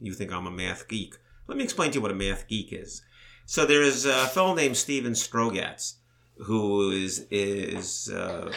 You 0.00 0.14
think 0.14 0.32
I'm 0.32 0.46
a 0.46 0.50
math 0.50 0.88
geek. 0.88 1.16
Let 1.48 1.58
me 1.58 1.64
explain 1.64 1.90
to 1.90 1.96
you 1.96 2.00
what 2.00 2.12
a 2.12 2.14
math 2.14 2.48
geek 2.48 2.72
is. 2.72 3.02
So 3.44 3.66
there 3.66 3.82
is 3.82 4.06
a 4.06 4.26
fellow 4.28 4.54
named 4.54 4.78
Steven 4.78 5.12
Strogatz 5.12 5.96
who 6.38 6.90
is 6.90 7.26
is 7.30 8.10
uh, 8.10 8.52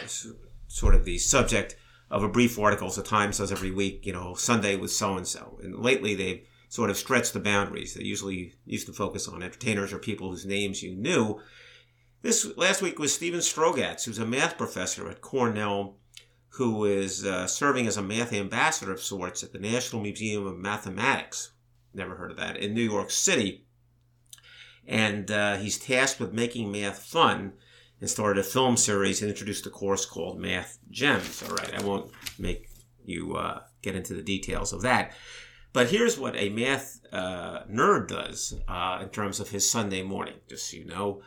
sort 0.68 0.94
of 0.94 1.04
the 1.04 1.18
subject 1.18 1.76
of 2.10 2.22
a 2.22 2.28
brief 2.28 2.58
article 2.58 2.90
the 2.90 3.02
Times 3.02 3.38
does 3.38 3.52
every 3.52 3.70
week. 3.70 4.06
You 4.06 4.12
know, 4.12 4.34
Sunday 4.34 4.76
with 4.76 4.92
so 4.92 5.16
and 5.16 5.26
so. 5.26 5.58
And 5.62 5.78
lately 5.78 6.14
they've 6.14 6.46
sort 6.68 6.90
of 6.90 6.96
stretched 6.96 7.32
the 7.32 7.40
boundaries. 7.40 7.94
They 7.94 8.04
usually 8.04 8.54
used 8.64 8.86
to 8.86 8.92
focus 8.92 9.26
on 9.28 9.42
entertainers 9.42 9.92
or 9.92 9.98
people 9.98 10.30
whose 10.30 10.46
names 10.46 10.82
you 10.82 10.94
knew. 10.94 11.40
This 12.22 12.56
last 12.56 12.82
week 12.82 12.98
was 12.98 13.14
Steven 13.14 13.40
Strogatz, 13.40 14.04
who's 14.04 14.18
a 14.18 14.26
math 14.26 14.58
professor 14.58 15.08
at 15.08 15.22
Cornell, 15.22 15.96
who 16.50 16.84
is 16.84 17.24
uh, 17.24 17.46
serving 17.46 17.86
as 17.86 17.96
a 17.96 18.02
math 18.02 18.32
ambassador 18.32 18.92
of 18.92 19.00
sorts 19.00 19.42
at 19.42 19.52
the 19.52 19.58
National 19.58 20.02
Museum 20.02 20.46
of 20.46 20.58
Mathematics. 20.58 21.52
Never 21.94 22.16
heard 22.16 22.30
of 22.30 22.36
that 22.36 22.56
in 22.56 22.74
New 22.74 22.82
York 22.82 23.10
City. 23.10 23.64
And 24.86 25.30
uh, 25.30 25.56
he's 25.56 25.78
tasked 25.78 26.20
with 26.20 26.32
making 26.32 26.70
math 26.70 27.02
fun 27.04 27.54
and 28.00 28.08
started 28.08 28.40
a 28.40 28.44
film 28.44 28.76
series 28.76 29.20
and 29.20 29.30
introduced 29.30 29.66
a 29.66 29.70
course 29.70 30.06
called 30.06 30.40
Math 30.40 30.78
Gems. 30.90 31.42
All 31.42 31.54
right, 31.54 31.74
I 31.74 31.84
won't 31.84 32.10
make 32.38 32.68
you 33.04 33.36
uh, 33.36 33.60
get 33.82 33.96
into 33.96 34.14
the 34.14 34.22
details 34.22 34.72
of 34.72 34.82
that. 34.82 35.12
But 35.72 35.90
here's 35.90 36.18
what 36.18 36.34
a 36.36 36.48
math 36.48 37.00
uh, 37.12 37.64
nerd 37.70 38.08
does 38.08 38.54
uh, 38.66 38.98
in 39.02 39.10
terms 39.10 39.38
of 39.38 39.50
his 39.50 39.70
Sunday 39.70 40.02
morning, 40.02 40.34
just 40.48 40.70
so 40.70 40.76
you 40.76 40.84
know. 40.84 41.22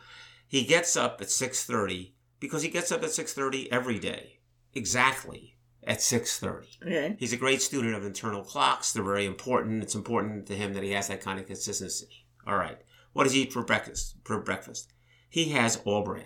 He 0.46 0.64
gets 0.64 0.96
up 0.96 1.20
at 1.20 1.28
6:30 1.28 2.12
because 2.40 2.62
he 2.62 2.68
gets 2.68 2.92
up 2.92 3.02
at 3.02 3.10
6:30 3.10 3.68
every 3.70 3.98
day. 3.98 4.40
Exactly 4.74 5.54
at 5.86 5.98
6:30. 5.98 6.82
Okay. 6.82 7.16
He's 7.18 7.32
a 7.32 7.38
great 7.38 7.62
student 7.62 7.94
of 7.94 8.04
internal 8.04 8.42
clocks. 8.42 8.92
They're 8.92 9.02
very 9.02 9.26
important. 9.26 9.82
It's 9.82 9.94
important 9.94 10.46
to 10.46 10.56
him 10.56 10.74
that 10.74 10.82
he 10.82 10.92
has 10.92 11.08
that 11.08 11.20
kind 11.20 11.38
of 11.38 11.46
consistency. 11.46 12.26
All 12.46 12.56
right. 12.56 12.78
What 13.12 13.24
does 13.24 13.32
he 13.32 13.42
eat 13.42 13.52
for 13.52 13.62
breakfast? 13.62 14.16
For 14.24 14.40
breakfast, 14.40 14.92
he 15.28 15.50
has 15.50 15.80
All-Bran. 15.84 16.24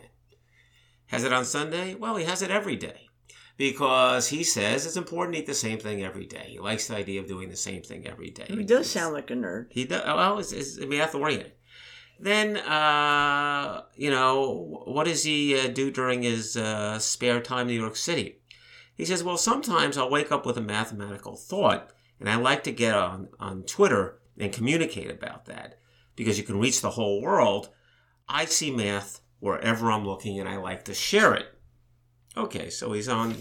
Has 1.08 1.24
it 1.24 1.32
on 1.32 1.44
Sunday? 1.44 1.94
Well, 1.94 2.16
he 2.16 2.24
has 2.24 2.42
it 2.42 2.50
every 2.50 2.76
day 2.76 3.08
because 3.56 4.28
he 4.28 4.44
says 4.44 4.86
it's 4.86 4.96
important 4.96 5.34
to 5.34 5.40
eat 5.40 5.46
the 5.46 5.54
same 5.54 5.78
thing 5.78 6.04
every 6.04 6.26
day. 6.26 6.46
He 6.50 6.58
likes 6.58 6.86
the 6.86 6.96
idea 6.96 7.20
of 7.20 7.26
doing 7.26 7.48
the 7.48 7.56
same 7.56 7.82
thing 7.82 8.06
every 8.06 8.30
day. 8.30 8.46
He 8.48 8.62
does 8.62 8.88
sound 8.88 9.14
like 9.14 9.30
a 9.30 9.34
nerd. 9.34 9.66
He 9.70 9.84
does. 9.84 10.04
Well, 10.04 10.38
it's, 10.38 10.52
it's 10.52 10.78
math 10.78 11.14
oriented. 11.14 11.52
Then, 12.20 12.56
uh, 12.56 13.82
you 13.94 14.10
know, 14.10 14.82
what 14.84 15.04
does 15.04 15.22
he 15.22 15.58
uh, 15.58 15.68
do 15.68 15.90
during 15.90 16.22
his 16.22 16.56
uh, 16.56 16.98
spare 16.98 17.40
time 17.40 17.68
in 17.68 17.74
New 17.74 17.80
York 17.80 17.96
City? 17.96 18.40
He 18.96 19.04
says, 19.04 19.22
well, 19.22 19.36
sometimes 19.36 19.96
I'll 19.96 20.10
wake 20.10 20.32
up 20.32 20.44
with 20.44 20.56
a 20.56 20.62
mathematical 20.62 21.36
thought, 21.36 21.92
and 22.18 22.28
I 22.28 22.34
like 22.34 22.64
to 22.64 22.72
get 22.72 22.94
on, 22.94 23.28
on 23.38 23.62
Twitter 23.62 24.18
and 24.36 24.52
communicate 24.52 25.10
about 25.10 25.46
that 25.46 25.78
because 26.16 26.36
you 26.38 26.44
can 26.44 26.58
reach 26.58 26.80
the 26.80 26.90
whole 26.90 27.22
world. 27.22 27.70
I 28.28 28.44
see 28.44 28.72
math 28.72 29.20
wherever 29.40 29.90
I'm 29.90 30.04
looking, 30.04 30.38
and 30.40 30.48
I 30.48 30.56
like 30.56 30.84
to 30.86 30.94
share 30.94 31.34
it. 31.34 31.46
Okay, 32.36 32.70
so 32.70 32.92
he's 32.92 33.08
on 33.08 33.36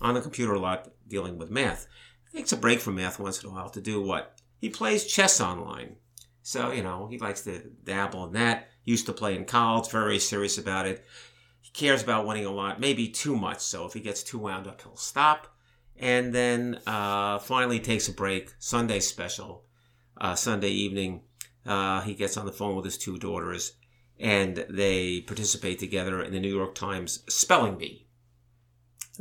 on 0.00 0.14
the 0.14 0.20
computer 0.20 0.54
a 0.54 0.58
lot 0.58 0.88
dealing 1.08 1.38
with 1.38 1.50
math. 1.50 1.86
Takes 2.32 2.52
a 2.52 2.56
break 2.56 2.80
from 2.80 2.96
math 2.96 3.18
once 3.20 3.42
in 3.42 3.48
a 3.48 3.52
while 3.52 3.70
to 3.70 3.80
do 3.80 4.02
what? 4.02 4.40
He 4.58 4.68
plays 4.68 5.06
chess 5.06 5.40
online. 5.40 5.96
So, 6.42 6.72
you 6.72 6.82
know, 6.82 7.06
he 7.06 7.18
likes 7.18 7.42
to 7.42 7.60
dabble 7.84 8.26
in 8.26 8.32
that. 8.32 8.68
Used 8.84 9.06
to 9.06 9.12
play 9.12 9.34
in 9.36 9.44
college, 9.44 9.90
very 9.90 10.18
serious 10.18 10.58
about 10.58 10.86
it. 10.86 11.04
He 11.62 11.70
cares 11.70 12.02
about 12.02 12.26
winning 12.26 12.44
a 12.44 12.50
lot, 12.50 12.80
maybe 12.80 13.08
too 13.08 13.36
much. 13.36 13.60
So 13.60 13.86
if 13.86 13.94
he 13.94 14.00
gets 14.00 14.22
too 14.22 14.38
wound 14.38 14.66
up, 14.66 14.82
he'll 14.82 14.96
stop. 14.96 15.46
And 15.96 16.34
then 16.34 16.80
uh, 16.86 17.38
finally 17.38 17.78
takes 17.78 18.08
a 18.08 18.12
break. 18.12 18.50
Sunday 18.58 19.00
special, 19.00 19.64
uh, 20.20 20.34
Sunday 20.34 20.70
evening. 20.70 21.22
Uh, 21.64 22.02
he 22.02 22.14
gets 22.14 22.36
on 22.36 22.46
the 22.46 22.52
phone 22.52 22.76
with 22.76 22.84
his 22.84 22.98
two 22.98 23.16
daughters 23.16 23.72
and 24.18 24.64
they 24.68 25.20
participate 25.20 25.78
together 25.78 26.22
in 26.22 26.32
the 26.32 26.40
New 26.40 26.54
York 26.54 26.74
Times 26.74 27.22
spelling 27.28 27.76
bee. 27.76 28.06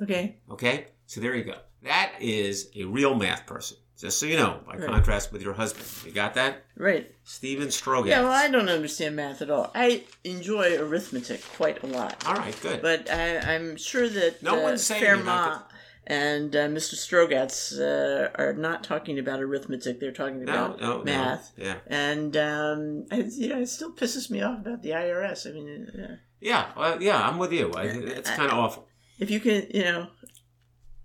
Okay. 0.01 0.37
Okay? 0.49 0.87
So 1.05 1.21
there 1.21 1.35
you 1.35 1.43
go. 1.43 1.57
That 1.83 2.13
is 2.19 2.69
a 2.75 2.85
real 2.85 3.15
math 3.15 3.45
person. 3.45 3.77
Just 3.97 4.19
so 4.19 4.25
you 4.25 4.35
know, 4.35 4.59
by 4.67 4.75
right. 4.75 4.89
contrast 4.89 5.31
with 5.31 5.41
your 5.41 5.53
husband. 5.53 5.87
You 6.05 6.11
got 6.11 6.33
that? 6.33 6.65
Right. 6.75 7.13
Steven 7.23 7.67
Strogatz. 7.69 8.07
Yeah, 8.07 8.23
well, 8.23 8.33
I 8.33 8.49
don't 8.49 8.67
understand 8.67 9.15
math 9.15 9.41
at 9.41 9.49
all. 9.49 9.71
I 9.75 10.03
enjoy 10.23 10.77
arithmetic 10.77 11.41
quite 11.55 11.81
a 11.83 11.87
lot. 11.87 12.21
All 12.27 12.35
right, 12.35 12.59
good. 12.61 12.81
But 12.81 13.09
I, 13.09 13.53
am 13.53 13.77
sure 13.77 14.09
that 14.09 14.43
no 14.43 14.59
uh, 14.59 14.63
one's 14.63 14.83
saying 14.83 15.03
Fermat 15.03 15.63
and 16.05 16.55
uh, 16.55 16.67
Mr. 16.67 16.95
Strogatz 16.95 17.79
uh, 17.79 18.29
are 18.35 18.53
not 18.53 18.83
talking 18.83 19.19
about 19.19 19.39
arithmetic. 19.39 19.99
They're 19.99 20.11
talking 20.11 20.43
about 20.43 20.81
no, 20.81 20.97
no, 20.97 21.03
math. 21.03 21.53
No. 21.57 21.65
Yeah. 21.65 21.75
And 21.87 22.35
um, 22.35 23.05
it, 23.11 23.33
you 23.33 23.49
know, 23.49 23.61
it 23.61 23.69
still 23.69 23.93
pisses 23.93 24.29
me 24.29 24.41
off 24.41 24.59
about 24.59 24.81
the 24.81 24.89
IRS. 24.89 25.49
I 25.49 25.53
mean, 25.53 25.87
uh, 25.87 25.97
yeah. 25.97 26.15
Yeah, 26.41 26.71
well, 26.75 27.01
yeah, 27.01 27.25
I'm 27.25 27.37
with 27.37 27.53
you. 27.53 27.71
I, 27.71 27.83
it's 27.83 28.29
kind 28.29 28.51
of 28.51 28.57
awful. 28.57 28.87
If 29.17 29.31
you 29.31 29.39
can, 29.39 29.65
you 29.73 29.83
know, 29.83 30.07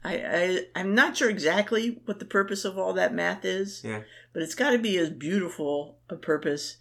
I, 0.03 0.15
I 0.15 0.61
I'm 0.75 0.97
not 0.97 1.17
sure 1.17 1.31
exactly 1.31 2.01
what 2.07 2.19
the 2.19 2.25
purpose 2.25 2.65
of 2.65 2.77
all 2.77 2.93
that 2.95 3.15
math 3.15 3.45
is. 3.45 3.83
Yeah. 3.85 4.03
But 4.33 4.43
it's 4.43 4.57
got 4.57 4.71
to 4.71 4.79
be 4.79 4.99
as 4.99 5.11
beautiful 5.11 5.99
a 6.11 6.17
purpose 6.17 6.79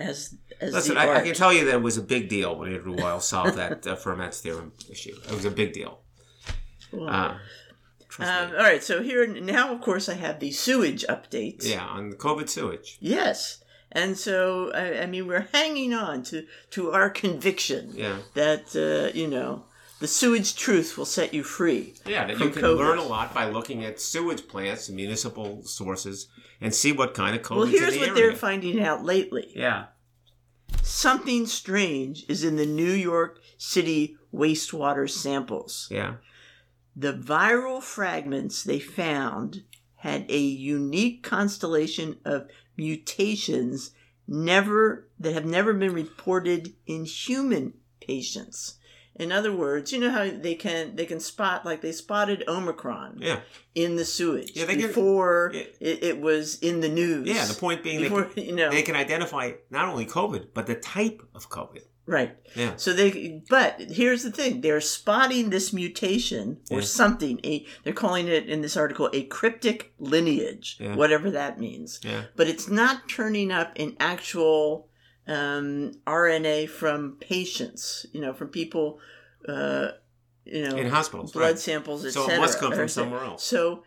as 0.00 0.36
as 0.60 0.72
Listen, 0.72 0.96
I, 0.96 1.18
I, 1.18 1.20
can 1.22 1.34
tell 1.34 1.52
you 1.52 1.64
that 1.66 1.74
it 1.74 1.82
was 1.82 1.96
a 1.96 2.02
big 2.02 2.28
deal 2.28 2.58
when 2.58 2.72
Andrew 2.72 2.96
Weil 2.96 3.20
solved 3.20 3.56
that 3.56 3.86
uh, 3.86 3.94
Fermat's 3.94 4.40
theorem 4.40 4.72
issue. 4.90 5.16
It 5.28 5.32
was 5.32 5.44
a 5.44 5.50
big 5.50 5.72
deal. 5.72 5.99
Uh, 6.92 7.36
um, 8.18 8.50
all 8.50 8.62
right, 8.62 8.82
so 8.82 9.02
here 9.02 9.26
now, 9.26 9.72
of 9.72 9.80
course, 9.80 10.08
I 10.08 10.14
have 10.14 10.40
the 10.40 10.50
sewage 10.50 11.04
updates. 11.08 11.64
Yeah, 11.66 11.86
on 11.86 12.10
the 12.10 12.16
COVID 12.16 12.48
sewage. 12.48 12.98
Yes, 13.00 13.62
and 13.92 14.16
so 14.16 14.72
I, 14.72 15.02
I 15.02 15.06
mean, 15.06 15.26
we're 15.26 15.48
hanging 15.52 15.94
on 15.94 16.22
to 16.24 16.46
to 16.70 16.90
our 16.90 17.10
conviction. 17.10 17.92
Yeah. 17.94 18.16
That 18.34 18.74
uh, 18.74 19.16
you 19.16 19.28
know 19.28 19.64
the 20.00 20.08
sewage 20.08 20.56
truth 20.56 20.96
will 20.98 21.04
set 21.04 21.32
you 21.32 21.42
free. 21.42 21.94
Yeah, 22.06 22.26
that 22.26 22.38
you 22.38 22.50
can 22.50 22.62
COVID. 22.62 22.78
learn 22.78 22.98
a 22.98 23.04
lot 23.04 23.32
by 23.32 23.48
looking 23.48 23.84
at 23.84 24.00
sewage 24.00 24.48
plants 24.48 24.88
and 24.88 24.96
municipal 24.96 25.62
sources 25.62 26.28
and 26.60 26.74
see 26.74 26.92
what 26.92 27.14
kind 27.14 27.36
of 27.36 27.42
COVID. 27.42 27.56
Well, 27.56 27.66
here's 27.66 27.94
the 27.94 28.00
what 28.00 28.08
area. 28.10 28.22
they're 28.22 28.36
finding 28.36 28.82
out 28.82 29.04
lately. 29.04 29.52
Yeah. 29.54 29.86
Something 30.82 31.46
strange 31.46 32.24
is 32.28 32.44
in 32.44 32.56
the 32.56 32.66
New 32.66 32.92
York 32.92 33.40
City 33.58 34.16
wastewater 34.32 35.08
samples. 35.08 35.88
Yeah. 35.90 36.14
The 36.96 37.12
viral 37.12 37.82
fragments 37.82 38.62
they 38.62 38.80
found 38.80 39.62
had 39.96 40.24
a 40.30 40.38
unique 40.38 41.22
constellation 41.22 42.18
of 42.24 42.48
mutations 42.76 43.92
never 44.26 45.08
that 45.18 45.34
have 45.34 45.44
never 45.44 45.74
been 45.74 45.92
reported 45.92 46.74
in 46.86 47.04
human 47.04 47.74
patients. 48.00 48.76
In 49.16 49.32
other 49.32 49.54
words, 49.54 49.92
you 49.92 49.98
know 49.98 50.10
how 50.10 50.30
they 50.30 50.54
can 50.54 50.96
they 50.96 51.04
can 51.04 51.20
spot 51.20 51.66
like 51.66 51.82
they 51.82 51.92
spotted 51.92 52.42
Omicron 52.48 53.18
yeah. 53.20 53.40
in 53.74 53.96
the 53.96 54.04
sewage 54.06 54.52
yeah, 54.54 54.64
before 54.64 55.50
yeah. 55.52 55.64
it, 55.78 56.02
it, 56.02 56.20
was 56.20 56.58
in 56.60 56.80
the 56.80 56.88
news. 56.88 57.28
Yeah, 57.28 57.44
the 57.44 57.52
point 57.52 57.82
being 57.82 58.00
before, 58.00 58.22
they 58.22 58.34
can, 58.34 58.44
you 58.44 58.56
know, 58.56 58.70
they 58.70 58.80
can 58.80 58.96
identify 58.96 59.52
not 59.68 59.88
only 59.88 60.06
COVID 60.06 60.48
but 60.54 60.66
the 60.66 60.76
type 60.76 61.20
of 61.34 61.50
COVID. 61.50 61.82
Right. 62.10 62.36
Yeah. 62.56 62.72
So 62.74 62.92
they, 62.92 63.40
but 63.48 63.80
here's 63.80 64.24
the 64.24 64.32
thing: 64.32 64.62
they're 64.62 64.80
spotting 64.80 65.50
this 65.50 65.72
mutation 65.72 66.58
or 66.68 66.80
yeah. 66.80 66.84
something. 66.84 67.38
A, 67.44 67.64
they're 67.84 67.92
calling 67.92 68.26
it 68.26 68.48
in 68.48 68.62
this 68.62 68.76
article 68.76 69.08
a 69.12 69.22
cryptic 69.26 69.92
lineage, 70.00 70.76
yeah. 70.80 70.96
whatever 70.96 71.30
that 71.30 71.60
means. 71.60 72.00
Yeah. 72.02 72.22
But 72.34 72.48
it's 72.48 72.68
not 72.68 73.08
turning 73.08 73.52
up 73.52 73.74
in 73.76 73.96
actual 74.00 74.88
um, 75.28 75.92
RNA 76.04 76.70
from 76.70 77.16
patients, 77.20 78.06
you 78.12 78.20
know, 78.20 78.32
from 78.32 78.48
people, 78.48 78.98
uh, 79.48 79.90
you 80.44 80.68
know, 80.68 80.76
in 80.76 80.90
hospitals, 80.90 81.30
blood 81.30 81.44
right. 81.44 81.58
samples, 81.60 82.04
etc. 82.04 82.26
So 82.26 82.34
it 82.34 82.40
must 82.40 82.58
come 82.58 82.72
from 82.72 82.88
somewhere 82.88 83.22
else. 83.22 83.44
So 83.44 83.84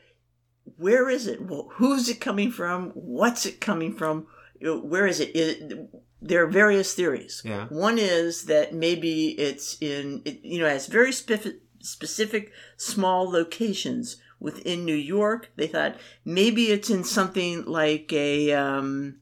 where 0.78 1.09
is 1.09 1.28
it? 1.28 1.41
Well, 1.41 1.67
who's 1.74 2.07
it 2.07 2.21
coming 2.21 2.51
from? 2.51 2.91
What's 2.91 3.45
it 3.45 3.59
coming 3.59 3.93
from? 3.93 4.28
Where 4.61 5.07
is 5.07 5.19
it? 5.19 5.36
it 5.36 5.89
there 6.24 6.43
are 6.43 6.47
various 6.47 6.93
theories. 6.93 7.41
Yeah. 7.43 7.67
One 7.67 7.97
is 7.99 8.45
that 8.45 8.74
maybe 8.74 9.30
it's 9.32 9.78
in, 9.82 10.21
it, 10.26 10.39
you 10.43 10.59
know, 10.59 10.67
has 10.69 10.88
very 10.88 11.11
specific, 11.11 11.61
specific 11.82 12.51
small 12.78 13.30
locations 13.30 14.17
within 14.39 14.86
New 14.86 14.95
York. 14.95 15.51
They 15.57 15.67
thought 15.67 15.97
maybe 16.24 16.71
it's 16.71 16.89
in 16.89 17.03
something 17.03 17.65
like 17.65 18.11
a, 18.13 18.53
um, 18.53 19.19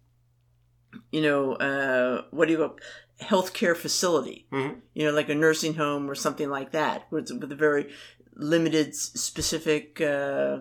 you 1.11 1.21
know, 1.21 1.53
uh, 1.53 2.23
what 2.31 2.47
do 2.47 2.53
you 2.53 2.59
call 2.59 2.77
healthcare 3.21 3.75
facility? 3.75 4.47
Mhm. 4.51 4.81
You 4.93 5.05
know, 5.05 5.11
like 5.11 5.29
a 5.29 5.35
nursing 5.35 5.75
home 5.75 6.09
or 6.09 6.15
something 6.15 6.49
like 6.49 6.71
that, 6.71 7.07
with, 7.11 7.31
with 7.31 7.51
a 7.51 7.55
very 7.55 7.91
limited, 8.35 8.95
specific 8.95 9.99
uh, 10.01 10.59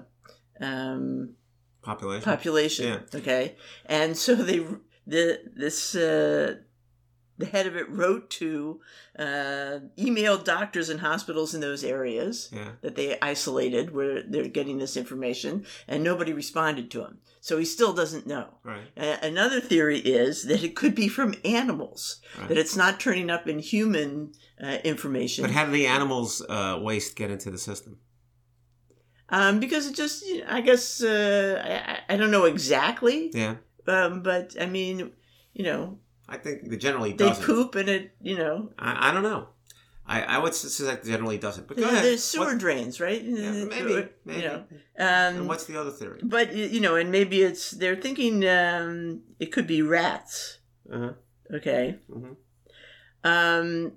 um, 0.61 1.35
Population. 1.83 2.25
population. 2.25 2.87
Yeah. 2.87 3.19
Okay, 3.21 3.57
and 3.87 4.17
so 4.17 4.35
they 4.35 4.67
the 5.11 5.25
this 5.63 5.95
uh, 5.95 6.57
the 7.39 7.47
head 7.47 7.67
of 7.67 7.75
it 7.75 7.89
wrote 7.89 8.29
to 8.29 8.81
uh, 9.19 9.79
emailed 10.07 10.45
doctors 10.45 10.91
and 10.91 11.01
hospitals 11.01 11.55
in 11.55 11.61
those 11.63 11.83
areas 11.83 12.51
yeah. 12.53 12.73
that 12.83 12.97
they 12.97 13.19
isolated 13.33 13.95
where 13.95 14.23
they're 14.23 14.49
getting 14.59 14.79
this 14.79 14.95
information, 14.97 15.65
and 15.89 16.05
nobody 16.05 16.33
responded 16.35 16.91
to 16.91 17.01
him. 17.07 17.19
So 17.41 17.57
he 17.57 17.65
still 17.65 17.95
doesn't 17.95 18.27
know. 18.27 18.47
Right. 18.63 18.87
Uh, 19.05 19.17
another 19.23 19.59
theory 19.61 20.01
is 20.01 20.45
that 20.49 20.63
it 20.63 20.77
could 20.77 20.95
be 20.95 21.09
from 21.09 21.35
animals, 21.45 22.21
Right. 22.39 22.49
that 22.49 22.59
it's 22.59 22.77
not 22.77 23.01
turning 23.01 23.31
up 23.31 23.49
in 23.49 23.59
human 23.59 24.33
uh, 24.63 24.77
information. 24.85 25.43
But 25.45 25.53
how 25.53 25.65
do 25.65 25.73
the 25.73 25.87
animals' 25.87 26.43
uh, 26.47 26.79
waste 26.83 27.17
get 27.17 27.31
into 27.31 27.51
the 27.51 27.59
system? 27.59 27.99
um, 29.31 29.61
because 29.61 29.87
it 29.87 29.95
just, 29.95 30.27
you 30.27 30.39
know, 30.41 30.47
I 30.49 30.61
guess, 30.61 31.03
uh, 31.03 31.63
I, 31.65 31.93
I- 31.93 32.15
I 32.15 32.17
don't 32.19 32.33
know 32.33 32.45
exactly, 32.47 33.31
Yeah. 33.33 33.55
Um, 33.95 34.23
but 34.23 34.55
I 34.61 34.67
mean, 34.67 35.13
you 35.53 35.65
know, 35.65 35.99
I 36.29 36.37
think 36.37 36.63
it 36.73 36.77
generally 36.79 37.13
they 37.13 37.27
doesn't. 37.29 37.45
poop 37.45 37.75
and 37.75 37.89
it, 37.89 38.15
you 38.23 38.37
know, 38.39 38.71
I, 38.79 39.09
I 39.11 39.13
don't 39.13 39.23
know. 39.23 39.49
I, 40.07 40.23
I 40.23 40.39
would 40.39 40.55
suspect 40.55 41.07
it 41.07 41.11
generally 41.11 41.39
doesn't. 41.39 41.69
But 41.69 41.77
go 41.77 41.83
there's 41.83 41.93
ahead. 41.93 42.05
there's 42.05 42.25
sewer 42.25 42.47
What- 42.47 42.59
drains, 42.59 43.01
right? 43.01 43.23
yeah, 43.23 43.51
Uh, 43.51 43.53
maybe. 43.67 44.09
maybe. 44.25 44.41
You 44.41 44.47
know, 44.49 44.65
and 44.97 45.39
um, 45.39 45.47
what's 45.47 45.65
the 45.67 45.77
other 45.81 45.91
theory? 45.93 46.21
but 46.23 46.55
you 46.55 46.81
know, 46.81 46.97
and 46.97 47.11
maybe 47.13 47.43
it's 47.43 47.71
they're 47.71 47.97
thinking 47.97 48.47
um, 48.49 49.23
it 49.39 49.53
could 49.53 49.67
be 49.67 49.83
rats. 49.83 50.59
Uh-huh. 50.93 51.13
Okay. 51.55 51.97
Mhm. 52.11 52.37
Um, 53.23 53.93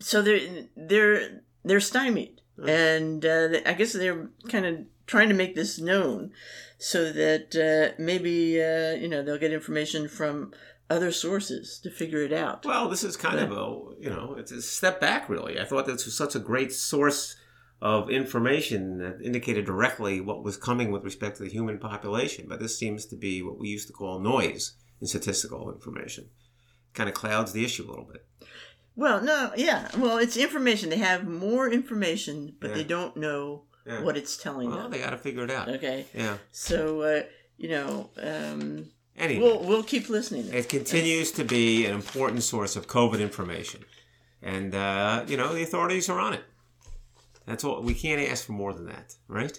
so 0.00 0.22
they're 0.22 0.40
they're 0.76 1.42
they're 1.64 1.80
stymied, 1.80 2.40
Hmm. 2.58 2.68
and 2.68 3.24
uh, 3.26 3.48
I 3.66 3.74
guess 3.74 3.92
they're 3.92 4.28
kind 4.48 4.66
of 4.66 4.74
trying 5.06 5.28
to 5.28 5.34
make 5.34 5.54
this 5.54 5.78
known, 5.80 6.32
so 6.78 7.12
that 7.12 7.54
uh, 7.56 7.94
maybe 8.02 8.62
uh, 8.62 8.92
you 8.94 9.08
know 9.08 9.22
they'll 9.22 9.38
get 9.38 9.52
information 9.52 10.08
from 10.08 10.52
other 10.88 11.10
sources 11.10 11.80
to 11.82 11.90
figure 11.90 12.22
it 12.22 12.32
out. 12.32 12.64
Well, 12.64 12.88
this 12.88 13.02
is 13.02 13.16
kind 13.16 13.38
of 13.40 13.50
a 13.52 14.00
you 14.00 14.10
know 14.10 14.36
it's 14.38 14.52
a 14.52 14.62
step 14.62 15.00
back 15.00 15.28
really. 15.28 15.60
I 15.60 15.64
thought 15.64 15.86
this 15.86 16.04
was 16.04 16.16
such 16.16 16.34
a 16.34 16.38
great 16.40 16.72
source 16.72 17.36
of 17.82 18.08
information 18.08 18.98
that 18.98 19.20
indicated 19.22 19.66
directly 19.66 20.20
what 20.20 20.42
was 20.42 20.56
coming 20.56 20.90
with 20.90 21.04
respect 21.04 21.36
to 21.36 21.42
the 21.42 21.50
human 21.50 21.78
population. 21.78 22.46
But 22.48 22.58
this 22.58 22.78
seems 22.78 23.04
to 23.06 23.16
be 23.16 23.42
what 23.42 23.58
we 23.58 23.68
used 23.68 23.86
to 23.88 23.92
call 23.92 24.18
noise 24.18 24.72
in 25.00 25.06
statistical 25.06 25.70
information. 25.70 26.30
Kind 26.94 27.08
of 27.10 27.14
clouds 27.14 27.52
the 27.52 27.64
issue 27.64 27.84
a 27.86 27.90
little 27.90 28.08
bit. 28.10 28.26
Well, 28.94 29.20
no, 29.20 29.52
yeah. 29.56 29.88
Well, 29.98 30.16
it's 30.16 30.38
information. 30.38 30.88
They 30.88 30.96
have 30.96 31.28
more 31.28 31.70
information, 31.70 32.56
but 32.58 32.70
Yeah. 32.70 32.76
they 32.76 32.84
don't 32.84 33.14
know 33.14 33.64
Yeah. 33.86 34.02
what 34.02 34.16
it's 34.16 34.36
telling 34.36 34.68
Well, 34.70 34.78
them. 34.82 34.90
they 34.90 34.98
got 34.98 35.10
to 35.10 35.18
figure 35.18 35.44
it 35.44 35.50
out. 35.50 35.68
Okay. 35.68 36.06
Yeah. 36.12 36.38
So, 36.52 37.02
uh, 37.02 37.22
you 37.56 37.68
know, 37.68 38.10
um, 38.20 38.86
Anyway, 39.18 39.40
we'll 39.42 39.62
we'll 39.64 39.82
keep 39.82 40.08
listening. 40.10 40.52
it 40.52 40.68
continues 40.68 41.30
to 41.32 41.44
be 41.44 41.86
an 41.86 41.94
important 41.94 42.42
source 42.42 42.76
of 42.76 42.86
COVID 42.86 43.18
information, 43.20 43.84
and 44.42 44.74
uh, 44.74 45.24
you 45.26 45.36
know 45.38 45.54
the 45.54 45.62
authorities 45.62 46.10
are 46.10 46.20
on 46.20 46.34
it. 46.34 46.44
That's 47.46 47.64
all. 47.64 47.80
We 47.80 47.94
can't 47.94 48.20
ask 48.30 48.44
for 48.44 48.52
more 48.52 48.74
than 48.74 48.84
that, 48.86 49.14
right? 49.28 49.58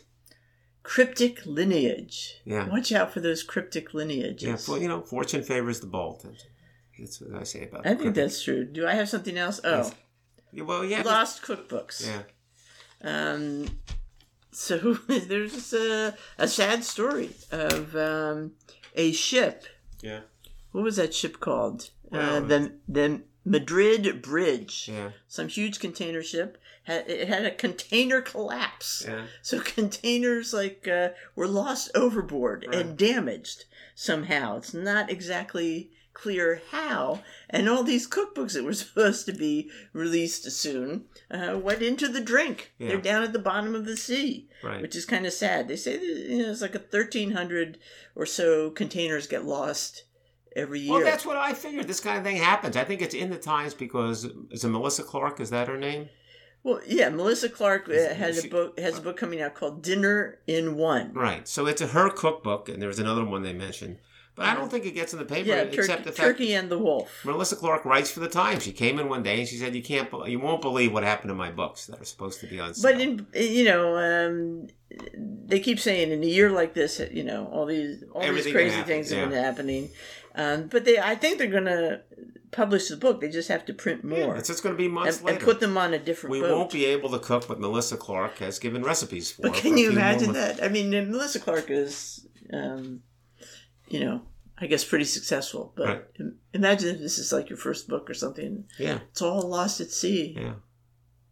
Cryptic 0.84 1.45
lineage. 1.45 2.36
Yeah. 2.45 2.67
Watch 2.69 2.91
out 2.91 3.11
for 3.11 3.19
those 3.19 3.41
cryptic 3.43 3.93
lineages. 3.93 4.43
Yeah, 4.43 4.57
well, 4.71 4.82
you 4.82 4.88
know, 4.88 5.01
fortune 5.01 5.41
favors 5.43 5.80
the 5.80 5.88
bold. 5.88 6.25
That's 6.99 7.19
what 7.19 7.39
I 7.41 7.43
say 7.43 7.63
about. 7.67 7.82
I 7.82 7.89
think 7.89 8.01
cryptic. 8.01 8.23
that's 8.23 8.43
true. 8.43 8.63
Do 8.63 8.88
I 8.88 8.93
have 8.93 9.09
something 9.09 9.38
else? 9.38 9.59
Oh, 9.63 9.91
Yes. 10.53 10.65
Well, 10.65 10.86
yeah, 10.86 11.01
lost 11.01 11.41
cookbooks. 11.43 12.05
yeah. 12.07 12.21
Um, 13.03 13.67
so 14.58 14.93
there's 15.08 15.72
a, 15.74 16.16
a 16.38 16.47
sad 16.47 16.84
story 16.84 17.30
of 17.51 17.95
um, 17.95 18.53
a 18.95 19.12
ship. 19.12 19.66
Yeah. 20.01 20.22
What 20.72 20.84
was 20.84 20.95
that 20.97 21.14
ship 21.14 21.39
called? 21.39 21.89
uh, 22.12 22.39
the 22.39 22.72
the 22.88 23.22
Madrid 23.45 24.22
Bridge. 24.22 24.89
Yeah, 24.91 25.12
Some 25.28 25.47
huge 25.47 25.80
container 25.80 26.22
ship. 26.24 26.58
It 26.88 27.28
had 27.28 27.45
a 27.45 27.51
container 27.51 28.22
collapse. 28.22 29.03
yeah, 29.08 29.26
So 29.41 29.60
containers 29.78 30.53
like 30.53 30.88
uh, 30.88 31.10
were 31.36 31.47
lost 31.47 31.91
overboard 31.95 32.66
Right. 32.68 32.76
and 32.80 32.97
damaged 32.97 33.66
somehow. 33.93 34.58
It's 34.58 34.74
not 34.74 35.10
exactly 35.12 35.91
clear 36.18 36.61
how. 36.72 37.22
And 37.49 37.70
all 37.70 37.84
these 37.84 38.09
cookbooks 38.09 38.53
that 38.53 38.63
were 38.63 38.74
supposed 38.74 39.26
to 39.28 39.34
be 39.34 39.70
released 39.93 40.51
soon 40.51 41.05
uh, 41.30 41.57
went 41.61 41.82
into 41.82 42.07
the 42.07 42.22
drink. 42.22 42.74
Yeah. 42.80 42.89
They're 42.89 43.01
down 43.01 43.24
at 43.24 43.34
the 43.34 43.39
bottom 43.39 43.76
of 43.76 43.86
the 43.86 43.95
sea, 43.95 44.49
right. 44.63 44.82
which 44.82 44.95
is 44.95 45.05
kind 45.05 45.26
of 45.26 45.34
sad. 45.34 45.68
They 45.68 45.76
say 45.76 45.97
that, 45.97 46.05
you 46.05 46.43
know 46.43 46.51
it's 46.51 46.61
like 46.61 46.76
a 46.76 46.80
thirteen 46.80 47.32
hundred 47.32 47.78
or 48.15 48.26
so 48.26 48.72
containers 48.72 49.28
get 49.28 49.45
lost 49.45 50.03
every 50.55 50.80
year. 50.80 50.93
Well, 50.93 51.03
that's 51.03 51.26
what 51.26 51.38
I 51.38 51.53
figured. 51.53 51.88
This 51.88 51.99
kind 51.99 52.18
of 52.18 52.24
thing 52.24 52.38
happens. 52.38 52.76
I 52.76 52.84
think 52.84 53.01
it's 53.01 53.15
in 53.15 53.30
the 53.30 53.38
Times 53.38 53.74
because 53.74 54.26
is 54.51 54.63
it 54.63 54.70
Melissa 54.70 55.03
Clark? 55.03 55.39
Is 55.39 55.51
that 55.51 55.68
her 55.68 55.78
name? 55.78 56.09
Well, 56.63 56.82
yeah, 56.86 57.09
Melissa 57.09 57.47
Clark 57.47 57.88
uh, 57.88 58.34
she- 58.34 58.47
a 58.47 58.51
book 58.51 58.80
has 58.80 58.97
a 58.97 59.01
book 59.01 59.15
coming 59.15 59.41
out 59.41 59.53
called 59.53 59.84
Dinner 59.84 60.39
in 60.47 60.76
One. 60.76 61.13
Right. 61.13 61.47
So 61.47 61.68
it's 61.68 61.82
a 61.82 61.88
her 61.88 62.09
cookbook, 62.09 62.68
and 62.68 62.82
there's 62.82 62.99
another 62.99 63.24
one 63.24 63.43
they 63.43 63.53
mentioned, 63.53 63.99
but 64.38 64.45
I 64.45 64.53
don't 64.53 64.69
think 64.69 64.85
it 64.85 64.91
gets 64.91 65.11
in 65.13 65.19
the 65.19 65.25
paper 65.25 65.49
Yeah, 65.49 65.61
except 65.63 65.88
Turkey, 65.88 66.03
the 66.03 66.11
fact 66.11 66.27
Turkey 66.27 66.53
and 66.53 66.69
the 66.69 66.77
Wolf. 66.77 67.25
Melissa 67.25 67.55
Clark 67.55 67.83
writes 67.85 68.11
for 68.11 68.21
the 68.21 68.29
Times. 68.29 68.63
She 68.63 68.71
came 68.71 68.99
in 68.99 69.09
one 69.09 69.23
day 69.23 69.39
and 69.39 69.47
she 69.47 69.57
said, 69.57 69.75
"You 69.75 69.83
can't, 69.83 70.07
you 70.27 70.39
won't 70.39 70.61
believe 70.61 70.93
what 70.93 71.03
happened 71.03 71.29
to 71.29 71.35
my 71.35 71.51
books 71.51 71.88
that 71.88 71.99
are 71.99 72.05
supposed 72.05 72.39
to 72.41 72.47
be 72.47 72.59
on 72.59 72.73
sale." 72.73 72.91
But 72.93 73.01
in 73.01 73.27
you 73.33 73.65
know, 73.65 73.97
um, 73.97 74.67
they 75.45 75.59
keep 75.59 75.79
saying 75.79 76.11
in 76.11 76.23
a 76.23 76.27
year 76.27 76.51
like 76.51 76.73
this, 76.73 77.01
you 77.11 77.23
know, 77.23 77.47
all 77.47 77.65
these 77.65 78.03
all 78.13 78.21
Everything 78.21 78.53
these 78.53 78.53
crazy 78.53 78.81
things 78.83 79.09
have 79.11 79.29
been 79.29 79.43
happening. 79.43 79.89
Um, 80.35 80.67
but 80.67 80.85
they, 80.85 80.99
I 80.99 81.15
think 81.15 81.39
they're 81.39 81.47
going 81.47 81.65
to 81.65 82.01
publish 82.51 82.89
the 82.89 82.97
book. 82.97 83.21
They 83.21 83.29
just 83.29 83.49
have 83.49 83.65
to 83.65 83.73
print 83.73 84.01
Yeah, 84.03 84.25
more 84.25 84.35
it's 84.35 84.47
just 84.47 84.61
going 84.61 84.75
to 84.75 84.77
be 84.77 84.88
months 84.88 85.19
and, 85.19 85.29
and 85.29 85.39
put 85.39 85.59
them 85.59 85.77
on 85.77 85.93
a 85.93 85.99
different 85.99 86.31
we 86.31 86.41
boat. 86.41 86.51
won't 86.51 86.71
be 86.71 86.85
able 86.85 87.09
to 87.09 87.19
cook 87.19 87.49
what 87.49 87.59
Melissa 87.59 87.97
Clark 87.97 88.38
has 88.38 88.59
given 88.59 88.83
recipes 88.83 89.31
for. 89.31 89.43
but 89.43 89.53
can 89.55 89.73
a 89.73 89.77
you 89.79 89.89
imagine 89.89 90.33
that? 90.33 90.63
I 90.63 90.67
mean, 90.67 90.91
Melissa 90.91 91.39
Clark 91.39 91.71
is, 91.71 92.27
um, 92.53 93.01
you 93.89 93.99
know, 93.99 94.21
I 94.57 94.67
guess 94.67 94.83
pretty 94.83 95.05
successful. 95.05 95.73
But 95.75 95.88
Right. 95.88 96.03
imagine 96.53 96.95
if 96.95 96.99
this 96.99 97.17
is 97.19 97.31
like 97.31 97.49
your 97.49 97.57
first 97.57 97.88
book 97.88 98.09
or 98.09 98.13
something. 98.13 98.65
Yeah, 98.79 98.99
It's 99.11 99.21
all 99.21 99.41
lost 99.47 99.79
at 99.81 99.91
sea. 99.91 100.35
yeah. 100.39 100.55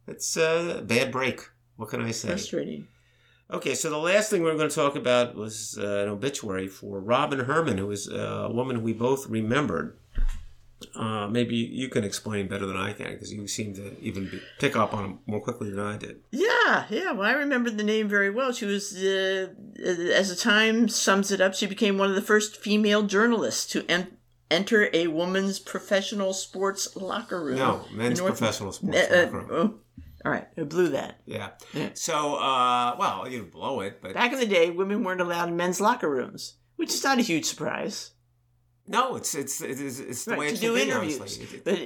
It's 0.08 0.38
a 0.38 0.84
bad 0.86 1.12
break. 1.12 1.41
What 1.78 1.89
can 1.89 2.01
I 2.01 2.12
say? 2.12 2.28
Frustrating. 2.30 2.88
Okay, 3.51 3.76
so 3.76 3.89
the 3.89 3.97
last 3.97 4.30
thing 4.30 4.41
we 4.43 4.49
were 4.49 4.56
going 4.58 4.70
to 4.70 4.76
talk 4.76 4.95
about 4.95 5.36
was 5.36 5.78
uh, 5.80 6.03
an 6.03 6.10
obituary 6.10 6.68
for 6.68 6.99
Robin 6.99 7.39
Herman, 7.41 7.78
who 7.78 7.88
was 7.88 8.08
uh, 8.10 8.47
a 8.49 8.51
woman 8.51 8.82
we 8.84 8.93
both 8.93 9.28
remembered. 9.28 9.97
Uh, 10.95 11.28
maybe 11.28 11.56
you 11.56 11.89
can 11.89 12.03
explain 12.03 12.47
better 12.47 12.66
than 12.66 12.78
I 12.78 12.93
can 12.93 13.14
because 13.14 13.32
you 13.34 13.47
seem 13.47 13.74
to 13.76 13.99
even 14.01 14.26
be, 14.30 14.41
pick 14.60 14.76
up 14.76 14.93
on 14.93 15.06
it 15.12 15.16
more 15.26 15.39
quickly 15.41 15.70
than 15.70 15.80
I 15.80 15.97
did. 15.97 16.22
Yeah, 16.32 16.47
yeah. 16.66 16.86
yeah. 16.89 17.11
Well, 17.11 17.28
I 17.28 17.34
remember 17.34 17.70
the 17.70 17.84
name 17.84 18.07
very 18.07 18.30
well. 18.30 18.51
She 18.51 18.66
was, 18.66 18.95
uh, 18.95 19.47
as 20.13 20.30
the 20.30 20.36
time 20.36 20.88
sums 20.89 21.32
it 21.32 21.41
up, 21.41 21.53
she 21.53 21.66
became 21.68 21.97
one 21.97 22.09
of 22.09 22.16
the 22.16 22.22
first 22.22 22.57
female 22.57 23.03
journalists 23.03 23.66
to 23.74 23.86
en- 23.89 24.18
enter 24.51 24.89
a 24.93 25.07
woman's 25.07 25.59
professional 25.59 26.34
sports 26.34 26.95
locker 26.95 27.43
room. 27.43 27.57
No, 27.57 27.86
men's 27.91 28.20
North- 28.20 28.38
professional 28.38 28.72
sports. 28.72 28.97
Uh, 28.97 29.13
uh, 29.13 29.24
locker 29.26 29.38
room. 29.38 29.47
oh, 29.51 29.80
all 30.26 30.32
right, 30.32 30.47
I 30.57 30.63
blew 30.63 30.89
that. 30.89 31.20
Yeah. 31.26 31.49
Yeah. 31.74 31.89
So, 31.93 32.36
uh, 32.36 32.95
well, 32.97 33.26
you 33.28 33.39
didn't 33.39 33.51
blow 33.51 33.82
it, 33.82 33.99
but 34.01 34.13
Back 34.16 34.34
in 34.34 34.39
the 34.39 34.45
day, 34.47 34.72
women 34.72 35.03
weren't 35.03 35.22
allowed 35.22 35.49
in 35.49 35.55
men's 35.55 35.80
locker 35.80 36.09
rooms, 36.09 36.55
which 36.78 36.93
is 36.93 37.03
not 37.03 37.20
a 37.20 37.22
huge 37.22 37.45
surprise. 37.45 38.11
no, 38.88 39.16
it's 39.16 39.34
it's 39.36 39.61
it's, 39.61 39.99
it's 39.99 40.26
the 40.26 40.32
Right, 40.32 40.39
way 40.39 40.47
to 40.49 40.53
it 40.55 40.61
do 40.61 40.76
be. 40.76 40.82
interviews, 40.82 41.20
Honestly. 41.20 41.45
It- 41.45 41.53
it- 41.53 41.63
but 41.63 41.80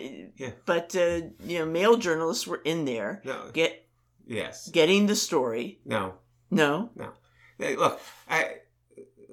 Yeah. 0.45 0.51
but 0.65 0.95
uh, 0.95 1.27
you 1.45 1.59
know, 1.59 1.65
male 1.65 1.97
journalists 1.97 2.45
were 2.47 2.61
in 2.63 2.85
there, 2.85 3.21
no. 3.25 3.49
get 3.53 3.85
Yes. 4.29 4.69
getting 4.69 5.07
the 5.07 5.15
story. 5.15 5.79
No. 5.85 6.13
No, 6.51 6.89
Hey, 7.57 7.75
look, 7.75 7.99
I 8.29 8.55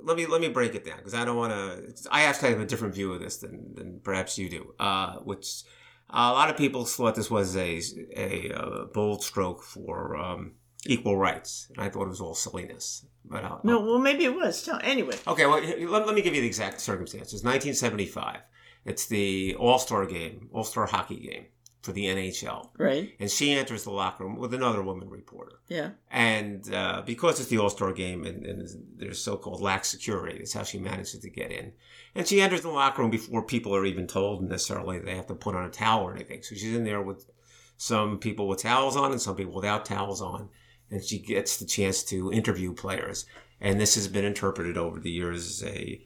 let 0.02 0.16
me 0.16 0.26
let 0.26 0.40
me 0.40 0.48
break 0.48 0.74
it 0.74 0.84
down 0.84 0.96
because 0.98 1.14
I 1.14 1.24
don't 1.24 1.36
want 1.36 1.52
to. 1.52 2.08
I 2.10 2.22
actually 2.22 2.50
have 2.50 2.60
a 2.60 2.66
different 2.66 2.94
view 2.94 3.12
of 3.12 3.20
this 3.20 3.38
than, 3.38 3.74
than 3.74 4.00
perhaps 4.02 4.36
you 4.36 4.48
do. 4.48 4.74
Uh, 4.78 5.16
which 5.18 5.62
a 6.10 6.32
lot 6.32 6.50
of 6.50 6.56
people 6.56 6.84
thought 6.84 7.14
this 7.14 7.30
was 7.30 7.56
a 7.56 7.80
a, 8.16 8.52
uh 8.52 8.84
bold 8.92 9.22
stroke 9.22 9.62
for 9.62 10.16
um, 10.16 10.52
equal 10.86 11.16
rights. 11.16 11.68
And 11.74 11.84
I 11.84 11.88
thought 11.88 12.04
it 12.04 12.08
was 12.08 12.20
all 12.20 12.34
silliness. 12.34 13.06
But 13.24 13.44
I'll, 13.44 13.60
No, 13.64 13.80
well, 13.80 13.98
maybe 13.98 14.24
it 14.24 14.34
was. 14.34 14.62
Tell 14.62 14.80
anyway. 14.82 15.16
Okay, 15.26 15.46
well, 15.46 15.60
let, 15.62 16.06
let 16.06 16.14
me 16.14 16.22
give 16.22 16.34
you 16.34 16.40
the 16.40 16.46
exact 16.46 16.80
circumstances. 16.80 17.44
1975. 17.44 18.40
It's 18.84 19.06
the 19.06 19.56
All 19.56 19.78
Star 19.78 20.04
game, 20.06 20.48
All 20.52 20.64
Star 20.64 20.86
hockey 20.86 21.20
game 21.20 21.46
for 21.86 21.92
the 21.92 22.06
NHL. 22.06 22.70
Right. 22.76 23.14
And 23.20 23.30
she 23.30 23.52
enters 23.52 23.84
the 23.84 23.92
locker 23.92 24.24
room 24.24 24.36
with 24.36 24.52
another 24.52 24.82
woman 24.82 25.08
reporter. 25.08 25.60
Yeah. 25.68 25.90
And 26.10 26.74
uh, 26.74 27.02
because 27.06 27.38
it's 27.38 27.48
the 27.48 27.58
All 27.58 27.70
Star 27.70 27.92
game 27.92 28.26
and, 28.26 28.44
and 28.44 28.68
there's 28.96 29.20
so 29.20 29.36
called 29.36 29.60
lax 29.60 29.88
security, 29.88 30.38
that's 30.38 30.52
how 30.52 30.64
she 30.64 30.80
manages 30.80 31.20
to 31.20 31.30
get 31.30 31.52
in. 31.52 31.72
And 32.16 32.26
she 32.26 32.40
enters 32.40 32.62
the 32.62 32.70
locker 32.70 33.02
room 33.02 33.10
before 33.12 33.42
people 33.42 33.74
are 33.74 33.86
even 33.86 34.08
told 34.08 34.42
necessarily 34.42 34.98
they 34.98 35.14
have 35.14 35.28
to 35.28 35.34
put 35.36 35.54
on 35.54 35.64
a 35.64 35.70
towel 35.70 36.02
or 36.02 36.12
anything. 36.12 36.42
So 36.42 36.56
she's 36.56 36.74
in 36.74 36.82
there 36.82 37.00
with 37.00 37.30
some 37.76 38.18
people 38.18 38.48
with 38.48 38.62
towels 38.62 38.96
on 38.96 39.12
and 39.12 39.22
some 39.22 39.36
people 39.36 39.54
without 39.54 39.84
towels 39.84 40.20
on. 40.20 40.48
And 40.90 41.04
she 41.04 41.20
gets 41.20 41.56
the 41.56 41.66
chance 41.66 42.02
to 42.04 42.32
interview 42.32 42.74
players. 42.74 43.26
And 43.60 43.80
this 43.80 43.94
has 43.94 44.08
been 44.08 44.24
interpreted 44.24 44.76
over 44.76 44.98
the 44.98 45.10
years 45.10 45.46
as 45.46 45.68
a, 45.68 46.04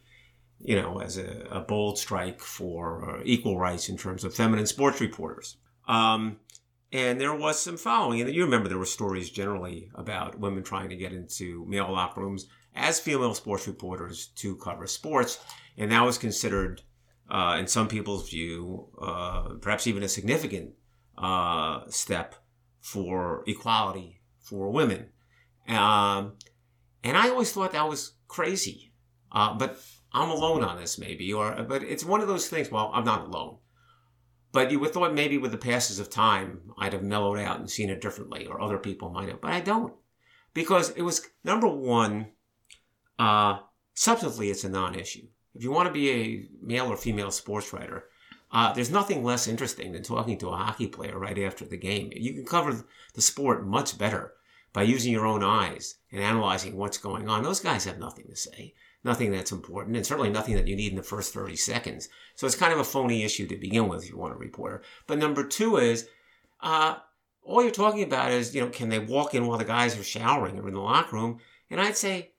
you 0.60 0.76
know, 0.76 1.00
as 1.00 1.16
a, 1.16 1.46
a 1.50 1.60
bold 1.60 1.98
strike 1.98 2.40
for 2.40 3.16
uh, 3.16 3.22
equal 3.24 3.58
rights 3.58 3.88
in 3.88 3.96
terms 3.96 4.24
of 4.24 4.34
feminine 4.34 4.66
sports 4.66 5.00
reporters. 5.00 5.56
Um, 5.90 6.36
and 6.92 7.20
there 7.20 7.34
was 7.34 7.60
some 7.60 7.76
following. 7.76 8.20
And 8.20 8.32
you 8.32 8.44
remember 8.44 8.68
there 8.68 8.78
were 8.78 8.86
stories 8.86 9.28
generally 9.30 9.90
about 9.94 10.38
women 10.38 10.62
trying 10.62 10.88
to 10.90 10.96
get 10.96 11.12
into 11.12 11.66
male 11.66 11.92
locker 11.92 12.20
rooms 12.20 12.46
as 12.74 13.00
female 13.00 13.34
sports 13.34 13.66
reporters 13.66 14.28
to 14.36 14.56
cover 14.56 14.86
sports. 14.86 15.38
And 15.76 15.90
that 15.90 16.04
was 16.04 16.16
considered, 16.16 16.82
uh, 17.28 17.56
in 17.58 17.66
some 17.66 17.88
people's 17.88 18.30
view, 18.30 18.88
uh, 19.00 19.54
perhaps 19.60 19.86
even 19.86 20.04
a 20.04 20.08
significant 20.08 20.74
uh, 21.18 21.80
step 21.88 22.36
for 22.80 23.42
equality 23.46 24.20
for 24.38 24.70
women. 24.70 25.06
Um, 25.68 26.34
and 27.02 27.16
I 27.16 27.28
always 27.30 27.52
thought 27.52 27.72
that 27.72 27.88
was 27.88 28.12
crazy. 28.28 28.92
Uh, 29.32 29.54
but 29.54 29.80
I'm 30.12 30.30
alone 30.30 30.62
on 30.62 30.80
this, 30.80 30.98
maybe. 30.98 31.32
Or, 31.32 31.64
but 31.68 31.82
it's 31.82 32.04
one 32.04 32.20
of 32.20 32.28
those 32.28 32.48
things. 32.48 32.70
Well, 32.70 32.90
I'm 32.94 33.04
not 33.04 33.26
alone. 33.26 33.58
But 34.52 34.70
you 34.70 34.80
would 34.80 34.92
thought 34.92 35.14
maybe 35.14 35.38
with 35.38 35.52
the 35.52 35.58
passes 35.58 35.98
of 35.98 36.10
time, 36.10 36.72
I'd 36.78 36.92
have 36.92 37.02
mellowed 37.02 37.38
out 37.38 37.60
and 37.60 37.70
seen 37.70 37.90
it 37.90 38.00
differently, 38.00 38.46
or 38.46 38.60
other 38.60 38.78
people 38.78 39.10
might 39.10 39.28
have. 39.28 39.40
But 39.40 39.52
I 39.52 39.60
don't. 39.60 39.94
Because 40.54 40.90
it 40.90 41.02
was, 41.02 41.28
number 41.44 41.68
one, 41.68 42.28
uh, 43.18 43.60
substantively, 43.94 44.50
it's 44.50 44.64
a 44.64 44.68
non 44.68 44.96
issue. 44.96 45.26
If 45.54 45.62
you 45.62 45.70
want 45.70 45.86
to 45.86 45.92
be 45.92 46.10
a 46.10 46.48
male 46.62 46.86
or 46.86 46.96
female 46.96 47.30
sports 47.30 47.72
writer, 47.72 48.06
uh, 48.52 48.72
there's 48.72 48.90
nothing 48.90 49.22
less 49.22 49.46
interesting 49.46 49.92
than 49.92 50.02
talking 50.02 50.38
to 50.38 50.48
a 50.48 50.56
hockey 50.56 50.88
player 50.88 51.18
right 51.18 51.38
after 51.38 51.64
the 51.64 51.76
game. 51.76 52.10
You 52.14 52.34
can 52.34 52.44
cover 52.44 52.84
the 53.14 53.22
sport 53.22 53.66
much 53.66 53.96
better 53.96 54.32
by 54.72 54.82
using 54.82 55.12
your 55.12 55.26
own 55.26 55.42
eyes 55.44 55.96
and 56.10 56.20
analyzing 56.20 56.76
what's 56.76 56.98
going 56.98 57.28
on. 57.28 57.42
Those 57.42 57.60
guys 57.60 57.84
have 57.84 57.98
nothing 57.98 58.26
to 58.28 58.36
say, 58.36 58.74
nothing 59.04 59.30
that's 59.32 59.52
important, 59.52 59.96
and 59.96 60.04
certainly 60.04 60.30
nothing 60.30 60.54
that 60.54 60.68
you 60.68 60.76
need 60.76 60.92
in 60.92 60.96
the 60.96 61.02
first 61.02 61.32
30 61.32 61.56
seconds. 61.56 62.08
So 62.34 62.46
it's 62.46 62.56
kind 62.56 62.72
of 62.72 62.78
a 62.78 62.84
phony 62.84 63.22
issue 63.22 63.46
to 63.46 63.56
begin 63.56 63.88
with 63.88 64.04
if 64.04 64.10
you 64.10 64.16
want 64.16 64.34
a 64.34 64.36
reporter. 64.36 64.82
But 65.06 65.18
number 65.18 65.44
two 65.44 65.76
is, 65.76 66.08
uh, 66.60 66.96
all 67.42 67.62
you're 67.62 67.70
talking 67.70 68.02
about 68.02 68.30
is, 68.30 68.54
you 68.54 68.60
know, 68.60 68.68
can 68.68 68.90
they 68.90 68.98
walk 68.98 69.34
in 69.34 69.46
while 69.46 69.58
the 69.58 69.64
guys 69.64 69.98
are 69.98 70.04
showering 70.04 70.58
or 70.58 70.68
in 70.68 70.74
the 70.74 70.80
locker 70.80 71.16
room? 71.16 71.38
And 71.70 71.80
I'd 71.80 71.96
say, 71.96 72.32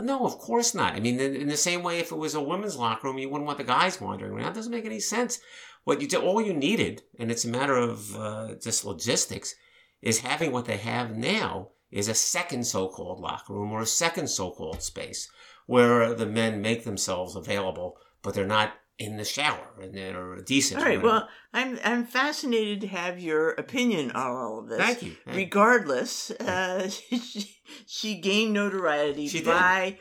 no, 0.00 0.24
of 0.24 0.38
course 0.38 0.74
not. 0.74 0.94
I 0.94 1.00
mean, 1.00 1.18
in, 1.18 1.48
the 1.48 1.56
same 1.56 1.82
way, 1.82 1.98
if 1.98 2.12
it 2.12 2.16
was 2.16 2.34
a 2.34 2.40
women's 2.40 2.76
locker 2.76 3.08
room, 3.08 3.18
you 3.18 3.28
wouldn't 3.28 3.46
want 3.46 3.58
the 3.58 3.64
guys 3.64 4.00
wandering 4.00 4.32
around. 4.32 4.52
It 4.52 4.54
doesn't 4.54 4.72
make 4.72 4.84
any 4.84 5.00
sense. 5.00 5.40
What 5.84 6.00
you 6.00 6.08
do, 6.08 6.20
all 6.20 6.40
you 6.40 6.52
needed, 6.52 7.02
and 7.18 7.30
it's 7.30 7.44
a 7.44 7.48
matter 7.48 7.76
of 7.76 8.14
uh, 8.16 8.54
just 8.62 8.84
logistics, 8.84 9.54
is 10.02 10.20
having 10.20 10.52
what 10.52 10.66
they 10.66 10.76
have 10.76 11.16
now 11.16 11.70
is 11.90 12.08
a 12.08 12.14
second 12.14 12.66
so-called 12.66 13.20
locker 13.20 13.54
room 13.54 13.72
or 13.72 13.80
a 13.80 13.86
second 13.86 14.28
so-called 14.28 14.82
space 14.82 15.28
where 15.66 16.14
the 16.14 16.26
men 16.26 16.60
make 16.62 16.84
themselves 16.84 17.36
available, 17.36 17.96
but 18.22 18.34
they're 18.34 18.46
not 18.46 18.72
in 18.98 19.18
the 19.18 19.24
shower 19.24 19.68
and 19.82 19.94
they're 19.94 20.36
decent. 20.46 20.80
All 20.80 20.86
right. 20.86 21.02
Well, 21.02 21.28
I'm 21.52 21.78
I'm 21.84 22.04
fascinated 22.06 22.80
to 22.80 22.86
have 22.86 23.18
your 23.20 23.50
opinion 23.50 24.10
on 24.12 24.30
all 24.30 24.58
of 24.60 24.68
this. 24.68 24.78
thank 24.78 25.02
you. 25.02 25.12
Thank 25.24 25.36
you. 25.36 25.42
Regardless, 25.44 26.30
uh, 26.30 26.88
she, 27.10 27.56
she 27.86 28.14
gained 28.20 28.54
notoriety 28.54 29.28
She 29.28 29.42
by 29.42 29.98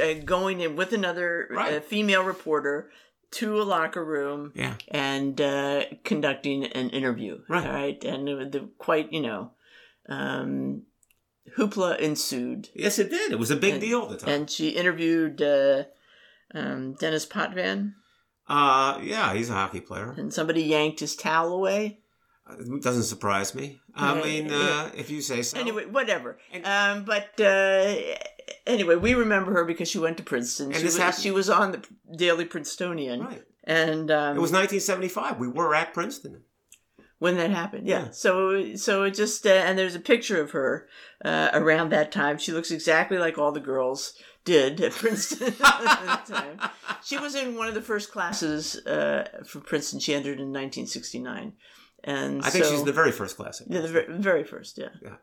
uh, 0.00 0.14
going 0.24 0.60
in 0.60 0.76
with 0.76 0.92
another 0.92 1.48
uh, 1.58 1.80
female 1.80 2.22
reporter 2.22 2.90
to 3.30 3.60
a 3.60 3.64
locker 3.64 4.04
room 4.04 4.52
Yeah. 4.54 4.74
and 4.88 5.38
uh, 5.40 5.84
conducting 6.04 6.64
an 6.64 6.90
interview. 6.90 7.40
Right. 7.48 7.66
All 7.66 7.72
right. 7.72 8.04
And 8.04 8.28
the, 8.28 8.48
the 8.50 8.68
quite, 8.78 9.12
you 9.12 9.20
know, 9.20 9.50
um, 10.08 10.82
hoopla 11.56 11.98
ensued. 11.98 12.68
Yes, 12.74 12.98
it 12.98 13.10
did. 13.10 13.32
It 13.32 13.38
was 13.38 13.50
a 13.50 13.56
big 13.56 13.74
And- 13.74 13.80
deal 13.80 14.02
at 14.02 14.08
the 14.10 14.16
time. 14.18 14.28
And 14.34 14.50
she 14.50 14.70
interviewed 14.70 15.40
uh, 15.42 15.84
um, 16.54 16.94
Dennis 16.94 17.26
Potvin, 17.26 17.94
uh, 18.48 18.98
yeah, 19.02 19.34
he's 19.34 19.50
a 19.50 19.52
hockey 19.52 19.80
player. 19.80 20.14
and 20.16 20.32
somebody 20.32 20.62
yanked 20.62 21.00
his 21.00 21.14
towel 21.16 21.52
away. 21.52 22.00
It 22.58 22.82
doesn't 22.82 23.02
surprise 23.02 23.54
me. 23.54 23.78
I 23.94 24.22
mean, 24.22 24.50
uh, 24.50 24.90
if 24.96 25.10
you 25.10 25.20
say 25.20 25.42
so. 25.42 25.58
Anyway, 25.58 25.84
whatever. 25.84 26.38
And- 26.50 26.64
Um, 26.66 27.04
but 27.04 27.38
uh, 27.38 27.94
anyway, 28.66 28.96
we 28.96 29.12
remember 29.12 29.52
her 29.52 29.64
because 29.66 29.88
she 29.90 29.98
went 29.98 30.16
to 30.16 30.22
Princeton. 30.22 30.68
And 30.68 30.76
she, 30.76 30.82
this 30.82 30.94
was, 30.94 31.02
happened- 31.02 31.22
she 31.22 31.30
was 31.30 31.50
on 31.50 31.72
the 31.72 31.84
Daily 32.16 32.46
Princetonian, 32.46 33.20
right. 33.20 33.42
and 33.64 34.10
um, 34.10 34.36
It 34.36 34.40
was 34.40 34.50
1975. 34.52 35.38
We 35.38 35.48
were 35.48 35.74
at 35.74 35.92
Princeton. 35.92 36.42
When 37.18 37.36
that 37.36 37.50
happened. 37.50 37.86
Yeah. 37.86 38.04
Yeah. 38.06 38.10
So 38.10 38.74
so 38.76 39.02
it 39.04 39.14
just 39.14 39.46
uh, 39.46 39.50
and 39.50 39.78
there's 39.78 39.94
a 39.94 40.00
picture 40.00 40.40
of 40.40 40.50
her 40.52 40.88
uh, 41.24 41.50
around 41.52 41.90
that 41.90 42.12
time. 42.12 42.38
She 42.38 42.52
looks 42.52 42.70
exactly 42.70 43.18
like 43.18 43.38
all 43.38 43.52
the 43.52 43.60
girls 43.60 44.14
did 44.44 44.80
at 44.80 44.92
Princeton 45.02 45.48
at 45.48 45.58
that 45.58 46.26
time. 46.26 46.70
She 47.04 47.18
was 47.18 47.34
in 47.34 47.56
one 47.56 47.68
of 47.68 47.74
the 47.74 47.82
first 47.82 48.10
classes 48.12 48.76
uh, 48.86 49.28
for 49.46 49.60
Princeton. 49.60 50.00
She 50.00 50.14
entered 50.14 50.38
in 50.40 50.52
1969, 50.52 51.52
and 52.04 52.42
I 52.42 52.50
think 52.50 52.64
so- 52.64 52.70
she's 52.70 52.84
the 52.84 52.92
very 52.92 53.12
first 53.12 53.36
class. 53.36 53.60
yeah 53.66 53.80
the 53.80 53.88
very, 53.88 54.18
very 54.18 54.44
first 54.44 54.78
yeah. 54.78 54.88
Yeah. 55.02 55.16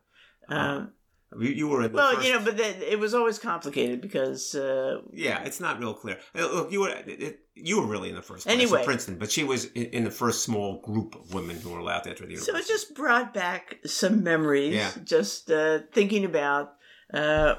Um, 0.50 0.92
You, 1.40 1.50
you 1.50 1.68
were 1.68 1.84
in 1.84 1.92
the 1.92 1.98
well, 1.98 2.14
first. 2.16 2.28
you 2.28 2.34
know, 2.34 2.44
but 2.44 2.58
then 2.58 2.76
it 2.82 3.00
was 3.00 3.14
always 3.14 3.40
complicated 3.40 4.02
because 4.02 4.56
uh, 4.56 5.02
yeah, 5.12 5.44
it's 5.44 5.60
not 5.60 5.80
real 5.80 5.94
clear. 5.94 6.18
Uh, 6.34 6.48
Look, 6.54 6.72
you 6.72 6.82
were 6.82 6.90
it, 6.90 7.08
it- 7.22 7.40
you 7.58 7.80
were 7.80 7.88
really 7.88 8.10
in 8.10 8.16
the 8.16 8.22
first 8.22 8.44
class 8.46 8.54
Anyway. 8.54 8.84
Princeton, 8.84 9.18
but 9.18 9.32
she 9.32 9.46
was 9.46 9.66
in, 9.66 9.86
in 9.86 10.04
the 10.04 10.12
first 10.12 10.44
small 10.44 10.82
group 10.82 11.16
of 11.16 11.34
women 11.34 11.58
who 11.58 11.70
were 11.70 11.80
allowed 11.80 12.02
to 12.04 12.10
enter 12.10 12.26
the 12.26 12.36
So 12.36 12.54
it 12.58 12.68
just 12.68 12.94
brought 12.96 13.34
back 13.34 13.78
some 13.86 14.24
memories. 14.24 14.76
Yeah. 14.76 14.92
Just 15.06 15.50
uh, 15.50 15.80
thinking 15.94 16.26
about 16.26 16.74
uh, 17.14 17.56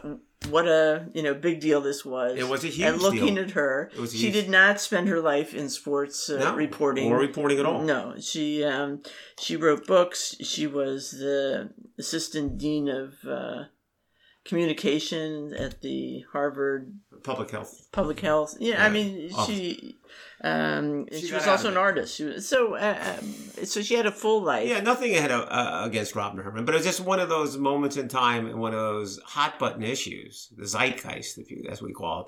what 0.51 0.67
a 0.67 1.09
you 1.15 1.23
know 1.23 1.35
big 1.35 1.61
deal 1.61 1.81
this 1.81 2.05
was. 2.05 2.39
It 2.39 2.49
was 2.49 2.63
a 2.65 2.69
huge 2.69 2.87
And 2.89 3.03
looking 3.03 3.35
deal. 3.35 3.45
at 3.45 3.51
her, 3.53 3.91
It 3.95 4.01
was 4.01 4.15
a 4.15 4.17
she 4.19 4.31
did 4.31 4.49
not 4.49 4.81
spend 4.81 5.09
her 5.09 5.21
life 5.21 5.55
in 5.55 5.69
sports 5.69 6.29
uh, 6.31 6.39
No, 6.39 6.55
reporting 6.55 7.11
or 7.13 7.19
reporting 7.19 7.59
at 7.59 7.67
all. 7.67 7.83
No, 7.83 8.15
she 8.21 8.63
um, 8.65 9.03
she 9.41 9.57
wrote 9.57 9.87
books. 9.87 10.37
She 10.41 10.67
was 10.67 11.11
the 11.13 11.71
assistant 11.99 12.59
dean 12.59 12.89
of 12.89 13.15
uh, 13.29 13.65
communication 14.47 15.55
at 15.55 15.81
the 15.83 16.25
Harvard 16.33 16.95
Public 17.23 17.51
health. 17.51 17.89
public 17.93 18.21
health. 18.21 18.57
Yeah, 18.61 18.85
I 18.85 18.89
mean, 18.89 19.31
she 19.47 19.97
um, 20.43 21.07
She 21.11 21.27
she, 21.29 21.35
was 21.35 21.47
also 21.47 21.69
an 21.69 21.75
it. 21.75 21.79
artist. 21.79 22.17
She 22.17 22.25
was, 22.25 22.49
so 22.49 22.75
uh, 22.75 23.17
um, 23.19 23.35
so 23.65 23.83
she 23.83 23.95
had 23.95 24.07
a 24.07 24.13
full 24.13 24.43
life. 24.43 24.69
Yeah, 24.69 24.81
nothing 24.81 25.15
ahead 25.15 25.31
of, 25.31 25.49
uh, 25.51 25.83
against 25.85 26.15
Robin 26.15 26.43
Herman, 26.43 26.65
but 26.65 26.75
it 26.75 26.79
was 26.79 26.87
just 26.87 27.01
one 27.01 27.21
of 27.21 27.29
those 27.29 27.57
moments 27.57 27.97
in 27.97 28.09
time 28.09 28.47
and 28.47 28.61
one 28.61 28.73
of 28.75 28.81
those 28.81 29.19
hot 29.25 29.59
button 29.59 29.83
issues, 29.83 30.53
the 30.57 30.67
zeitgeist, 30.67 31.39
if 31.39 31.51
you, 31.51 31.65
as 31.71 31.83
we 31.83 31.93
call 31.93 32.21
it. 32.21 32.27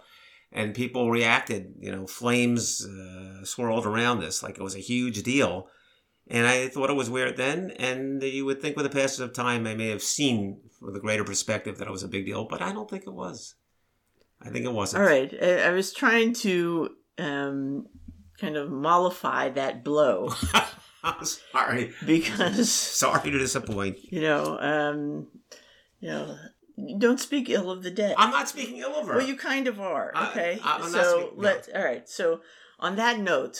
And 0.51 0.75
people 0.75 1.11
reacted, 1.11 1.75
you 1.79 1.93
know, 1.93 2.07
flames 2.07 2.85
uh, 2.85 3.45
swirled 3.45 3.85
around 3.85 4.21
this 4.21 4.43
like 4.43 4.57
it 4.57 4.63
was 4.63 4.75
a 4.75 4.81
huge 4.81 5.23
deal. 5.23 5.69
And 6.31 6.47
I 6.47 6.69
thought 6.69 6.91
it 6.91 6.95
was 6.97 7.09
weird 7.11 7.37
then. 7.37 7.71
And 7.79 8.23
you 8.23 8.45
would 8.45 8.61
think 8.61 8.77
with 8.77 8.85
the 8.85 8.91
passage 9.01 9.21
of 9.25 9.33
time, 9.33 9.67
I 9.67 9.75
may 9.75 9.89
have 9.89 10.03
seen 10.03 10.61
with 10.81 10.95
a 10.95 11.01
greater 11.01 11.25
perspective 11.25 11.79
that 11.79 11.89
it 11.89 11.91
was 11.91 12.03
a 12.03 12.09
big 12.09 12.27
deal, 12.27 12.45
but 12.45 12.61
I 12.63 12.73
don't 12.73 12.89
think 12.89 13.05
it 13.07 13.13
was. 13.15 13.55
I 14.41 14.51
think 14.51 14.65
it 14.67 14.73
wasn't. 14.73 15.03
All 15.03 15.09
right, 15.09 15.33
I, 15.43 15.63
I 15.63 15.71
was 15.71 15.93
trying 15.93 16.33
to 16.35 16.91
um, 17.19 17.87
kind 18.41 18.57
of 18.57 18.71
mollify 18.71 19.49
that 19.51 19.83
blow 19.83 20.31
I'm 21.03 21.25
sorry. 21.25 21.93
because 22.07 22.71
Sorry 22.71 23.31
to 23.31 23.39
disappoint. 23.39 23.97
you 24.13 24.21
know, 24.21 24.59
um, 24.61 25.29
you 26.01 26.09
know, 26.11 26.37
don't 26.99 27.19
speak 27.19 27.49
ill 27.51 27.71
of 27.71 27.83
the 27.83 27.91
dead. 27.91 28.15
I'm 28.19 28.31
not 28.31 28.49
speaking 28.49 28.79
ill 28.79 28.95
of 28.97 29.07
her. 29.09 29.17
well, 29.17 29.27
you 29.27 29.35
kind 29.37 29.67
of 29.67 29.81
are. 29.81 30.13
I- 30.15 30.29
Okay, 30.31 30.61
I- 30.63 30.75
I'm 30.77 30.81
not 30.83 31.05
so 31.05 31.21
speaking- 31.21 31.37
no. 31.39 31.43
let 31.43 31.69
all 31.75 31.85
right. 31.85 32.09
So 32.09 32.41
on 32.79 32.95
that 32.97 33.19
note, 33.19 33.59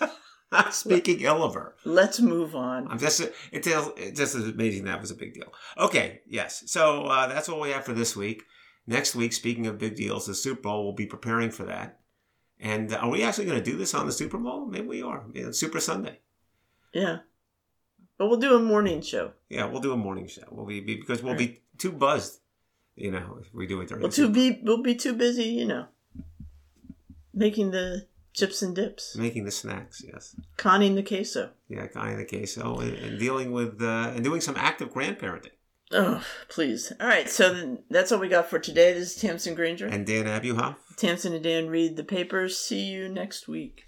not 0.00 0.12
speaking 0.70 1.20
ill 1.20 1.42
of 1.42 1.54
her. 1.54 1.74
let's 1.84 2.20
move 2.20 2.54
on. 2.54 2.88
I'm 2.88 2.98
just 2.98 3.20
it 3.20 3.62
just, 3.62 3.98
it 3.98 4.16
just 4.16 4.34
is 4.34 4.48
amazing 4.48 4.84
that 4.84 5.00
was 5.00 5.10
a 5.10 5.16
big 5.16 5.34
deal. 5.34 5.52
Okay, 5.78 6.20
yes. 6.26 6.64
So 6.66 7.04
uh, 7.04 7.26
that's 7.26 7.48
all 7.48 7.60
we 7.60 7.70
have 7.70 7.84
for 7.84 7.92
this 7.92 8.16
week. 8.16 8.42
Next 8.86 9.14
week, 9.14 9.32
speaking 9.32 9.66
of 9.66 9.78
big 9.78 9.96
deals, 9.96 10.26
the 10.26 10.34
Super 10.34 10.60
Bowl. 10.60 10.84
We'll 10.84 10.92
be 10.92 11.06
preparing 11.06 11.50
for 11.50 11.64
that. 11.64 12.00
And 12.60 12.92
uh, 12.92 12.98
are 12.98 13.10
we 13.10 13.22
actually 13.22 13.46
going 13.46 13.62
to 13.62 13.70
do 13.70 13.76
this 13.76 13.94
on 13.94 14.06
the 14.06 14.12
Super 14.12 14.38
Bowl? 14.38 14.66
Maybe 14.66 14.86
we 14.86 15.02
are. 15.02 15.24
Yeah, 15.32 15.50
Super 15.52 15.80
Sunday. 15.80 16.20
Yeah. 16.92 17.18
But 18.16 18.28
we'll 18.28 18.38
do 18.38 18.54
a 18.54 18.60
morning 18.60 19.00
show. 19.00 19.32
Yeah, 19.48 19.64
we'll 19.64 19.80
do 19.80 19.92
a 19.92 19.96
morning 19.96 20.28
show. 20.28 20.44
We'll 20.50 20.66
be, 20.66 20.80
be 20.80 20.96
because 20.96 21.22
we'll 21.22 21.34
be 21.34 21.62
too 21.78 21.92
buzzed. 21.92 22.40
You 22.94 23.10
know, 23.10 23.38
if 23.40 23.52
we 23.52 23.66
do 23.66 23.80
it 23.80 23.88
during. 23.88 24.02
We'll 24.02 24.10
the 24.10 24.16
too 24.16 24.28
be 24.28 24.60
we'll 24.62 24.82
be 24.82 24.94
too 24.94 25.14
busy, 25.14 25.44
you 25.44 25.64
know, 25.64 25.86
making 27.32 27.72
the 27.72 28.06
chips 28.34 28.62
and 28.62 28.74
dips, 28.74 29.16
making 29.16 29.44
the 29.44 29.50
snacks. 29.50 30.02
Yes. 30.06 30.36
conning 30.56 30.94
the 30.94 31.02
queso. 31.02 31.50
Yeah, 31.68 31.86
in 31.94 32.18
the 32.18 32.26
queso 32.26 32.80
and, 32.80 32.94
and 32.94 33.18
dealing 33.18 33.52
with 33.52 33.80
uh, 33.80 34.12
and 34.14 34.22
doing 34.22 34.40
some 34.40 34.56
active 34.56 34.92
grandparenting. 34.92 35.50
Oh, 35.92 36.24
please. 36.48 36.92
All 37.00 37.06
right, 37.06 37.30
so 37.30 37.78
that's 37.88 38.10
all 38.10 38.18
we 38.18 38.28
got 38.28 38.50
for 38.50 38.58
today. 38.58 38.92
This 38.94 39.14
is 39.14 39.22
Tamsin 39.22 39.54
Granger. 39.54 39.86
And 39.86 40.06
Dan 40.06 40.24
Abuhoff. 40.24 40.76
Tamsin 40.96 41.34
and 41.34 41.44
Dan 41.44 41.68
read 41.68 41.96
the 41.96 42.04
papers. 42.04 42.58
See 42.58 42.86
you 42.86 43.08
next 43.08 43.46
week. 43.46 43.84